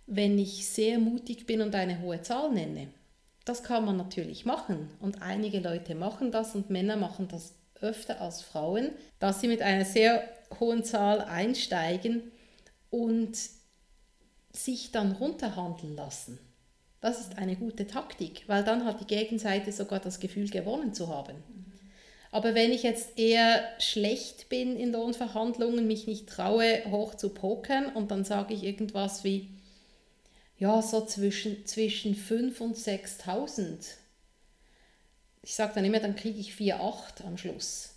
wenn 0.06 0.38
ich 0.38 0.68
sehr 0.68 1.00
mutig 1.00 1.46
bin 1.46 1.62
und 1.62 1.74
eine 1.74 2.02
hohe 2.02 2.22
Zahl 2.22 2.52
nenne. 2.52 2.90
Das 3.46 3.64
kann 3.64 3.86
man 3.86 3.96
natürlich 3.98 4.46
machen 4.46 4.90
und 5.00 5.22
einige 5.22 5.60
Leute 5.60 5.96
machen 5.96 6.32
das 6.32 6.56
und 6.56 6.70
Männer 6.70 6.98
machen 6.98 7.28
das 7.30 7.56
öfter 7.82 8.22
als 8.22 8.42
Frauen, 8.42 8.92
dass 9.20 9.42
sie 9.42 9.48
mit 9.48 9.62
einer 9.62 9.86
sehr 9.86 10.24
hohen 10.60 10.84
Zahl 10.84 11.22
einsteigen 11.22 12.32
und 12.90 13.38
sich 14.54 14.92
dann 14.92 15.14
runterhandeln 15.14 15.96
lassen. 15.96 16.40
Das 17.02 17.20
ist 17.20 17.38
eine 17.38 17.58
gute 17.58 17.86
Taktik, 17.86 18.44
weil 18.48 18.64
dann 18.64 18.86
hat 18.86 19.02
die 19.02 19.08
Gegenseite 19.08 19.72
sogar 19.72 20.00
das 20.00 20.20
Gefühl, 20.20 20.50
gewonnen 20.50 20.94
zu 20.94 21.10
haben. 21.10 21.36
Aber 22.32 22.56
wenn 22.56 22.72
ich 22.72 22.82
jetzt 22.82 23.20
eher 23.20 23.64
schlecht 23.78 24.50
bin 24.50 24.78
in 24.78 24.92
Lohnverhandlungen, 24.92 25.86
mich 25.86 26.08
nicht 26.08 26.28
traue, 26.28 26.84
hoch 26.90 27.14
zu 27.16 27.30
pokern 27.30 27.88
und 27.94 28.10
dann 28.10 28.24
sage 28.24 28.54
ich 28.54 28.64
irgendwas 28.64 29.24
wie, 29.24 29.50
ja, 30.58 30.82
so 30.82 31.06
zwischen, 31.06 31.66
zwischen 31.66 32.16
5.000 32.16 32.60
und 32.62 32.78
6.000. 32.78 33.86
Ich 35.42 35.56
sage 35.56 35.74
dann 35.76 35.86
immer, 35.86 36.00
dann 36.00 36.16
kriege 36.16 36.40
ich 36.40 36.54
4.8 36.54 37.26
am 37.26 37.38
Schluss. 37.38 37.93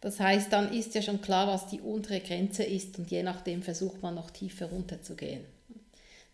Das 0.00 0.20
heißt, 0.20 0.52
dann 0.52 0.72
ist 0.72 0.94
ja 0.94 1.02
schon 1.02 1.20
klar, 1.20 1.48
was 1.48 1.66
die 1.66 1.80
untere 1.80 2.20
Grenze 2.20 2.62
ist 2.62 2.98
und 2.98 3.10
je 3.10 3.22
nachdem 3.22 3.62
versucht 3.62 4.02
man 4.02 4.14
noch 4.14 4.30
tiefer 4.30 4.66
runterzugehen. 4.66 5.44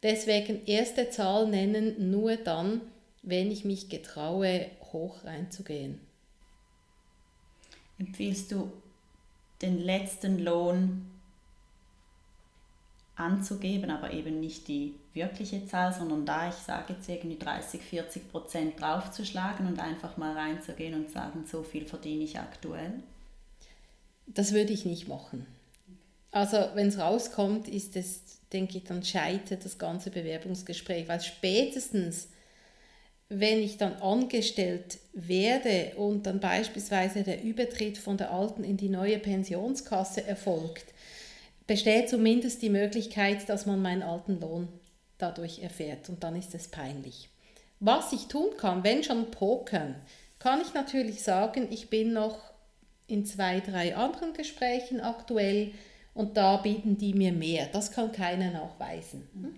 Deswegen 0.02 0.66
erste 0.66 1.08
Zahl 1.08 1.48
nennen 1.48 2.10
nur 2.10 2.36
dann, 2.36 2.82
wenn 3.22 3.50
ich 3.50 3.64
mich 3.64 3.88
getraue, 3.88 4.66
hoch 4.92 5.24
reinzugehen. 5.24 5.98
Empfiehlst 7.98 8.52
du 8.52 8.70
den 9.62 9.78
letzten 9.78 10.40
Lohn 10.40 11.06
anzugeben, 13.16 13.90
aber 13.90 14.12
eben 14.12 14.40
nicht 14.40 14.68
die 14.68 14.94
wirkliche 15.14 15.66
Zahl, 15.66 15.94
sondern 15.94 16.26
da 16.26 16.48
ich 16.48 16.56
sage 16.56 16.92
jetzt 16.92 17.08
irgendwie 17.08 17.38
30, 17.38 17.80
40 17.80 18.30
Prozent 18.30 18.80
draufzuschlagen 18.80 19.66
und 19.66 19.78
einfach 19.78 20.16
mal 20.18 20.36
reinzugehen 20.36 20.94
und 20.94 21.10
sagen, 21.10 21.46
so 21.46 21.62
viel 21.62 21.86
verdiene 21.86 22.24
ich 22.24 22.38
aktuell? 22.38 23.02
Das 24.26 24.52
würde 24.52 24.72
ich 24.72 24.84
nicht 24.84 25.08
machen. 25.08 25.46
Also 26.30 26.56
wenn 26.74 26.88
es 26.88 26.98
rauskommt, 26.98 27.68
ist 27.68 27.96
es, 27.96 28.40
denke 28.52 28.78
ich, 28.78 28.84
dann 28.84 29.04
scheitert 29.04 29.64
das 29.64 29.78
ganze 29.78 30.10
Bewerbungsgespräch, 30.10 31.06
weil 31.06 31.20
spätestens, 31.20 32.28
wenn 33.28 33.60
ich 33.60 33.78
dann 33.78 33.94
angestellt 33.94 34.98
werde 35.12 35.92
und 35.96 36.26
dann 36.26 36.40
beispielsweise 36.40 37.22
der 37.22 37.42
Übertritt 37.42 37.98
von 37.98 38.16
der 38.16 38.32
alten 38.32 38.64
in 38.64 38.76
die 38.76 38.88
neue 38.88 39.18
Pensionskasse 39.18 40.26
erfolgt, 40.26 40.86
besteht 41.66 42.08
zumindest 42.08 42.62
die 42.62 42.70
Möglichkeit, 42.70 43.48
dass 43.48 43.64
man 43.66 43.80
meinen 43.80 44.02
alten 44.02 44.40
Lohn 44.40 44.68
dadurch 45.18 45.60
erfährt 45.60 46.08
und 46.08 46.22
dann 46.24 46.36
ist 46.36 46.54
es 46.54 46.68
peinlich. 46.68 47.30
Was 47.80 48.12
ich 48.12 48.26
tun 48.26 48.56
kann, 48.56 48.84
wenn 48.84 49.02
schon 49.02 49.30
pokern, 49.30 49.94
kann 50.38 50.60
ich 50.60 50.74
natürlich 50.74 51.22
sagen, 51.22 51.68
ich 51.70 51.90
bin 51.90 52.12
noch 52.12 52.53
in 53.06 53.26
zwei, 53.26 53.60
drei 53.60 53.96
anderen 53.96 54.32
Gesprächen 54.32 55.00
aktuell 55.00 55.72
und 56.14 56.36
da 56.36 56.56
bieten 56.58 56.96
die 56.96 57.12
mir 57.12 57.32
mehr. 57.32 57.66
Das 57.72 57.92
kann 57.92 58.12
keiner 58.12 58.50
nachweisen. 58.50 59.28
Hm? 59.34 59.54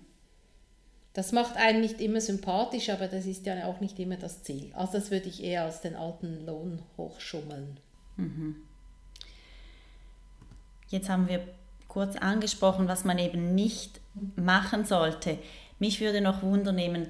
Das 1.13 1.33
macht 1.33 1.57
einen 1.57 1.81
nicht 1.81 2.01
immer 2.01 2.21
sympathisch, 2.21 2.91
aber 2.91 3.09
das 3.09 3.25
ist 3.25 3.47
ja 3.47 3.65
auch 3.67 3.81
nicht 3.81 3.99
immer 3.99 4.17
das 4.17 4.43
Ziel. 4.43 4.71
Also 4.75 4.95
das 4.95 5.11
würde 5.11 5.29
ich 5.29 5.43
eher 5.43 5.65
als 5.65 5.81
den 5.81 5.97
alten 5.97 6.45
Lohn 6.45 6.83
hochschummeln. 6.99 7.79
Mhm. 8.17 8.57
Jetzt 10.89 11.09
haben 11.09 11.27
wir 11.27 11.43
kurz 11.89 12.17
angesprochen, 12.17 12.87
was 12.87 13.05
man 13.05 13.19
eben 13.19 13.55
nicht 13.55 14.01
machen 14.37 14.85
sollte. 14.85 15.39
Mich 15.79 16.01
würde 16.01 16.21
noch 16.21 16.43
wundern 16.43 17.09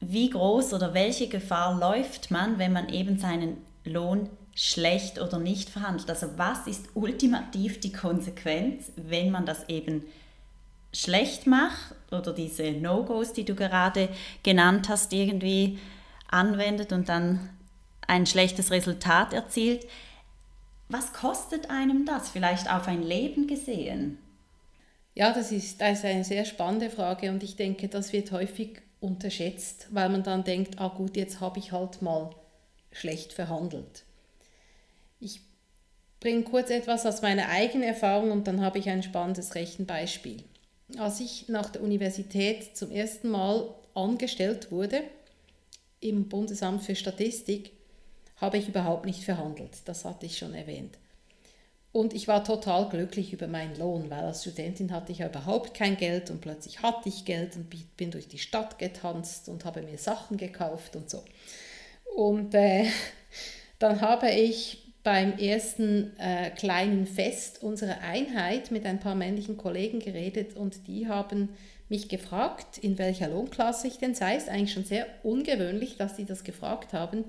wie 0.00 0.30
groß 0.30 0.74
oder 0.74 0.94
welche 0.94 1.28
Gefahr 1.28 1.78
läuft 1.78 2.32
man, 2.32 2.58
wenn 2.58 2.72
man 2.72 2.88
eben 2.88 3.18
seinen 3.18 3.58
Lohn 3.84 4.28
schlecht 4.54 5.20
oder 5.20 5.38
nicht 5.38 5.68
verhandelt. 5.68 6.08
Also 6.08 6.28
was 6.36 6.66
ist 6.66 6.88
ultimativ 6.94 7.80
die 7.80 7.92
Konsequenz, 7.92 8.92
wenn 8.96 9.30
man 9.30 9.46
das 9.46 9.68
eben 9.68 10.04
schlecht 10.92 11.46
macht 11.46 11.94
oder 12.12 12.32
diese 12.32 12.70
No-Gos, 12.70 13.32
die 13.32 13.44
du 13.44 13.54
gerade 13.54 14.08
genannt 14.42 14.88
hast, 14.88 15.12
irgendwie 15.12 15.78
anwendet 16.28 16.92
und 16.92 17.08
dann 17.08 17.50
ein 18.06 18.26
schlechtes 18.26 18.70
Resultat 18.70 19.32
erzielt. 19.32 19.86
Was 20.88 21.12
kostet 21.12 21.70
einem 21.70 22.06
das 22.06 22.28
vielleicht 22.28 22.70
auf 22.70 22.86
ein 22.86 23.02
Leben 23.02 23.46
gesehen? 23.46 24.18
Ja, 25.14 25.32
das 25.32 25.52
ist, 25.52 25.80
das 25.80 25.98
ist 25.98 26.04
eine 26.04 26.24
sehr 26.24 26.44
spannende 26.44 26.90
Frage 26.90 27.30
und 27.30 27.42
ich 27.42 27.56
denke, 27.56 27.88
das 27.88 28.12
wird 28.12 28.30
häufig 28.32 28.82
unterschätzt, 29.00 29.88
weil 29.90 30.08
man 30.08 30.22
dann 30.22 30.44
denkt, 30.44 30.80
ah 30.80 30.88
gut, 30.88 31.16
jetzt 31.16 31.40
habe 31.40 31.58
ich 31.58 31.72
halt 31.72 32.02
mal 32.02 32.30
schlecht 32.92 33.32
verhandelt. 33.32 34.04
Ich 35.20 35.40
bringe 36.20 36.42
kurz 36.42 36.70
etwas 36.70 37.06
aus 37.06 37.22
meiner 37.22 37.48
eigenen 37.48 37.86
Erfahrung 37.86 38.30
und 38.30 38.46
dann 38.46 38.60
habe 38.60 38.78
ich 38.78 38.88
ein 38.88 39.02
spannendes 39.02 39.54
Rechenbeispiel. 39.54 40.42
Als 40.98 41.20
ich 41.20 41.48
nach 41.48 41.70
der 41.70 41.82
Universität 41.82 42.76
zum 42.76 42.90
ersten 42.90 43.30
Mal 43.30 43.74
angestellt 43.94 44.70
wurde 44.70 45.02
im 46.00 46.28
Bundesamt 46.28 46.82
für 46.82 46.94
Statistik, 46.94 47.72
habe 48.36 48.58
ich 48.58 48.68
überhaupt 48.68 49.06
nicht 49.06 49.24
verhandelt. 49.24 49.70
Das 49.86 50.04
hatte 50.04 50.26
ich 50.26 50.38
schon 50.38 50.54
erwähnt. 50.54 50.98
Und 51.92 52.12
ich 52.12 52.26
war 52.26 52.42
total 52.42 52.88
glücklich 52.88 53.32
über 53.32 53.46
meinen 53.46 53.78
Lohn, 53.78 54.10
weil 54.10 54.24
als 54.24 54.42
Studentin 54.42 54.90
hatte 54.90 55.12
ich 55.12 55.18
ja 55.18 55.28
überhaupt 55.28 55.74
kein 55.74 55.96
Geld 55.96 56.28
und 56.28 56.40
plötzlich 56.40 56.82
hatte 56.82 57.08
ich 57.08 57.24
Geld 57.24 57.54
und 57.54 57.72
bin 57.96 58.10
durch 58.10 58.26
die 58.26 58.38
Stadt 58.38 58.80
getanzt 58.80 59.48
und 59.48 59.64
habe 59.64 59.80
mir 59.80 59.96
Sachen 59.96 60.36
gekauft 60.36 60.96
und 60.96 61.08
so. 61.08 61.22
Und 62.16 62.52
äh, 62.54 62.86
dann 63.78 64.00
habe 64.00 64.30
ich 64.30 64.83
beim 65.04 65.38
ersten 65.38 66.18
äh, 66.18 66.50
kleinen 66.50 67.06
Fest 67.06 67.62
unserer 67.62 68.00
Einheit 68.00 68.70
mit 68.70 68.86
ein 68.86 68.98
paar 68.98 69.14
männlichen 69.14 69.58
Kollegen 69.58 70.00
geredet 70.00 70.56
und 70.56 70.88
die 70.88 71.06
haben 71.06 71.50
mich 71.90 72.08
gefragt, 72.08 72.78
in 72.78 72.98
welcher 72.98 73.28
Lohnklasse 73.28 73.86
ich 73.86 73.98
denn 73.98 74.14
sei. 74.14 74.36
Ist 74.36 74.48
eigentlich 74.48 74.72
schon 74.72 74.86
sehr 74.86 75.06
ungewöhnlich, 75.22 75.98
dass 75.98 76.16
die 76.16 76.24
das 76.24 76.42
gefragt 76.42 76.94
haben. 76.94 77.26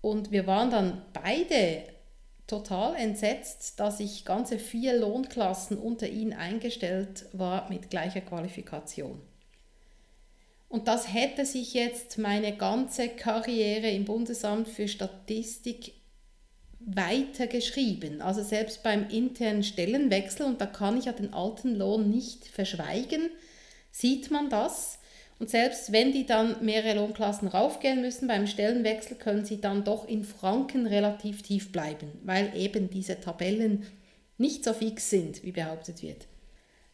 Und 0.00 0.32
wir 0.32 0.46
waren 0.46 0.70
dann 0.70 1.02
beide 1.12 1.82
total 2.46 2.96
entsetzt, 2.96 3.78
dass 3.78 4.00
ich 4.00 4.24
ganze 4.24 4.58
vier 4.58 4.98
Lohnklassen 4.98 5.76
unter 5.76 6.08
ihnen 6.08 6.32
eingestellt 6.32 7.26
war 7.32 7.68
mit 7.68 7.90
gleicher 7.90 8.22
Qualifikation. 8.22 9.20
Und 10.70 10.88
das 10.88 11.12
hätte 11.12 11.44
sich 11.44 11.74
jetzt 11.74 12.16
meine 12.16 12.56
ganze 12.56 13.08
Karriere 13.10 13.90
im 13.90 14.06
Bundesamt 14.06 14.68
für 14.68 14.88
Statistik 14.88 15.92
weitergeschrieben. 16.86 18.22
Also 18.22 18.42
selbst 18.42 18.82
beim 18.82 19.08
internen 19.10 19.64
Stellenwechsel, 19.64 20.46
und 20.46 20.60
da 20.60 20.66
kann 20.66 20.96
ich 20.96 21.06
ja 21.06 21.12
den 21.12 21.34
alten 21.34 21.74
Lohn 21.74 22.08
nicht 22.08 22.46
verschweigen, 22.46 23.28
sieht 23.90 24.30
man 24.30 24.48
das. 24.48 24.98
Und 25.38 25.50
selbst 25.50 25.92
wenn 25.92 26.12
die 26.12 26.24
dann 26.24 26.64
mehrere 26.64 26.94
Lohnklassen 26.94 27.48
raufgehen 27.48 28.00
müssen 28.00 28.28
beim 28.28 28.46
Stellenwechsel, 28.46 29.16
können 29.18 29.44
sie 29.44 29.60
dann 29.60 29.84
doch 29.84 30.08
in 30.08 30.24
Franken 30.24 30.86
relativ 30.86 31.42
tief 31.42 31.72
bleiben, 31.72 32.08
weil 32.22 32.56
eben 32.56 32.88
diese 32.88 33.20
Tabellen 33.20 33.84
nicht 34.38 34.64
so 34.64 34.72
fix 34.72 35.10
sind, 35.10 35.42
wie 35.42 35.52
behauptet 35.52 36.02
wird. 36.02 36.26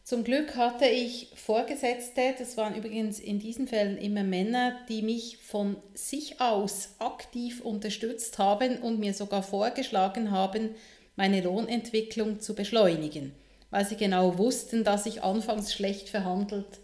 Zum 0.03 0.25
Glück 0.25 0.57
hatte 0.57 0.85
ich 0.85 1.29
Vorgesetzte, 1.35 2.35
das 2.37 2.57
waren 2.57 2.75
übrigens 2.75 3.19
in 3.19 3.39
diesen 3.39 3.69
Fällen 3.69 3.97
immer 3.97 4.23
Männer, 4.23 4.77
die 4.89 5.01
mich 5.01 5.37
von 5.37 5.77
sich 5.93 6.41
aus 6.41 6.95
aktiv 6.99 7.61
unterstützt 7.61 8.37
haben 8.37 8.79
und 8.79 8.99
mir 8.99 9.13
sogar 9.13 9.43
vorgeschlagen 9.43 10.31
haben, 10.31 10.75
meine 11.15 11.39
Lohnentwicklung 11.39 12.41
zu 12.41 12.53
beschleunigen, 12.53 13.33
weil 13.69 13.85
sie 13.85 13.95
genau 13.95 14.37
wussten, 14.37 14.83
dass 14.83 15.05
ich 15.05 15.23
anfangs 15.23 15.73
schlecht 15.73 16.09
verhandelt 16.09 16.79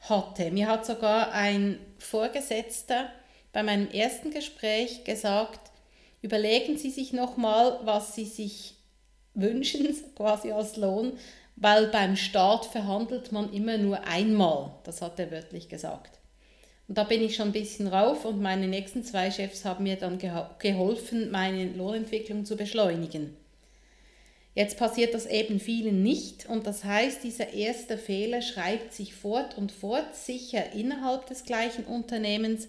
hatte. 0.00 0.50
Mir 0.50 0.66
hat 0.66 0.84
sogar 0.84 1.30
ein 1.30 1.78
Vorgesetzter 1.98 3.12
bei 3.52 3.62
meinem 3.62 3.88
ersten 3.88 4.32
Gespräch 4.32 5.04
gesagt, 5.04 5.60
überlegen 6.22 6.76
Sie 6.76 6.90
sich 6.90 7.12
nochmal, 7.12 7.78
was 7.84 8.16
Sie 8.16 8.24
sich 8.24 8.74
wünschen, 9.34 9.94
quasi 10.16 10.50
als 10.50 10.76
Lohn, 10.76 11.12
weil 11.60 11.88
beim 11.88 12.16
Staat 12.16 12.66
verhandelt 12.66 13.32
man 13.32 13.52
immer 13.52 13.78
nur 13.78 14.06
einmal. 14.06 14.72
Das 14.84 15.02
hat 15.02 15.18
er 15.18 15.30
wörtlich 15.30 15.68
gesagt. 15.68 16.18
Und 16.86 16.96
da 16.96 17.04
bin 17.04 17.22
ich 17.22 17.36
schon 17.36 17.48
ein 17.48 17.52
bisschen 17.52 17.88
rauf 17.88 18.24
und 18.24 18.40
meine 18.40 18.68
nächsten 18.68 19.04
zwei 19.04 19.30
Chefs 19.30 19.64
haben 19.64 19.84
mir 19.84 19.96
dann 19.96 20.18
geholfen, 20.58 21.30
meine 21.30 21.66
Lohnentwicklung 21.72 22.44
zu 22.44 22.56
beschleunigen. 22.56 23.36
Jetzt 24.54 24.78
passiert 24.78 25.14
das 25.14 25.26
eben 25.26 25.60
vielen 25.60 26.02
nicht 26.02 26.48
und 26.48 26.66
das 26.66 26.84
heißt, 26.84 27.22
dieser 27.22 27.52
erste 27.52 27.98
Fehler 27.98 28.40
schreibt 28.40 28.92
sich 28.92 29.14
fort 29.14 29.58
und 29.58 29.70
fort, 29.70 30.16
sicher 30.16 30.72
innerhalb 30.72 31.26
des 31.26 31.44
gleichen 31.44 31.84
Unternehmens, 31.84 32.68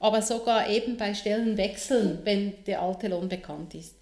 aber 0.00 0.20
sogar 0.20 0.68
eben 0.68 0.96
bei 0.96 1.14
Stellenwechseln, 1.14 2.20
wenn 2.24 2.64
der 2.64 2.82
alte 2.82 3.08
Lohn 3.08 3.28
bekannt 3.28 3.74
ist. 3.74 3.94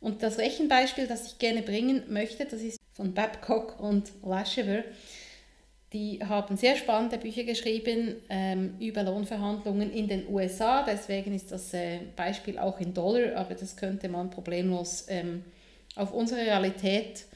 Und 0.00 0.22
das 0.22 0.38
Rechenbeispiel, 0.38 1.06
das 1.06 1.26
ich 1.26 1.38
gerne 1.38 1.62
bringen 1.62 2.04
möchte, 2.08 2.46
das 2.46 2.62
ist 2.62 2.79
von 2.92 3.14
Babcock 3.14 3.80
und 3.80 4.10
Lashever. 4.22 4.84
Die 5.92 6.20
haben 6.24 6.56
sehr 6.56 6.76
spannende 6.76 7.18
Bücher 7.18 7.42
geschrieben 7.42 8.16
ähm, 8.28 8.76
über 8.78 9.02
Lohnverhandlungen 9.02 9.92
in 9.92 10.06
den 10.06 10.28
USA. 10.28 10.84
Deswegen 10.84 11.34
ist 11.34 11.50
das 11.50 11.74
äh, 11.74 11.98
Beispiel 12.14 12.58
auch 12.58 12.78
in 12.78 12.94
Dollar, 12.94 13.34
aber 13.36 13.54
das 13.54 13.76
könnte 13.76 14.08
man 14.08 14.30
problemlos 14.30 15.06
ähm, 15.08 15.44
auf 15.96 16.12
unsere 16.12 16.42
Realität 16.42 17.26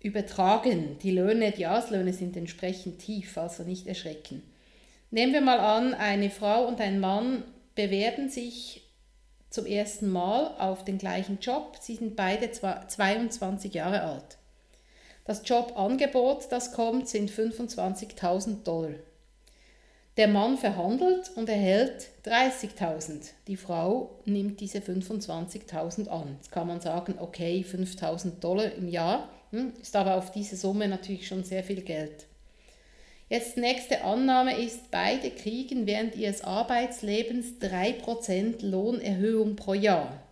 übertragen. 0.00 0.98
Die 1.02 1.12
Löhne, 1.12 1.52
die 1.52 1.66
Auslöhne 1.66 2.12
sind 2.12 2.36
entsprechend 2.36 2.98
tief, 2.98 3.38
also 3.38 3.62
nicht 3.62 3.86
erschrecken. 3.86 4.42
Nehmen 5.10 5.32
wir 5.32 5.40
mal 5.40 5.60
an, 5.60 5.94
eine 5.94 6.28
Frau 6.28 6.66
und 6.66 6.80
ein 6.80 7.00
Mann 7.00 7.44
bewerben 7.74 8.28
sich 8.28 8.82
zum 9.52 9.66
ersten 9.66 10.10
Mal 10.10 10.54
auf 10.58 10.84
den 10.84 10.98
gleichen 10.98 11.38
Job. 11.40 11.76
Sie 11.78 11.96
sind 11.96 12.16
beide 12.16 12.50
22 12.50 13.74
Jahre 13.74 14.02
alt. 14.02 14.38
Das 15.24 15.42
Jobangebot, 15.44 16.46
das 16.50 16.72
kommt, 16.72 17.08
sind 17.08 17.30
25.000 17.30 18.64
Dollar. 18.64 18.94
Der 20.16 20.28
Mann 20.28 20.58
verhandelt 20.58 21.30
und 21.36 21.48
erhält 21.48 22.08
30.000. 22.24 23.30
Die 23.46 23.56
Frau 23.56 24.18
nimmt 24.24 24.60
diese 24.60 24.78
25.000 24.78 26.08
an. 26.08 26.36
Jetzt 26.36 26.50
kann 26.50 26.66
man 26.66 26.80
sagen, 26.80 27.14
okay, 27.18 27.64
5.000 27.66 28.40
Dollar 28.40 28.72
im 28.72 28.88
Jahr, 28.88 29.28
hm, 29.50 29.72
ist 29.80 29.96
aber 29.96 30.16
auf 30.16 30.30
diese 30.30 30.56
Summe 30.56 30.88
natürlich 30.88 31.26
schon 31.26 31.44
sehr 31.44 31.62
viel 31.62 31.82
Geld. 31.82 32.26
Jetzt 33.32 33.56
nächste 33.56 34.04
Annahme 34.04 34.62
ist, 34.62 34.90
beide 34.90 35.30
kriegen 35.30 35.86
während 35.86 36.16
ihres 36.16 36.44
Arbeitslebens 36.44 37.54
3% 37.62 38.62
Lohnerhöhung 38.62 39.56
pro 39.56 39.72
Jahr. 39.72 40.22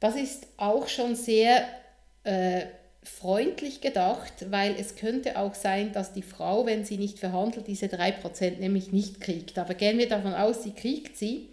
Das 0.00 0.16
ist 0.16 0.48
auch 0.56 0.88
schon 0.88 1.14
sehr 1.14 1.64
äh, 2.24 2.62
freundlich 3.04 3.80
gedacht, 3.80 4.50
weil 4.50 4.74
es 4.80 4.96
könnte 4.96 5.38
auch 5.38 5.54
sein, 5.54 5.92
dass 5.92 6.12
die 6.12 6.22
Frau, 6.22 6.66
wenn 6.66 6.84
sie 6.84 6.96
nicht 6.96 7.20
verhandelt, 7.20 7.68
diese 7.68 7.86
3% 7.86 8.58
nämlich 8.58 8.90
nicht 8.90 9.20
kriegt. 9.20 9.56
Aber 9.56 9.74
gehen 9.74 9.98
wir 9.98 10.08
davon 10.08 10.34
aus, 10.34 10.64
sie 10.64 10.72
kriegt 10.72 11.16
sie. 11.16 11.50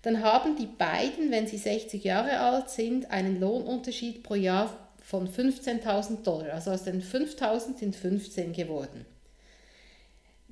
Dann 0.00 0.22
haben 0.22 0.56
die 0.56 0.64
beiden, 0.64 1.30
wenn 1.30 1.46
sie 1.46 1.58
60 1.58 2.02
Jahre 2.02 2.40
alt 2.40 2.70
sind, 2.70 3.10
einen 3.10 3.38
Lohnunterschied 3.38 4.22
pro 4.22 4.36
Jahr 4.36 4.74
von 5.02 5.28
15.000 5.28 6.22
Dollar. 6.22 6.54
Also 6.54 6.70
aus 6.70 6.84
den 6.84 7.02
5.000 7.02 7.78
sind 7.78 7.94
15 7.94 8.54
geworden. 8.54 9.04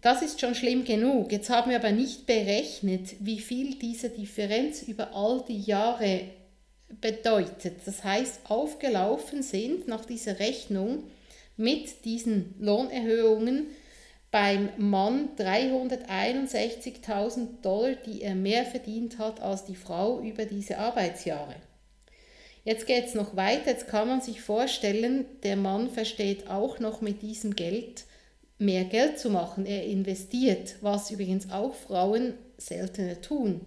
Das 0.00 0.22
ist 0.22 0.40
schon 0.40 0.54
schlimm 0.54 0.84
genug. 0.84 1.32
Jetzt 1.32 1.50
haben 1.50 1.70
wir 1.70 1.78
aber 1.78 1.92
nicht 1.92 2.26
berechnet, 2.26 3.16
wie 3.20 3.40
viel 3.40 3.76
diese 3.76 4.10
Differenz 4.10 4.82
über 4.82 5.14
all 5.14 5.42
die 5.48 5.60
Jahre 5.60 6.24
bedeutet. 7.00 7.80
Das 7.86 8.04
heißt, 8.04 8.40
aufgelaufen 8.44 9.42
sind 9.42 9.88
nach 9.88 10.04
dieser 10.04 10.38
Rechnung 10.38 11.04
mit 11.56 12.04
diesen 12.04 12.54
Lohnerhöhungen 12.60 13.68
beim 14.30 14.68
Mann 14.76 15.30
361.000 15.38 17.62
Dollar, 17.62 17.94
die 17.94 18.20
er 18.22 18.34
mehr 18.34 18.66
verdient 18.66 19.18
hat 19.18 19.40
als 19.40 19.64
die 19.64 19.76
Frau 19.76 20.20
über 20.20 20.44
diese 20.44 20.76
Arbeitsjahre. 20.78 21.56
Jetzt 22.64 22.86
geht 22.86 23.06
es 23.06 23.14
noch 23.14 23.34
weiter, 23.36 23.70
jetzt 23.70 23.88
kann 23.88 24.08
man 24.08 24.20
sich 24.20 24.42
vorstellen, 24.42 25.24
der 25.44 25.56
Mann 25.56 25.88
versteht 25.88 26.50
auch 26.50 26.80
noch 26.80 27.00
mit 27.00 27.22
diesem 27.22 27.56
Geld 27.56 28.04
mehr 28.58 28.84
Geld 28.84 29.18
zu 29.18 29.30
machen. 29.30 29.66
Er 29.66 29.84
investiert, 29.84 30.76
was 30.80 31.10
übrigens 31.10 31.50
auch 31.50 31.74
Frauen 31.74 32.34
seltener 32.58 33.20
tun. 33.20 33.60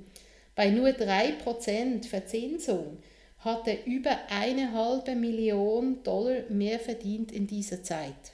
Bei 0.56 0.70
nur 0.70 0.90
3% 0.90 2.08
Verzinsung 2.08 2.98
hat 3.40 3.68
er 3.68 3.86
über 3.86 4.12
eine 4.30 4.74
halbe 4.74 5.16
Million 5.16 6.04
Dollar 6.04 6.42
mehr 6.50 6.80
verdient 6.80 7.32
in 7.32 7.48
dieser 7.48 7.84
Zeit. 7.84 8.34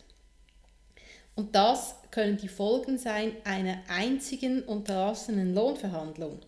Und 1.35 1.53
das 1.55 1.95
können 2.11 2.37
die 2.37 2.47
Folgen 2.47 2.97
sein 2.97 3.33
einer 3.43 3.77
einzigen 3.89 4.63
unterlassenen 4.63 5.53
Lohnverhandlung. 5.53 6.39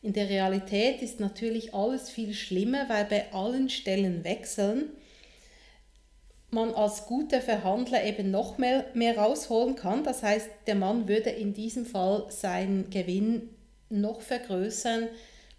In 0.00 0.14
der 0.14 0.28
Realität 0.28 1.02
ist 1.02 1.20
natürlich 1.20 1.74
alles 1.74 2.10
viel 2.10 2.34
schlimmer, 2.34 2.88
weil 2.88 3.04
bei 3.04 3.32
allen 3.32 3.68
Stellen 3.68 4.24
wechseln 4.24 4.90
man 6.52 6.74
als 6.74 7.06
guter 7.06 7.40
Verhandler 7.40 8.04
eben 8.04 8.30
noch 8.30 8.58
mehr, 8.58 8.84
mehr 8.94 9.16
rausholen 9.16 9.74
kann. 9.74 10.04
Das 10.04 10.22
heißt, 10.22 10.48
der 10.66 10.74
Mann 10.74 11.08
würde 11.08 11.30
in 11.30 11.54
diesem 11.54 11.86
Fall 11.86 12.26
seinen 12.28 12.90
Gewinn 12.90 13.48
noch 13.88 14.20
vergrößern. 14.20 15.08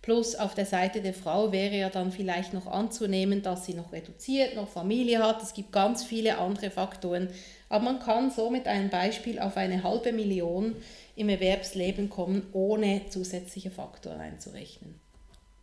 Plus 0.03 0.35
auf 0.35 0.53
der 0.53 0.65
Seite 0.65 1.01
der 1.01 1.13
Frau 1.13 1.51
wäre 1.51 1.75
ja 1.77 1.89
dann 1.89 2.11
vielleicht 2.11 2.53
noch 2.53 2.67
anzunehmen, 2.67 3.41
dass 3.41 3.65
sie 3.65 3.73
noch 3.73 3.91
reduziert, 3.91 4.55
noch 4.55 4.67
Familie 4.67 5.23
hat. 5.23 5.41
Es 5.41 5.53
gibt 5.53 5.71
ganz 5.71 6.03
viele 6.03 6.37
andere 6.37 6.69
Faktoren. 6.69 7.29
Aber 7.69 7.85
man 7.85 7.99
kann 7.99 8.29
so 8.29 8.51
mit 8.51 8.67
einem 8.67 8.89
Beispiel 8.89 9.39
auf 9.39 9.57
eine 9.57 9.81
halbe 9.81 10.11
Million 10.11 10.75
im 11.15 11.29
Erwerbsleben 11.29 12.09
kommen, 12.09 12.45
ohne 12.53 13.01
zusätzliche 13.09 13.71
Faktoren 13.71 14.19
einzurechnen. 14.19 14.99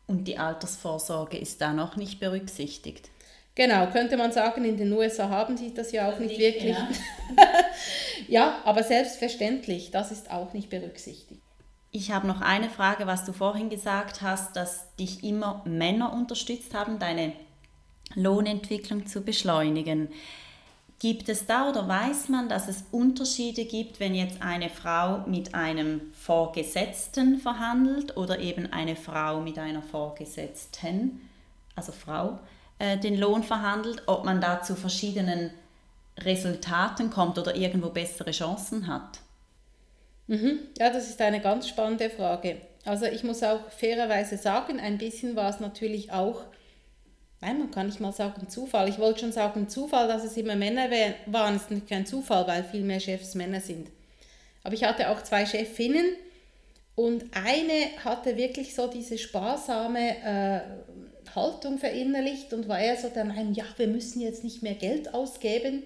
Und 0.06 0.26
die 0.26 0.38
Altersvorsorge 0.38 1.38
ist 1.38 1.60
da 1.60 1.72
noch 1.72 1.96
nicht 1.96 2.18
berücksichtigt. 2.18 3.10
Genau, 3.54 3.86
könnte 3.88 4.16
man 4.16 4.32
sagen, 4.32 4.64
in 4.64 4.76
den 4.76 4.92
USA 4.92 5.28
haben 5.28 5.56
sie 5.56 5.74
das 5.74 5.92
ja 5.92 6.08
auch 6.08 6.18
nicht 6.18 6.38
wirklich. 6.38 6.76
Ja. 6.76 6.88
ja, 8.28 8.58
aber 8.64 8.82
selbstverständlich, 8.82 9.90
das 9.90 10.12
ist 10.12 10.30
auch 10.30 10.52
nicht 10.52 10.70
berücksichtigt. 10.70 11.42
Ich 11.92 12.12
habe 12.12 12.28
noch 12.28 12.40
eine 12.40 12.70
Frage, 12.70 13.06
was 13.06 13.24
du 13.24 13.32
vorhin 13.32 13.68
gesagt 13.68 14.22
hast, 14.22 14.54
dass 14.54 14.94
dich 14.96 15.24
immer 15.24 15.62
Männer 15.66 16.12
unterstützt 16.12 16.72
haben, 16.72 17.00
deine 17.00 17.32
Lohnentwicklung 18.14 19.06
zu 19.06 19.22
beschleunigen. 19.22 20.08
Gibt 21.00 21.28
es 21.28 21.46
da 21.46 21.68
oder 21.68 21.88
weiß 21.88 22.28
man, 22.28 22.48
dass 22.48 22.68
es 22.68 22.84
Unterschiede 22.92 23.64
gibt, 23.64 23.98
wenn 24.00 24.14
jetzt 24.14 24.42
eine 24.42 24.68
Frau 24.68 25.26
mit 25.26 25.54
einem 25.54 26.12
Vorgesetzten 26.12 27.38
verhandelt 27.38 28.16
oder 28.16 28.38
eben 28.38 28.72
eine 28.72 28.96
Frau 28.96 29.40
mit 29.40 29.58
einer 29.58 29.82
Vorgesetzten, 29.82 31.28
also 31.74 31.90
Frau? 31.90 32.38
Äh, 32.80 32.96
den 32.96 33.18
Lohn 33.18 33.42
verhandelt, 33.42 34.02
ob 34.06 34.24
man 34.24 34.40
da 34.40 34.62
zu 34.62 34.74
verschiedenen 34.74 35.50
Resultaten 36.18 37.10
kommt 37.10 37.38
oder 37.38 37.54
irgendwo 37.54 37.90
bessere 37.90 38.30
Chancen 38.30 38.86
hat? 38.86 39.20
Mhm. 40.28 40.60
Ja, 40.78 40.88
das 40.88 41.10
ist 41.10 41.20
eine 41.20 41.42
ganz 41.42 41.68
spannende 41.68 42.08
Frage. 42.08 42.56
Also 42.86 43.04
ich 43.04 43.22
muss 43.22 43.42
auch 43.42 43.70
fairerweise 43.70 44.38
sagen, 44.38 44.80
ein 44.80 44.96
bisschen 44.96 45.36
war 45.36 45.50
es 45.50 45.60
natürlich 45.60 46.10
auch, 46.10 46.44
nein, 47.42 47.58
man 47.58 47.70
kann 47.70 47.86
nicht 47.86 48.00
mal 48.00 48.14
sagen 48.14 48.48
Zufall. 48.48 48.88
Ich 48.88 48.98
wollte 48.98 49.20
schon 49.20 49.32
sagen 49.32 49.68
Zufall, 49.68 50.08
dass 50.08 50.24
es 50.24 50.38
immer 50.38 50.56
Männer 50.56 50.88
waren, 51.26 51.56
ist 51.56 51.70
nicht 51.70 51.86
kein 51.86 52.06
Zufall, 52.06 52.46
weil 52.46 52.64
viel 52.64 52.82
mehr 52.82 53.00
Chefs 53.00 53.34
Männer 53.34 53.60
sind. 53.60 53.88
Aber 54.62 54.72
ich 54.72 54.84
hatte 54.84 55.10
auch 55.10 55.22
zwei 55.22 55.44
Chefinnen 55.44 56.16
und 56.94 57.24
eine 57.34 58.04
hatte 58.04 58.38
wirklich 58.38 58.74
so 58.74 58.86
diese 58.86 59.18
sparsame 59.18 60.16
äh, 60.24 60.60
Haltung 61.34 61.78
verinnerlicht 61.78 62.52
und 62.52 62.68
war 62.68 62.80
eher 62.80 62.96
so 62.96 63.08
der 63.08 63.24
Meinung, 63.24 63.54
ja, 63.54 63.64
wir 63.76 63.86
müssen 63.86 64.20
jetzt 64.20 64.44
nicht 64.44 64.62
mehr 64.62 64.74
Geld 64.74 65.14
ausgeben. 65.14 65.84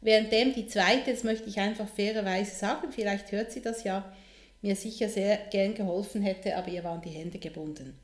Währenddem 0.00 0.54
die 0.54 0.66
zweite, 0.66 1.12
das 1.12 1.24
möchte 1.24 1.48
ich 1.48 1.58
einfach 1.58 1.88
fairerweise 1.88 2.54
sagen, 2.54 2.90
vielleicht 2.90 3.32
hört 3.32 3.52
sie 3.52 3.60
das 3.60 3.84
ja, 3.84 4.10
mir 4.62 4.76
sicher 4.76 5.08
sehr 5.08 5.36
gern 5.50 5.74
geholfen 5.74 6.22
hätte, 6.22 6.56
aber 6.56 6.68
ihr 6.68 6.84
waren 6.84 7.02
die 7.02 7.10
Hände 7.10 7.38
gebunden. 7.38 7.98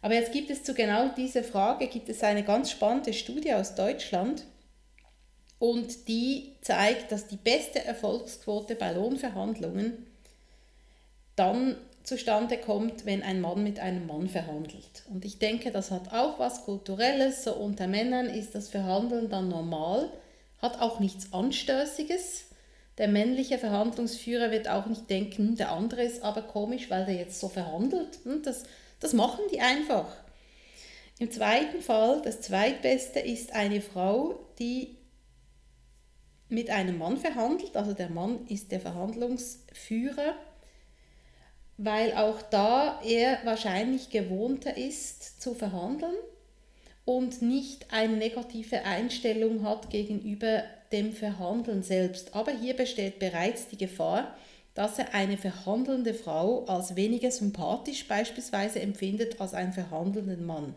Aber 0.00 0.14
jetzt 0.14 0.32
gibt 0.32 0.50
es 0.50 0.64
zu 0.64 0.74
genau 0.74 1.08
dieser 1.16 1.44
Frage, 1.44 1.86
gibt 1.86 2.08
es 2.08 2.22
eine 2.22 2.42
ganz 2.42 2.70
spannende 2.70 3.12
Studie 3.12 3.54
aus 3.54 3.74
Deutschland 3.76 4.44
und 5.60 6.08
die 6.08 6.56
zeigt, 6.60 7.12
dass 7.12 7.28
die 7.28 7.36
beste 7.36 7.84
Erfolgsquote 7.84 8.74
bei 8.74 8.92
Lohnverhandlungen 8.92 10.06
dann 11.36 11.76
zustande 12.04 12.58
kommt, 12.58 13.06
wenn 13.06 13.22
ein 13.22 13.40
Mann 13.40 13.62
mit 13.62 13.78
einem 13.78 14.06
Mann 14.06 14.28
verhandelt. 14.28 15.04
Und 15.10 15.24
ich 15.24 15.38
denke, 15.38 15.70
das 15.70 15.90
hat 15.90 16.12
auch 16.12 16.38
was 16.38 16.64
Kulturelles. 16.64 17.44
So 17.44 17.54
unter 17.54 17.86
Männern 17.86 18.26
ist 18.26 18.54
das 18.54 18.68
Verhandeln 18.68 19.28
dann 19.28 19.48
normal, 19.48 20.10
hat 20.60 20.80
auch 20.80 21.00
nichts 21.00 21.32
Anstößiges. 21.32 22.46
Der 22.98 23.08
männliche 23.08 23.58
Verhandlungsführer 23.58 24.50
wird 24.50 24.68
auch 24.68 24.86
nicht 24.86 25.08
denken, 25.08 25.56
der 25.56 25.72
andere 25.72 26.02
ist 26.02 26.22
aber 26.22 26.42
komisch, 26.42 26.90
weil 26.90 27.06
der 27.06 27.14
jetzt 27.14 27.40
so 27.40 27.48
verhandelt. 27.48 28.18
Hm, 28.24 28.42
das, 28.42 28.64
das 29.00 29.12
machen 29.12 29.40
die 29.52 29.60
einfach. 29.60 30.14
Im 31.18 31.30
zweiten 31.30 31.80
Fall, 31.80 32.20
das 32.22 32.40
zweitbeste, 32.40 33.20
ist 33.20 33.54
eine 33.54 33.80
Frau, 33.80 34.40
die 34.58 34.96
mit 36.48 36.68
einem 36.68 36.98
Mann 36.98 37.16
verhandelt, 37.16 37.76
also 37.76 37.94
der 37.94 38.10
Mann 38.10 38.46
ist 38.46 38.72
der 38.72 38.80
Verhandlungsführer, 38.80 40.34
weil 41.78 42.12
auch 42.14 42.42
da 42.42 43.00
er 43.04 43.38
wahrscheinlich 43.44 44.10
gewohnter 44.10 44.76
ist 44.76 45.40
zu 45.40 45.54
verhandeln 45.54 46.14
und 47.04 47.42
nicht 47.42 47.92
eine 47.92 48.16
negative 48.16 48.84
Einstellung 48.84 49.64
hat 49.64 49.90
gegenüber 49.90 50.62
dem 50.92 51.12
Verhandeln 51.12 51.82
selbst. 51.82 52.34
Aber 52.34 52.52
hier 52.52 52.74
besteht 52.74 53.18
bereits 53.18 53.68
die 53.68 53.78
Gefahr, 53.78 54.36
dass 54.74 54.98
er 54.98 55.14
eine 55.14 55.36
verhandelnde 55.36 56.14
Frau 56.14 56.64
als 56.66 56.96
weniger 56.96 57.30
sympathisch 57.30 58.06
beispielsweise 58.06 58.80
empfindet 58.80 59.40
als 59.40 59.54
einen 59.54 59.72
verhandelnden 59.72 60.46
Mann. 60.46 60.74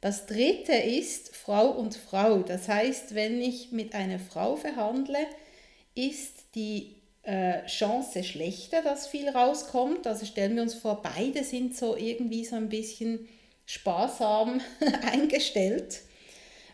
Das 0.00 0.26
dritte 0.26 0.74
ist 0.74 1.34
Frau 1.34 1.70
und 1.70 1.94
Frau. 1.94 2.42
Das 2.42 2.68
heißt, 2.68 3.14
wenn 3.14 3.40
ich 3.40 3.72
mit 3.72 3.94
einer 3.94 4.18
Frau 4.18 4.56
verhandle, 4.56 5.26
ist 5.94 6.54
die 6.54 6.96
äh, 7.24 7.64
Chance 7.66 8.24
schlechter, 8.24 8.82
dass 8.82 9.06
viel 9.06 9.28
rauskommt. 9.28 10.06
Also 10.06 10.26
stellen 10.26 10.56
wir 10.56 10.62
uns 10.62 10.74
vor, 10.74 11.02
beide 11.02 11.44
sind 11.44 11.76
so 11.76 11.96
irgendwie 11.96 12.44
so 12.44 12.56
ein 12.56 12.68
bisschen 12.68 13.28
sparsam 13.66 14.60
eingestellt 15.12 16.02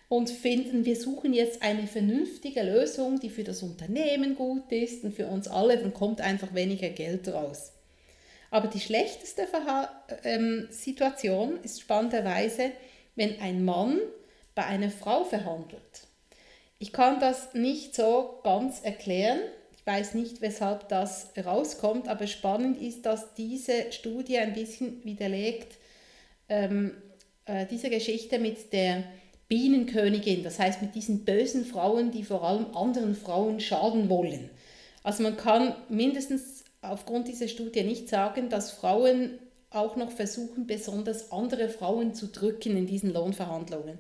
und 0.09 0.29
finden, 0.29 0.85
wir 0.85 0.97
suchen 0.97 1.33
jetzt 1.33 1.63
eine 1.63 1.87
vernünftige 1.87 2.63
Lösung, 2.63 3.21
die 3.21 3.31
für 3.31 3.45
das 3.45 3.63
Unternehmen 3.63 4.35
gut 4.35 4.73
ist 4.73 5.05
und 5.05 5.15
für 5.15 5.29
uns 5.29 5.47
alle, 5.47 5.79
dann 5.79 5.95
kommt 5.95 6.21
einfach 6.21 6.53
weniger 6.53 6.89
Geld 6.89 7.29
raus. 7.29 7.73
Aber 8.51 8.67
die 8.67 8.81
schlechteste 8.81 9.47
Verha 9.47 9.89
ähm, 10.25 10.67
Situation 10.71 11.61
ist 11.63 11.81
spannenderweise, 11.81 12.73
wenn 13.15 13.41
ein 13.41 13.65
Mann 13.65 14.01
bei 14.57 14.65
einer 14.65 14.91
Frau 14.91 15.23
verhandelt. 15.23 16.09
Ich 16.81 16.93
kann 16.93 17.21
das 17.21 17.55
nicht 17.55 17.95
so 17.95 18.41
ganz 18.43 18.81
erklären. 18.81 19.39
Weiß 19.93 20.15
nicht, 20.15 20.41
weshalb 20.41 20.89
das 20.89 21.33
rauskommt, 21.45 22.07
aber 22.07 22.29
spannend 22.29 22.81
ist, 22.81 23.07
dass 23.07 23.35
diese 23.35 23.91
Studie 23.91 24.39
ein 24.39 24.53
bisschen 24.53 25.05
widerlegt, 25.05 25.79
ähm, 26.49 26.93
äh, 27.45 27.67
diese 27.67 27.91
Geschichte 27.91 28.39
mit 28.39 28.73
der 28.73 29.03
Bienenkönigin, 29.49 30.45
das 30.45 30.61
heißt 30.61 30.81
mit 30.81 30.95
diesen 30.95 31.25
bösen 31.25 31.65
Frauen, 31.65 32.13
die 32.13 32.23
vor 32.23 32.45
allem 32.45 32.67
anderen 32.77 33.17
Frauen 33.17 33.59
schaden 33.59 34.09
wollen. 34.09 34.49
Also 35.03 35.25
man 35.25 35.37
kann 35.37 35.75
mindestens 35.89 36.63
aufgrund 36.83 37.27
dieser 37.27 37.49
Studie 37.49 37.83
nicht 37.83 38.09
sagen, 38.09 38.49
dass 38.49 38.71
Frauen 38.71 39.41
auch 39.71 39.97
noch 39.97 40.13
versuchen, 40.13 40.69
besonders 40.69 41.33
andere 41.33 41.69
Frauen 41.69 42.15
zu 42.15 42.29
drücken 42.29 42.77
in 42.77 42.87
diesen 42.87 43.13
Lohnverhandlungen. 43.13 43.99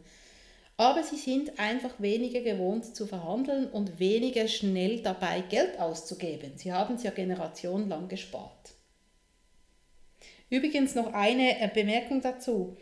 Aber 0.80 1.02
sie 1.02 1.16
sind 1.16 1.58
einfach 1.58 2.00
weniger 2.00 2.40
gewohnt 2.40 2.96
zu 2.96 3.06
verhandeln 3.06 3.66
und 3.66 3.98
weniger 3.98 4.48
schnell 4.48 5.02
dabei 5.02 5.42
Geld 5.42 5.78
auszugeben. 5.78 6.52
Sie 6.56 6.72
haben 6.72 6.94
es 6.94 7.02
ja 7.02 7.10
generationenlang 7.10 8.08
gespart. 8.08 8.72
Übrigens 10.48 10.94
noch 10.94 11.12
eine 11.12 11.70
Bemerkung 11.74 12.22
dazu. 12.22 12.78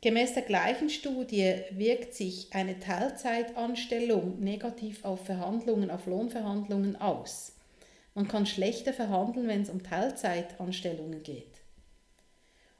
Gemäß 0.00 0.34
der 0.34 0.44
gleichen 0.44 0.90
Studie 0.90 1.56
wirkt 1.72 2.14
sich 2.14 2.52
eine 2.52 2.78
Teilzeitanstellung 2.78 4.38
negativ 4.38 5.04
auf 5.04 5.26
Verhandlungen, 5.26 5.90
auf 5.90 6.06
Lohnverhandlungen 6.06 6.94
aus. 7.00 7.56
Man 8.14 8.28
kann 8.28 8.46
schlechter 8.46 8.92
verhandeln, 8.92 9.48
wenn 9.48 9.62
es 9.62 9.70
um 9.70 9.82
Teilzeitanstellungen 9.82 11.24
geht. 11.24 11.62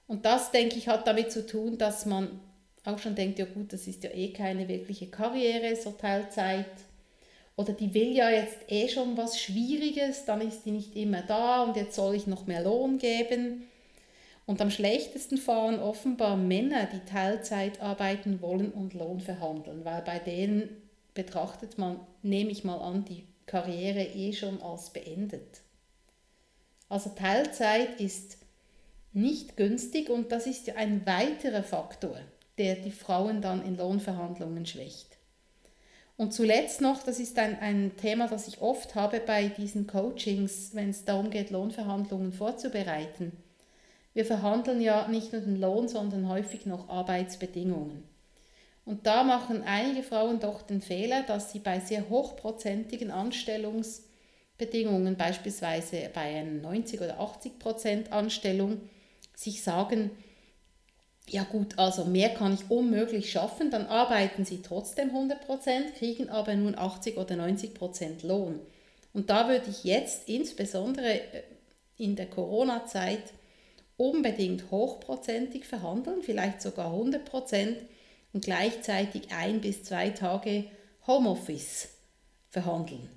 Und 0.06 0.24
das, 0.24 0.52
denke 0.52 0.76
ich, 0.76 0.86
hat 0.86 1.08
damit 1.08 1.32
zu 1.32 1.44
tun, 1.44 1.76
dass 1.76 2.06
man 2.06 2.38
auch 2.84 2.98
schon 2.98 3.14
denkt, 3.14 3.38
ja 3.38 3.46
gut, 3.46 3.72
das 3.72 3.86
ist 3.86 4.04
ja 4.04 4.10
eh 4.10 4.32
keine 4.32 4.68
wirkliche 4.68 5.06
Karriere, 5.06 5.74
so 5.76 5.92
Teilzeit. 5.92 6.66
Oder 7.56 7.72
die 7.72 7.94
will 7.94 8.14
ja 8.14 8.30
jetzt 8.30 8.58
eh 8.68 8.88
schon 8.88 9.16
was 9.16 9.40
Schwieriges, 9.40 10.24
dann 10.24 10.40
ist 10.40 10.64
die 10.64 10.72
nicht 10.72 10.96
immer 10.96 11.22
da 11.22 11.62
und 11.62 11.76
jetzt 11.76 11.94
soll 11.94 12.14
ich 12.14 12.26
noch 12.26 12.46
mehr 12.46 12.62
Lohn 12.62 12.98
geben. 12.98 13.62
Und 14.46 14.60
am 14.60 14.70
schlechtesten 14.70 15.38
fahren 15.38 15.78
offenbar 15.78 16.36
Männer, 16.36 16.86
die 16.86 17.10
Teilzeit 17.10 17.80
arbeiten 17.80 18.42
wollen 18.42 18.72
und 18.72 18.92
Lohn 18.92 19.20
verhandeln, 19.20 19.84
weil 19.84 20.02
bei 20.02 20.18
denen 20.18 20.68
betrachtet 21.14 21.78
man, 21.78 22.00
nehme 22.22 22.50
ich 22.50 22.64
mal 22.64 22.78
an, 22.78 23.04
die 23.04 23.24
Karriere 23.46 24.02
eh 24.02 24.32
schon 24.32 24.60
als 24.60 24.90
beendet. 24.90 25.62
Also 26.88 27.10
Teilzeit 27.10 28.00
ist 28.00 28.38
nicht 29.12 29.56
günstig 29.56 30.10
und 30.10 30.32
das 30.32 30.46
ist 30.46 30.66
ja 30.66 30.74
ein 30.74 31.06
weiterer 31.06 31.62
Faktor, 31.62 32.18
der 32.58 32.76
die 32.76 32.92
Frauen 32.92 33.40
dann 33.40 33.64
in 33.64 33.76
Lohnverhandlungen 33.76 34.66
schwächt. 34.66 35.16
Und 36.16 36.32
zuletzt 36.32 36.80
noch, 36.80 37.02
das 37.02 37.18
ist 37.18 37.38
ein, 37.38 37.58
ein 37.58 37.96
Thema, 37.96 38.28
das 38.28 38.46
ich 38.46 38.60
oft 38.60 38.94
habe 38.94 39.20
bei 39.20 39.48
diesen 39.48 39.86
Coachings, 39.86 40.70
wenn 40.74 40.90
es 40.90 41.04
darum 41.04 41.30
geht, 41.30 41.50
Lohnverhandlungen 41.50 42.32
vorzubereiten 42.32 43.32
wir 44.14 44.24
verhandeln 44.24 44.80
ja 44.80 45.06
nicht 45.08 45.32
nur 45.32 45.42
den 45.42 45.60
Lohn, 45.60 45.88
sondern 45.88 46.28
häufig 46.28 46.66
noch 46.66 46.88
Arbeitsbedingungen. 46.88 48.04
Und 48.84 49.04
da 49.06 49.24
machen 49.24 49.64
einige 49.64 50.04
Frauen 50.04 50.40
doch 50.40 50.62
den 50.62 50.80
Fehler, 50.80 51.24
dass 51.24 51.50
sie 51.50 51.58
bei 51.58 51.80
sehr 51.80 52.08
hochprozentigen 52.08 53.10
Anstellungsbedingungen, 53.10 55.16
beispielsweise 55.16 56.08
bei 56.14 56.20
einer 56.20 56.62
90 56.62 57.00
oder 57.00 57.18
80 57.18 57.58
Prozent 57.58 58.12
Anstellung, 58.12 58.82
sich 59.34 59.64
sagen, 59.64 60.12
ja 61.28 61.44
gut, 61.44 61.78
also 61.78 62.04
mehr 62.04 62.30
kann 62.30 62.54
ich 62.54 62.70
unmöglich 62.70 63.30
schaffen, 63.30 63.70
dann 63.70 63.86
arbeiten 63.86 64.44
sie 64.44 64.62
trotzdem 64.62 65.10
100 65.10 65.46
Prozent, 65.46 65.94
kriegen 65.96 66.28
aber 66.28 66.54
nun 66.54 66.76
80 66.76 67.16
oder 67.16 67.36
90 67.36 67.74
Prozent 67.74 68.22
Lohn. 68.22 68.60
Und 69.12 69.30
da 69.30 69.48
würde 69.48 69.70
ich 69.70 69.84
jetzt 69.84 70.28
insbesondere 70.28 71.20
äh, 71.20 71.42
in 71.96 72.16
der 72.16 72.26
Corona-Zeit 72.26 73.32
unbedingt 73.96 74.70
hochprozentig 74.70 75.64
verhandeln, 75.66 76.22
vielleicht 76.22 76.60
sogar 76.60 76.86
100 76.86 77.24
Prozent 77.24 77.78
und 78.32 78.44
gleichzeitig 78.44 79.32
ein 79.32 79.60
bis 79.60 79.84
zwei 79.84 80.10
Tage 80.10 80.64
Homeoffice 81.06 81.88
verhandeln. 82.50 83.08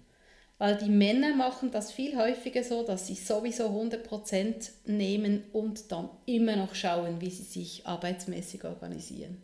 Weil 0.60 0.78
die 0.78 0.90
Männer 0.90 1.36
machen 1.36 1.70
das 1.72 1.92
viel 1.92 2.18
häufiger 2.18 2.64
so, 2.64 2.84
dass 2.84 3.08
sie 3.08 3.14
sowieso 3.14 3.68
100 3.68 4.04
Prozent 4.04 4.72
nehmen 4.86 5.44
und 5.54 5.92
dann 5.92 6.10
immer 6.26 6.56
noch 6.56 6.74
schauen, 6.74 7.22
wie 7.22 7.30
sie 7.30 7.44
sich 7.44 7.86
arbeitsmäßig 7.86 8.64
organisieren. 8.64 9.42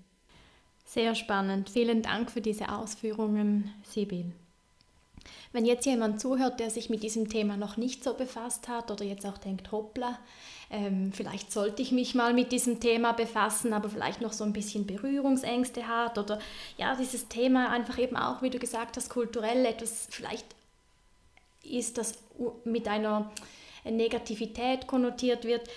Sehr 0.85 1.13
spannend. 1.13 1.69
Vielen 1.69 2.01
Dank 2.01 2.31
für 2.31 2.41
diese 2.41 2.69
Ausführungen, 2.69 3.71
Sibyl. 3.87 4.31
Wenn 5.51 5.65
jetzt 5.65 5.85
jemand 5.85 6.19
zuhört, 6.19 6.59
der 6.59 6.71
sich 6.71 6.89
mit 6.89 7.03
diesem 7.03 7.29
Thema 7.29 7.57
noch 7.57 7.77
nicht 7.77 8.03
so 8.03 8.15
befasst 8.15 8.67
hat 8.67 8.89
oder 8.89 9.05
jetzt 9.05 9.25
auch 9.25 9.37
denkt, 9.37 9.71
hoppla, 9.71 10.19
ähm, 10.71 11.13
vielleicht 11.13 11.51
sollte 11.51 11.83
ich 11.83 11.91
mich 11.91 12.15
mal 12.15 12.33
mit 12.33 12.51
diesem 12.51 12.79
Thema 12.79 13.13
befassen, 13.13 13.71
aber 13.71 13.89
vielleicht 13.89 14.19
noch 14.19 14.33
so 14.33 14.43
ein 14.43 14.53
bisschen 14.53 14.87
Berührungsängste 14.87 15.87
hat 15.87 16.17
oder 16.17 16.39
ja, 16.77 16.95
dieses 16.95 17.27
Thema 17.27 17.69
einfach 17.69 17.99
eben 17.99 18.17
auch, 18.17 18.41
wie 18.41 18.49
du 18.49 18.57
gesagt 18.57 18.97
hast, 18.97 19.09
kulturell 19.09 19.65
etwas, 19.65 20.07
vielleicht 20.09 20.47
ist 21.63 21.97
das 21.97 22.15
mit 22.65 22.87
einer 22.87 23.31
Negativität 23.85 24.87
konnotiert 24.87 25.45
wird. 25.45 25.67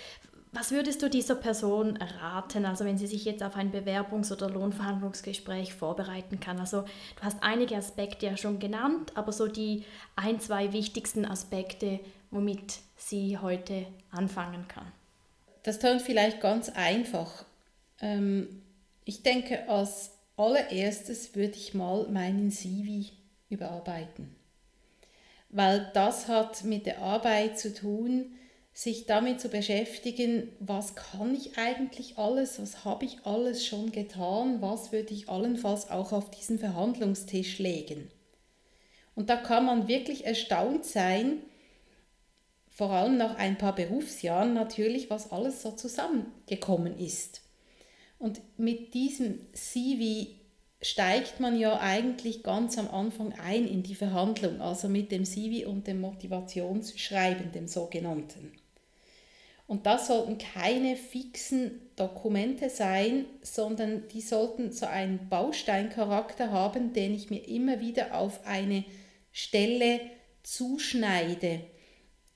Was 0.53 0.71
würdest 0.71 1.01
du 1.01 1.09
dieser 1.09 1.35
Person 1.35 1.97
raten, 1.97 2.65
also 2.65 2.85
wenn 2.85 2.97
sie 2.97 3.05
sich 3.05 3.25
jetzt 3.25 3.43
auf 3.43 3.55
ein 3.55 3.71
Bewerbungs- 3.71 4.31
oder 4.31 4.49
Lohnverhandlungsgespräch 4.49 5.73
vorbereiten 5.73 6.39
kann? 6.39 6.59
Also 6.59 6.81
du 6.81 7.21
hast 7.21 7.43
einige 7.43 7.75
Aspekte 7.75 8.25
ja 8.25 8.37
schon 8.37 8.59
genannt, 8.59 9.11
aber 9.15 9.31
so 9.31 9.47
die 9.47 9.83
ein, 10.15 10.39
zwei 10.39 10.73
wichtigsten 10.73 11.25
Aspekte, 11.25 11.99
womit 12.31 12.79
sie 12.95 13.37
heute 13.37 13.85
anfangen 14.09 14.67
kann. 14.67 14.91
Das 15.63 15.79
tönt 15.79 16.01
vielleicht 16.01 16.39
ganz 16.39 16.69
einfach. 16.69 17.43
Ähm, 17.99 18.63
ich 19.03 19.23
denke, 19.23 19.67
als 19.67 20.11
allererstes 20.37 21.35
würde 21.35 21.55
ich 21.55 21.73
mal 21.73 22.07
meinen 22.09 22.51
CV 22.51 23.11
überarbeiten, 23.49 24.35
weil 25.49 25.89
das 25.93 26.27
hat 26.27 26.63
mit 26.63 26.85
der 26.85 27.01
Arbeit 27.01 27.59
zu 27.59 27.73
tun, 27.73 28.33
sich 28.73 29.07
damit 29.07 29.41
zu 29.41 29.49
beschäftigen, 29.49 30.49
was 30.59 30.95
kann 30.95 31.33
ich 31.33 31.57
eigentlich 31.57 32.19
alles, 32.19 32.61
was 32.61 32.85
habe 32.85 33.05
ich 33.05 33.25
alles 33.25 33.65
schon 33.65 33.91
getan, 33.91 34.61
was 34.61 34.91
würde 34.91 35.13
ich 35.15 35.29
allenfalls 35.29 35.89
auch 35.89 36.11
auf 36.11 36.29
diesen 36.29 36.59
Verhandlungstisch 36.59 37.57
legen. 37.57 38.11
Und 39.15 39.31
da 39.31 39.35
kann 39.35 39.65
man 39.65 39.87
wirklich 39.87 40.27
erstaunt 40.27 40.85
sein, 40.85 41.41
vor 42.69 42.91
allem 42.91 43.17
nach 43.17 43.35
ein 43.37 43.57
paar 43.57 43.73
Berufsjahren 43.73 44.53
natürlich, 44.53 45.09
was 45.09 45.31
alles 45.31 45.63
so 45.63 45.71
zusammengekommen 45.71 46.99
ist. 46.99 47.41
Und 48.19 48.41
mit 48.57 48.93
diesem 48.93 49.39
CV 49.53 50.27
steigt 50.81 51.39
man 51.39 51.59
ja 51.59 51.79
eigentlich 51.79 52.43
ganz 52.43 52.77
am 52.77 52.89
Anfang 52.89 53.33
ein 53.33 53.67
in 53.67 53.83
die 53.83 53.95
Verhandlung, 53.95 54.61
also 54.61 54.87
mit 54.87 55.11
dem 55.11 55.25
CV 55.25 55.67
und 55.67 55.87
dem 55.87 56.01
Motivationsschreiben, 56.01 57.51
dem 57.51 57.67
sogenannten. 57.67 58.51
Und 59.65 59.85
das 59.85 60.07
sollten 60.07 60.37
keine 60.37 60.95
fixen 60.95 61.81
Dokumente 61.97 62.69
sein, 62.69 63.25
sondern 63.41 64.07
die 64.07 64.21
sollten 64.21 64.71
so 64.71 64.85
einen 64.85 65.27
Bausteincharakter 65.27 66.51
haben, 66.51 66.93
den 66.93 67.13
ich 67.13 67.29
mir 67.29 67.45
immer 67.47 67.81
wieder 67.81 68.17
auf 68.17 68.45
eine 68.45 68.85
Stelle 69.33 69.99
zuschneide, 70.43 71.59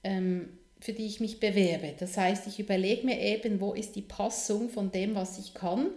ähm, 0.04 0.58
für 0.82 0.92
die 0.92 1.06
ich 1.06 1.22
mich 1.22 1.40
bewerbe. 1.40 1.94
Das 1.98 2.18
heißt, 2.18 2.48
ich 2.48 2.60
überlege 2.60 3.06
mir 3.06 3.22
eben, 3.22 3.62
wo 3.62 3.74
ist 3.74 3.96
die 3.96 4.02
Passung 4.02 4.70
von 4.70 4.92
dem, 4.92 5.16
was 5.16 5.40
ich 5.40 5.54
kann, 5.54 5.92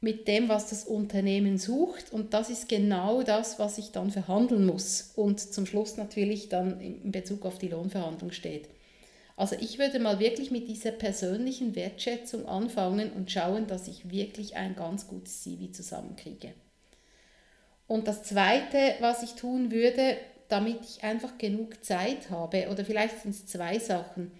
mit 0.00 0.28
dem, 0.28 0.48
was 0.48 0.70
das 0.70 0.84
Unternehmen 0.84 1.58
sucht. 1.58 2.12
Und 2.12 2.32
das 2.32 2.48
ist 2.48 2.68
genau 2.68 3.22
das, 3.22 3.58
was 3.58 3.78
ich 3.78 3.92
dann 3.92 4.10
verhandeln 4.10 4.64
muss 4.64 5.12
und 5.14 5.40
zum 5.40 5.66
Schluss 5.66 5.96
natürlich 5.96 6.48
dann 6.48 6.80
in 6.80 7.12
Bezug 7.12 7.44
auf 7.44 7.58
die 7.58 7.68
Lohnverhandlung 7.68 8.32
steht. 8.32 8.68
Also 9.36 9.56
ich 9.58 9.78
würde 9.78 9.98
mal 10.00 10.18
wirklich 10.18 10.50
mit 10.50 10.68
dieser 10.68 10.92
persönlichen 10.92 11.74
Wertschätzung 11.74 12.46
anfangen 12.46 13.10
und 13.12 13.30
schauen, 13.30 13.66
dass 13.66 13.88
ich 13.88 14.10
wirklich 14.10 14.56
ein 14.56 14.76
ganz 14.76 15.06
gutes 15.06 15.42
CV 15.42 15.72
zusammenkriege. 15.72 16.52
Und 17.86 18.06
das 18.06 18.22
Zweite, 18.22 18.94
was 19.00 19.22
ich 19.22 19.32
tun 19.32 19.70
würde, 19.70 20.16
damit 20.48 20.80
ich 20.82 21.04
einfach 21.04 21.38
genug 21.38 21.82
Zeit 21.84 22.30
habe, 22.30 22.68
oder 22.70 22.84
vielleicht 22.84 23.22
sind 23.22 23.30
es 23.30 23.46
zwei 23.46 23.78
Sachen, 23.78 24.30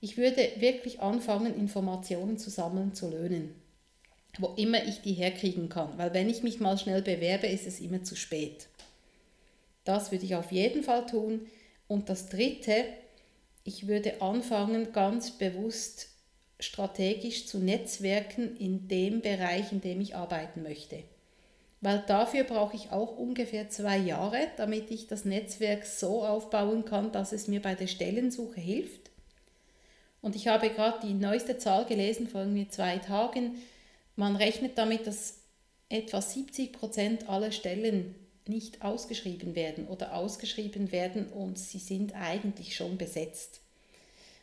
ich 0.00 0.16
würde 0.16 0.48
wirklich 0.58 1.00
anfangen, 1.00 1.54
Informationen 1.56 2.38
zu 2.38 2.50
sammeln, 2.50 2.94
zu 2.94 3.10
löhnen, 3.10 3.54
wo 4.38 4.54
immer 4.56 4.84
ich 4.84 5.00
die 5.00 5.14
herkriegen 5.14 5.68
kann, 5.68 5.96
weil 5.96 6.12
wenn 6.14 6.28
ich 6.28 6.42
mich 6.42 6.60
mal 6.60 6.78
schnell 6.78 7.02
bewerbe, 7.02 7.46
ist 7.46 7.66
es 7.66 7.80
immer 7.80 8.02
zu 8.02 8.14
spät. 8.14 8.68
Das 9.84 10.12
würde 10.12 10.26
ich 10.26 10.34
auf 10.34 10.52
jeden 10.52 10.82
Fall 10.82 11.06
tun. 11.06 11.46
Und 11.86 12.10
das 12.10 12.28
Dritte, 12.28 12.84
ich 13.64 13.88
würde 13.88 14.20
anfangen, 14.20 14.92
ganz 14.92 15.30
bewusst 15.30 16.08
strategisch 16.60 17.46
zu 17.46 17.58
netzwerken 17.58 18.56
in 18.58 18.88
dem 18.88 19.22
Bereich, 19.22 19.72
in 19.72 19.80
dem 19.80 20.00
ich 20.00 20.14
arbeiten 20.14 20.62
möchte. 20.62 21.04
Weil 21.80 22.02
dafür 22.06 22.44
brauche 22.44 22.76
ich 22.76 22.90
auch 22.90 23.16
ungefähr 23.16 23.70
zwei 23.70 23.96
Jahre, 23.96 24.48
damit 24.56 24.90
ich 24.90 25.06
das 25.06 25.24
Netzwerk 25.24 25.86
so 25.86 26.24
aufbauen 26.24 26.84
kann, 26.84 27.12
dass 27.12 27.32
es 27.32 27.46
mir 27.46 27.62
bei 27.62 27.74
der 27.74 27.86
Stellensuche 27.86 28.60
hilft. 28.60 29.10
Und 30.20 30.34
ich 30.34 30.48
habe 30.48 30.70
gerade 30.70 31.06
die 31.06 31.14
neueste 31.14 31.58
Zahl 31.58 31.84
gelesen 31.84 32.26
vor 32.26 32.40
irgendwie 32.40 32.68
zwei 32.68 32.98
Tagen. 32.98 33.62
Man 34.18 34.34
rechnet 34.34 34.76
damit, 34.76 35.06
dass 35.06 35.36
etwa 35.88 36.20
70 36.20 36.72
Prozent 36.72 37.28
aller 37.28 37.52
Stellen 37.52 38.16
nicht 38.46 38.82
ausgeschrieben 38.82 39.54
werden 39.54 39.86
oder 39.86 40.16
ausgeschrieben 40.16 40.90
werden 40.90 41.28
und 41.28 41.56
sie 41.56 41.78
sind 41.78 42.16
eigentlich 42.16 42.74
schon 42.74 42.98
besetzt. 42.98 43.60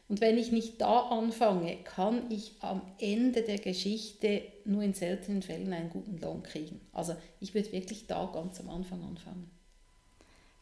Und 0.07 0.21
wenn 0.21 0.37
ich 0.37 0.53
nicht 0.53 0.79
da 0.79 1.09
anfange, 1.09 1.75
kann 1.83 2.31
ich 2.31 2.53
am 2.61 2.83
Ende 3.01 3.41
der 3.41 3.57
Geschichte 3.57 4.43
nur 4.63 4.81
in 4.81 4.93
seltenen 4.93 5.41
Fällen 5.41 5.73
einen 5.73 5.89
guten 5.89 6.21
Lohn 6.21 6.41
kriegen. 6.41 6.79
Also 6.93 7.17
ich 7.41 7.53
würde 7.53 7.73
wirklich 7.73 8.07
da 8.07 8.29
ganz 8.33 8.61
am 8.61 8.69
Anfang 8.69 9.03
anfangen. 9.03 9.51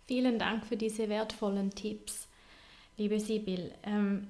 Vielen 0.07 0.39
Dank 0.39 0.65
für 0.65 0.75
diese 0.75 1.07
wertvollen 1.07 1.69
Tipps, 1.69 2.27
liebe 2.97 3.19
Sibyl. 3.19 3.73
Ähm, 3.83 4.27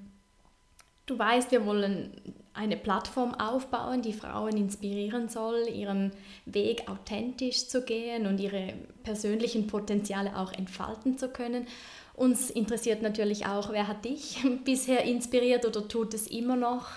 du 1.06 1.18
weißt, 1.18 1.52
wir 1.52 1.64
wollen 1.64 2.12
eine 2.54 2.76
Plattform 2.76 3.34
aufbauen, 3.34 4.00
die 4.00 4.12
Frauen 4.12 4.56
inspirieren 4.56 5.28
soll, 5.28 5.68
ihren 5.68 6.12
Weg 6.46 6.88
authentisch 6.88 7.66
zu 7.66 7.82
gehen 7.82 8.26
und 8.26 8.38
ihre 8.38 8.74
persönlichen 9.02 9.66
Potenziale 9.66 10.36
auch 10.36 10.52
entfalten 10.52 11.18
zu 11.18 11.28
können. 11.28 11.66
Uns 12.14 12.50
interessiert 12.50 13.02
natürlich 13.02 13.46
auch, 13.46 13.72
wer 13.72 13.88
hat 13.88 14.04
dich 14.04 14.38
bisher 14.64 15.02
inspiriert 15.02 15.66
oder 15.66 15.86
tut 15.88 16.14
es 16.14 16.28
immer 16.28 16.54
noch, 16.54 16.88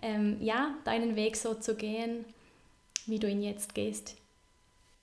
ähm, 0.00 0.38
ja, 0.40 0.74
deinen 0.84 1.14
Weg 1.14 1.36
so 1.36 1.54
zu 1.54 1.74
gehen, 1.74 2.24
wie 3.04 3.18
du 3.18 3.28
ihn 3.28 3.42
jetzt 3.42 3.74
gehst. 3.74 4.16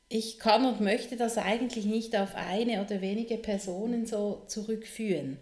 Ich 0.10 0.40
kann 0.40 0.66
und 0.66 0.82
möchte 0.82 1.18
das 1.18 1.38
eigentlich 1.38 1.86
nicht 1.86 2.16
auf 2.16 2.36
eine 2.36 2.84
oder 2.84 3.02
wenige 3.02 3.38
Personen 3.38 4.06
so 4.06 4.44
zurückführen. 4.48 5.38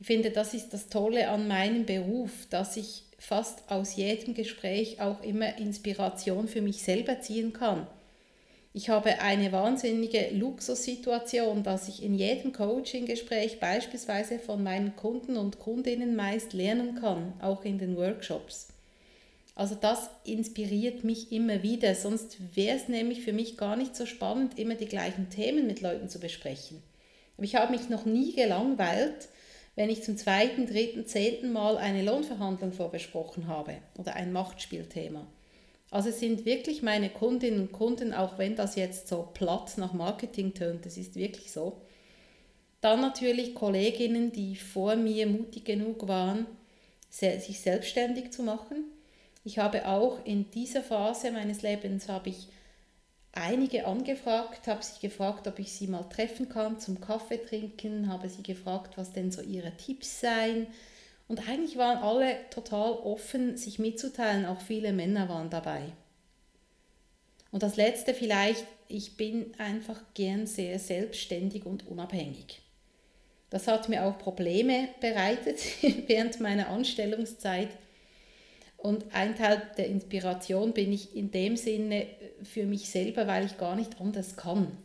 Ich 0.00 0.06
finde, 0.06 0.30
das 0.30 0.52
ist 0.52 0.70
das 0.70 0.88
Tolle 0.88 1.28
an 1.28 1.48
meinem 1.48 1.86
Beruf, 1.86 2.30
dass 2.50 2.76
ich 2.76 3.05
fast 3.18 3.70
aus 3.70 3.96
jedem 3.96 4.34
Gespräch 4.34 5.00
auch 5.00 5.22
immer 5.22 5.58
Inspiration 5.58 6.48
für 6.48 6.60
mich 6.60 6.82
selber 6.82 7.20
ziehen 7.20 7.52
kann. 7.52 7.86
Ich 8.72 8.90
habe 8.90 9.20
eine 9.20 9.52
wahnsinnige 9.52 10.28
Luxussituation, 10.32 11.62
dass 11.62 11.88
ich 11.88 12.02
in 12.02 12.14
jedem 12.14 12.52
Coaching-Gespräch 12.52 13.58
beispielsweise 13.58 14.38
von 14.38 14.62
meinen 14.62 14.94
Kunden 14.96 15.38
und 15.38 15.58
Kundinnen 15.58 16.14
meist 16.14 16.52
lernen 16.52 16.94
kann, 17.00 17.32
auch 17.40 17.64
in 17.64 17.78
den 17.78 17.96
Workshops. 17.96 18.68
Also 19.54 19.74
das 19.74 20.10
inspiriert 20.24 21.04
mich 21.04 21.32
immer 21.32 21.62
wieder, 21.62 21.94
sonst 21.94 22.36
wäre 22.54 22.76
es 22.76 22.88
nämlich 22.88 23.22
für 23.22 23.32
mich 23.32 23.56
gar 23.56 23.76
nicht 23.76 23.96
so 23.96 24.04
spannend, 24.04 24.58
immer 24.58 24.74
die 24.74 24.84
gleichen 24.84 25.30
Themen 25.30 25.66
mit 25.66 25.80
Leuten 25.80 26.10
zu 26.10 26.20
besprechen. 26.20 26.82
Ich 27.38 27.54
habe 27.54 27.72
mich 27.72 27.88
noch 27.88 28.04
nie 28.04 28.34
gelangweilt, 28.34 29.28
wenn 29.76 29.90
ich 29.90 30.02
zum 30.02 30.16
zweiten, 30.16 30.66
dritten, 30.66 31.06
zehnten 31.06 31.52
Mal 31.52 31.76
eine 31.76 32.02
Lohnverhandlung 32.02 32.72
vorbesprochen 32.72 33.46
habe 33.46 33.76
oder 33.98 34.14
ein 34.16 34.32
Machtspielthema. 34.32 35.26
Also 35.90 36.08
es 36.08 36.18
sind 36.18 36.44
wirklich 36.44 36.82
meine 36.82 37.10
Kundinnen 37.10 37.60
und 37.60 37.72
Kunden, 37.72 38.12
auch 38.12 38.38
wenn 38.38 38.56
das 38.56 38.74
jetzt 38.74 39.06
so 39.06 39.28
platt 39.32 39.74
nach 39.76 39.92
Marketing 39.92 40.54
tönt, 40.54 40.84
das 40.84 40.96
ist 40.96 41.14
wirklich 41.14 41.52
so. 41.52 41.80
Dann 42.80 43.00
natürlich 43.00 43.54
Kolleginnen, 43.54 44.32
die 44.32 44.56
vor 44.56 44.96
mir 44.96 45.26
mutig 45.26 45.64
genug 45.64 46.08
waren, 46.08 46.46
sich 47.10 47.60
selbstständig 47.60 48.32
zu 48.32 48.42
machen. 48.42 48.84
Ich 49.44 49.58
habe 49.58 49.86
auch 49.86 50.24
in 50.24 50.50
dieser 50.50 50.82
Phase 50.82 51.30
meines 51.30 51.62
Lebens 51.62 52.08
habe 52.08 52.30
ich 52.30 52.48
einige 53.36 53.86
angefragt, 53.86 54.66
habe 54.66 54.82
sie 54.82 55.00
gefragt, 55.00 55.46
ob 55.46 55.58
ich 55.58 55.72
sie 55.72 55.86
mal 55.86 56.04
treffen 56.04 56.48
kann 56.48 56.80
zum 56.80 57.00
Kaffee 57.00 57.38
trinken, 57.38 58.08
habe 58.08 58.28
sie 58.28 58.42
gefragt, 58.42 58.96
was 58.96 59.12
denn 59.12 59.30
so 59.30 59.42
ihre 59.42 59.76
Tipps 59.76 60.20
seien 60.20 60.66
und 61.28 61.48
eigentlich 61.48 61.76
waren 61.76 61.98
alle 61.98 62.36
total 62.50 62.92
offen, 62.92 63.56
sich 63.56 63.78
mitzuteilen, 63.78 64.46
auch 64.46 64.60
viele 64.60 64.92
Männer 64.92 65.28
waren 65.28 65.50
dabei. 65.50 65.82
Und 67.50 67.62
das 67.62 67.76
Letzte 67.76 68.14
vielleicht, 68.14 68.64
ich 68.88 69.16
bin 69.16 69.52
einfach 69.58 70.00
gern 70.14 70.46
sehr 70.46 70.78
selbstständig 70.78 71.66
und 71.66 71.86
unabhängig. 71.88 72.60
Das 73.50 73.66
hat 73.66 73.88
mir 73.88 74.04
auch 74.04 74.18
Probleme 74.18 74.88
bereitet 75.00 75.58
während 76.06 76.40
meiner 76.40 76.68
Anstellungszeit. 76.68 77.70
Und 78.76 79.14
ein 79.14 79.34
Teil 79.36 79.62
der 79.76 79.86
Inspiration 79.86 80.72
bin 80.72 80.92
ich 80.92 81.16
in 81.16 81.30
dem 81.30 81.56
Sinne 81.56 82.06
für 82.42 82.66
mich 82.66 82.88
selber, 82.88 83.26
weil 83.26 83.46
ich 83.46 83.58
gar 83.58 83.74
nicht 83.74 84.00
anders 84.00 84.36
kann 84.36 84.76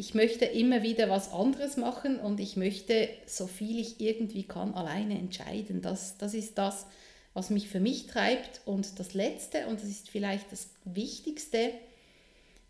ich 0.00 0.14
möchte 0.14 0.46
immer 0.46 0.82
wieder 0.82 1.10
was 1.10 1.30
anderes 1.30 1.76
machen 1.76 2.20
und 2.20 2.40
ich 2.40 2.56
möchte, 2.56 3.10
so 3.26 3.46
viel 3.46 3.78
ich 3.78 4.00
irgendwie 4.00 4.44
kann, 4.44 4.72
alleine 4.72 5.18
entscheiden. 5.18 5.82
Das, 5.82 6.16
das 6.16 6.32
ist 6.32 6.56
das, 6.56 6.86
was 7.34 7.50
mich 7.50 7.68
für 7.68 7.80
mich 7.80 8.06
treibt. 8.06 8.62
Und 8.64 8.98
das 8.98 9.12
Letzte, 9.12 9.66
und 9.66 9.82
das 9.82 9.90
ist 9.90 10.08
vielleicht 10.08 10.50
das 10.52 10.70
Wichtigste, 10.86 11.72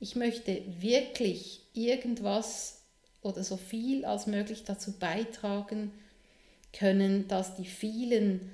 ich 0.00 0.16
möchte 0.16 0.60
wirklich 0.80 1.62
irgendwas 1.72 2.82
oder 3.22 3.44
so 3.44 3.56
viel 3.56 4.04
als 4.04 4.26
möglich 4.26 4.64
dazu 4.64 4.98
beitragen 4.98 5.92
können, 6.72 7.28
dass 7.28 7.54
die 7.54 7.64
vielen 7.64 8.50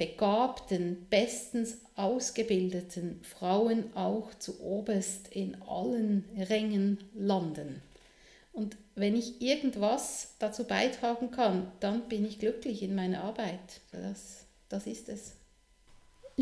begabten, 0.00 1.06
bestens 1.10 1.76
ausgebildeten 1.94 3.20
Frauen 3.22 3.94
auch 3.94 4.34
zu 4.38 4.58
oberst 4.62 5.28
in 5.28 5.60
allen 5.60 6.24
Rängen 6.38 7.04
landen. 7.12 7.82
Und 8.54 8.78
wenn 8.94 9.14
ich 9.14 9.42
irgendwas 9.42 10.36
dazu 10.38 10.64
beitragen 10.64 11.30
kann, 11.30 11.70
dann 11.80 12.08
bin 12.08 12.24
ich 12.24 12.38
glücklich 12.38 12.82
in 12.82 12.94
meiner 12.94 13.22
Arbeit. 13.22 13.82
Das, 13.92 14.46
das 14.70 14.86
ist 14.86 15.10
es. 15.10 15.36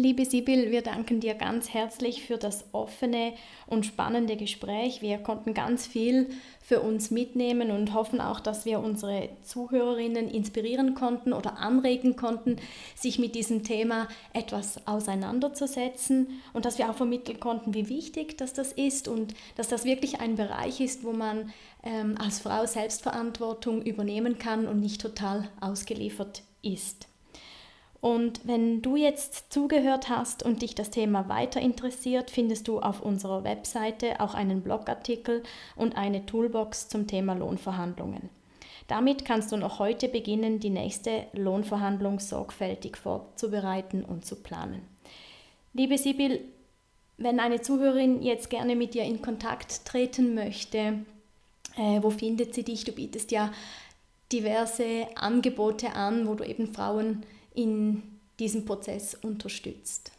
Liebe 0.01 0.25
Sibyl, 0.25 0.71
wir 0.71 0.83
danken 0.83 1.19
dir 1.19 1.35
ganz 1.35 1.75
herzlich 1.75 2.23
für 2.23 2.37
das 2.37 2.67
offene 2.71 3.33
und 3.67 3.85
spannende 3.85 4.37
Gespräch. 4.37 5.03
Wir 5.03 5.19
konnten 5.19 5.55
ganz 5.55 5.89
viel 5.89 6.29
für 6.63 6.83
uns 6.83 7.11
mitnehmen 7.11 7.73
und 7.73 7.95
hoffen 7.95 8.21
auch, 8.21 8.39
dass 8.39 8.65
wir 8.65 8.79
unsere 8.79 9.29
Zuhörerinnen 9.43 10.31
inspirieren 10.31 10.95
konnten 10.95 11.33
oder 11.33 11.59
anregen 11.59 12.15
konnten, 12.15 12.59
sich 12.95 13.19
mit 13.19 13.35
diesem 13.35 13.65
Thema 13.65 14.07
etwas 14.33 14.87
auseinanderzusetzen 14.87 16.29
und 16.53 16.65
dass 16.65 16.79
wir 16.79 16.89
auch 16.91 16.97
vermitteln 16.97 17.41
konnten, 17.41 17.75
wie 17.75 17.89
wichtig 17.89 18.39
dass 18.39 18.53
das 18.53 18.71
ist 18.71 19.09
und 19.09 19.35
dass 19.57 19.67
das 19.67 19.85
wirklich 19.85 20.21
ein 20.21 20.37
Bereich 20.37 20.81
ist, 20.81 21.03
wo 21.03 21.11
man 21.11 21.53
ähm, 21.83 22.15
als 22.25 22.39
Frau 22.39 22.67
Selbstverantwortung 22.67 23.83
übernehmen 23.83 24.39
kann 24.39 24.69
und 24.69 24.79
nicht 24.79 25.01
total 25.01 25.49
ausgeliefert 25.61 26.45
ist. 26.63 27.09
Und 28.01 28.47
wenn 28.47 28.81
du 28.81 28.95
jetzt 28.95 29.53
zugehört 29.53 30.09
hast 30.09 30.45
und 30.45 30.63
dich 30.63 30.75
das 30.75 30.91
Thema 30.91 31.29
weiter 31.29 31.61
interessiert, 31.61 32.31
findest 32.31 32.69
du 32.69 32.79
auf 32.79 33.03
unserer 33.03 33.43
Webseite 33.43 34.21
auch 34.21 34.35
einen 34.35 34.63
Blogartikel 34.63 35.43
und 35.75 35.97
eine 35.97 36.25
Toolbox 36.25 36.89
zum 36.89 37.09
Thema 37.09 37.35
Lohnverhandlungen. 37.35 38.31
Damit 38.87 39.25
kannst 39.25 39.53
du 39.53 39.57
noch 39.57 39.81
heute 39.81 40.09
beginnen, 40.09 40.61
die 40.61 40.71
nächste 40.71 41.27
Lohnverhandlung 41.33 42.21
sorgfältig 42.21 42.97
vorzubereiten 42.97 44.05
und 44.05 44.25
zu 44.25 44.37
planen. 44.37 44.81
Liebe 45.75 45.99
Sibyl, 45.99 46.41
wenn 47.19 47.41
eine 47.41 47.61
Zuhörerin 47.61 48.23
jetzt 48.23 48.49
gerne 48.49 48.77
mit 48.77 48.95
dir 48.95 49.03
in 49.03 49.21
Kontakt 49.21 49.85
treten 49.85 50.35
möchte, 50.35 51.05
äh, 51.77 52.01
wo 52.01 52.11
findet 52.11 52.55
sie 52.55 52.63
dich? 52.63 52.85
Du 52.85 52.93
bietest 52.93 53.33
ja 53.33 53.53
diverse 54.33 55.09
Angebote 55.17 55.93
an, 55.93 56.27
wo 56.27 56.35
du 56.35 56.45
eben 56.45 56.73
Frauen 56.73 57.25
in 57.59 58.03
diesem 58.39 58.65
Prozess 58.65 59.15
unterstützt. 59.15 60.13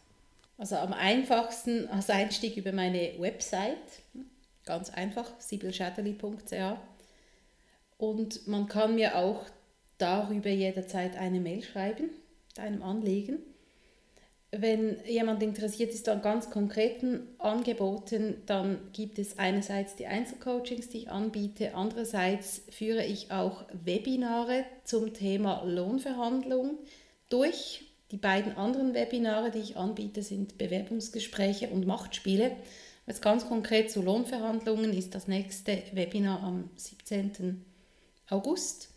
Also 0.58 0.76
am 0.76 0.92
einfachsten 0.92 1.88
als 1.88 2.10
Einstieg 2.10 2.58
über 2.58 2.74
meine 2.74 3.14
Website, 3.18 3.78
ganz 4.66 4.90
einfach, 4.90 5.32
sibelschäderli.ch. 5.40 6.78
Und 7.98 8.46
man 8.48 8.68
kann 8.68 8.96
mir 8.96 9.16
auch 9.18 9.46
darüber 9.98 10.50
jederzeit 10.50 11.16
eine 11.18 11.40
Mail 11.40 11.64
schreiben, 11.64 12.10
deinem 12.56 12.84
Anliegen. 12.84 13.40
Wenn 14.52 14.98
jemand 15.06 15.42
interessiert 15.42 15.94
ist 15.94 16.10
an 16.10 16.22
ganz 16.22 16.50
konkreten 16.50 17.22
Angeboten, 17.38 18.42
dann 18.48 18.80
gibt 18.92 19.18
es 19.18 19.40
einerseits 19.40 19.96
die 19.96 20.08
Einzelcoachings, 20.08 20.90
die 20.90 20.98
ich 21.00 21.10
anbiete, 21.10 21.74
andererseits 21.76 22.64
führe 22.70 23.06
ich 23.06 23.32
auch 23.32 23.64
Webinare 23.72 24.66
zum 24.84 25.14
Thema 25.14 25.64
Lohnverhandlung 25.64 26.80
durch. 27.30 27.86
Die 28.12 28.18
beiden 28.18 28.58
anderen 28.58 28.94
Webinare, 28.94 29.52
die 29.52 29.60
ich 29.60 29.78
anbiete, 29.78 30.24
sind 30.24 30.58
Bewerbungsgespräche 30.58 31.70
und 31.70 31.86
Machtspiele. 31.86 32.56
Jetzt 33.06 33.22
ganz 33.22 33.48
konkret 33.48 33.92
zu 33.92 34.02
Lohnverhandlungen 34.02 34.94
ist 34.94 35.16
das 35.16 35.28
nächste 35.28 35.84
Webinar 35.94 36.44
am 36.44 36.70
17. 36.76 37.64
August. 38.30 38.90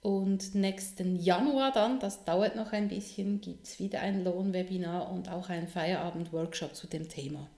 Und 0.00 0.54
nächsten 0.54 1.16
Januar 1.16 1.72
dann, 1.72 1.98
das 1.98 2.24
dauert 2.24 2.54
noch 2.54 2.72
ein 2.72 2.88
bisschen, 2.88 3.40
gibt 3.40 3.66
es 3.66 3.80
wieder 3.80 4.00
ein 4.00 4.22
Lohnwebinar 4.22 5.10
und 5.10 5.28
auch 5.28 5.48
einen 5.48 5.66
Feierabend-Workshop 5.66 6.76
zu 6.76 6.86
dem 6.86 7.08
Thema. 7.08 7.48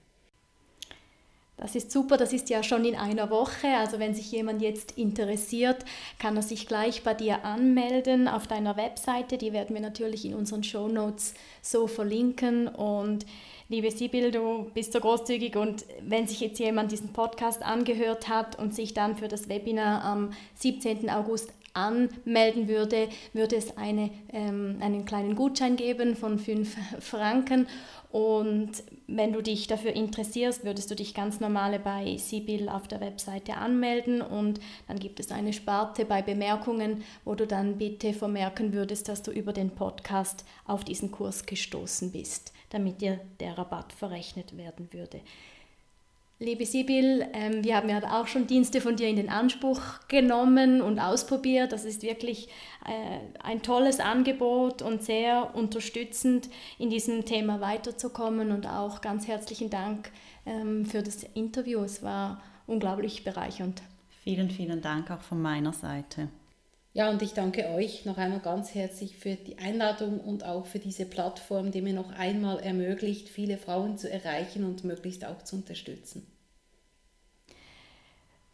Das 1.59 1.75
ist 1.75 1.91
super, 1.91 2.15
das 2.15 2.31
ist 2.31 2.49
ja 2.49 2.63
schon 2.63 2.85
in 2.85 2.95
einer 2.95 3.29
Woche. 3.29 3.67
Also 3.77 3.99
wenn 3.99 4.15
sich 4.15 4.31
jemand 4.31 4.61
jetzt 4.61 4.97
interessiert, 4.97 5.83
kann 6.17 6.37
er 6.37 6.41
sich 6.41 6.67
gleich 6.67 7.03
bei 7.03 7.13
dir 7.13 7.43
anmelden 7.43 8.29
auf 8.29 8.47
deiner 8.47 8.77
Webseite. 8.77 9.37
Die 9.37 9.51
werden 9.51 9.75
wir 9.75 9.81
natürlich 9.81 10.23
in 10.23 10.35
unseren 10.35 10.63
Show 10.63 10.87
Notes 10.87 11.33
so 11.61 11.87
verlinken. 11.87 12.69
Und 12.69 13.25
liebe 13.67 13.91
Sibyl, 13.91 14.31
du 14.31 14.71
bist 14.73 14.93
so 14.93 15.01
großzügig 15.01 15.57
und 15.57 15.83
wenn 16.01 16.27
sich 16.27 16.39
jetzt 16.39 16.59
jemand 16.59 16.93
diesen 16.93 17.11
Podcast 17.11 17.61
angehört 17.61 18.29
hat 18.29 18.57
und 18.57 18.73
sich 18.73 18.93
dann 18.93 19.17
für 19.17 19.27
das 19.27 19.49
Webinar 19.49 20.03
am 20.05 20.31
17. 20.55 21.09
August 21.09 21.51
anmelden 21.73 22.67
würde, 22.67 23.09
würde 23.33 23.55
es 23.55 23.77
eine, 23.77 24.11
ähm, 24.31 24.77
einen 24.81 25.05
kleinen 25.05 25.35
Gutschein 25.35 25.75
geben 25.75 26.15
von 26.15 26.39
5 26.39 26.75
Franken. 26.99 27.67
Und 28.11 28.71
wenn 29.05 29.33
du 29.33 29.43
dich 29.43 29.67
dafür 29.67 29.93
interessierst, 29.93 30.63
würdest 30.63 30.89
du 30.89 30.95
dich 30.95 31.13
ganz 31.13 31.39
normal 31.39 31.77
bei 31.77 32.17
Sibyl 32.17 32.67
auf 32.67 32.87
der 32.87 33.01
Webseite 33.01 33.55
anmelden 33.55 34.21
und 34.21 34.59
dann 34.87 34.97
gibt 34.97 35.19
es 35.19 35.31
eine 35.31 35.53
Sparte 35.53 36.05
bei 36.05 36.23
Bemerkungen, 36.23 37.03
wo 37.23 37.35
du 37.35 37.45
dann 37.45 37.77
bitte 37.77 38.13
vermerken 38.13 38.73
würdest, 38.73 39.09
dass 39.09 39.21
du 39.21 39.29
über 39.29 39.53
den 39.53 39.69
Podcast 39.69 40.43
auf 40.65 40.83
diesen 40.83 41.11
Kurs 41.11 41.45
gestoßen 41.45 42.11
bist, 42.11 42.51
damit 42.71 43.01
dir 43.01 43.19
der 43.39 43.59
Rabatt 43.59 43.93
verrechnet 43.93 44.57
werden 44.57 44.91
würde. 44.91 45.21
Liebe 46.41 46.65
Sibyl, 46.65 47.27
ähm, 47.33 47.65
wir 47.65 47.75
haben 47.75 47.89
ja 47.89 48.01
auch 48.17 48.27
schon 48.27 48.47
Dienste 48.47 48.79
von 48.79 48.95
dir 48.95 49.09
in 49.09 49.17
den 49.17 49.29
Anspruch 49.29 49.81
genommen 50.07 50.81
und 50.81 50.97
ausprobiert. 50.97 51.73
Das 51.73 51.83
ist 51.83 52.01
wirklich 52.01 52.47
äh, 52.85 53.19
ein 53.43 53.61
tolles 53.61 53.99
Angebot 53.99 54.81
und 54.81 55.03
sehr 55.03 55.53
unterstützend, 55.53 56.47
in 56.77 56.89
diesem 56.89 57.25
Thema 57.25 57.59
weiterzukommen. 57.59 58.51
Und 58.51 58.67
auch 58.67 59.01
ganz 59.01 59.27
herzlichen 59.27 59.69
Dank 59.69 60.11
ähm, 60.45 60.85
für 60.85 61.03
das 61.03 61.23
Interview. 61.23 61.81
Es 61.81 62.03
war 62.03 62.41
unglaublich 62.67 63.25
bereichernd. 63.25 63.81
Vielen, 64.23 64.49
vielen 64.49 64.81
Dank 64.81 65.11
auch 65.11 65.21
von 65.21 65.41
meiner 65.41 65.73
Seite. 65.73 66.29
Ja, 66.93 67.09
und 67.09 67.21
ich 67.21 67.33
danke 67.33 67.69
euch 67.69 68.05
noch 68.05 68.17
einmal 68.17 68.39
ganz 68.39 68.73
herzlich 68.73 69.17
für 69.17 69.35
die 69.35 69.59
Einladung 69.59 70.19
und 70.19 70.43
auch 70.43 70.65
für 70.65 70.79
diese 70.79 71.05
Plattform, 71.05 71.71
die 71.71 71.81
mir 71.81 71.93
noch 71.93 72.11
einmal 72.11 72.59
ermöglicht, 72.59 73.29
viele 73.29 73.57
Frauen 73.57 73.97
zu 73.97 74.09
erreichen 74.11 74.63
und 74.63 74.83
möglichst 74.83 75.23
auch 75.23 75.43
zu 75.43 75.57
unterstützen. 75.57 76.25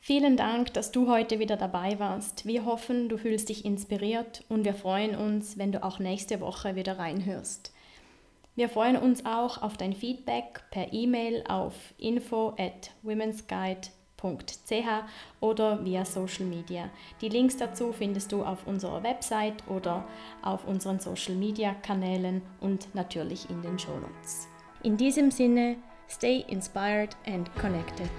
Vielen 0.01 0.37
Dank, 0.37 0.73
dass 0.73 0.91
du 0.91 1.09
heute 1.09 1.39
wieder 1.39 1.57
dabei 1.57 1.97
warst. 1.97 2.45
Wir 2.45 2.65
hoffen, 2.65 3.09
du 3.09 3.17
fühlst 3.17 3.49
dich 3.49 3.65
inspiriert 3.65 4.43
und 4.49 4.63
wir 4.63 4.75
freuen 4.75 5.15
uns, 5.15 5.57
wenn 5.57 5.71
du 5.71 5.81
auch 5.81 5.97
nächste 5.97 6.41
Woche 6.41 6.75
wieder 6.75 6.99
reinhörst. 6.99 7.71
Wir 8.55 8.69
freuen 8.69 8.97
uns 8.97 9.25
auch 9.25 9.61
auf 9.61 9.77
dein 9.77 9.93
Feedback 9.93 10.61
per 10.71 10.93
E-Mail 10.93 11.43
auf 11.47 11.73
info 11.97 12.49
at 12.57 12.91
womensguide.com 13.01 13.94
www.ch 14.25 15.03
oder 15.39 15.83
via 15.83 16.05
Social 16.05 16.45
Media. 16.45 16.89
Die 17.21 17.29
Links 17.29 17.57
dazu 17.57 17.91
findest 17.91 18.31
du 18.31 18.43
auf 18.43 18.65
unserer 18.67 19.03
Website 19.03 19.67
oder 19.67 20.05
auf 20.41 20.65
unseren 20.67 20.99
Social 20.99 21.35
Media 21.35 21.75
Kanälen 21.81 22.41
und 22.61 22.93
natürlich 22.95 23.49
in 23.49 23.61
den 23.61 23.77
Show 23.77 23.97
Notes. 23.99 24.47
In 24.83 24.97
diesem 24.97 25.31
Sinne, 25.31 25.77
stay 26.07 26.43
inspired 26.47 27.15
and 27.25 27.53
connected. 27.55 28.09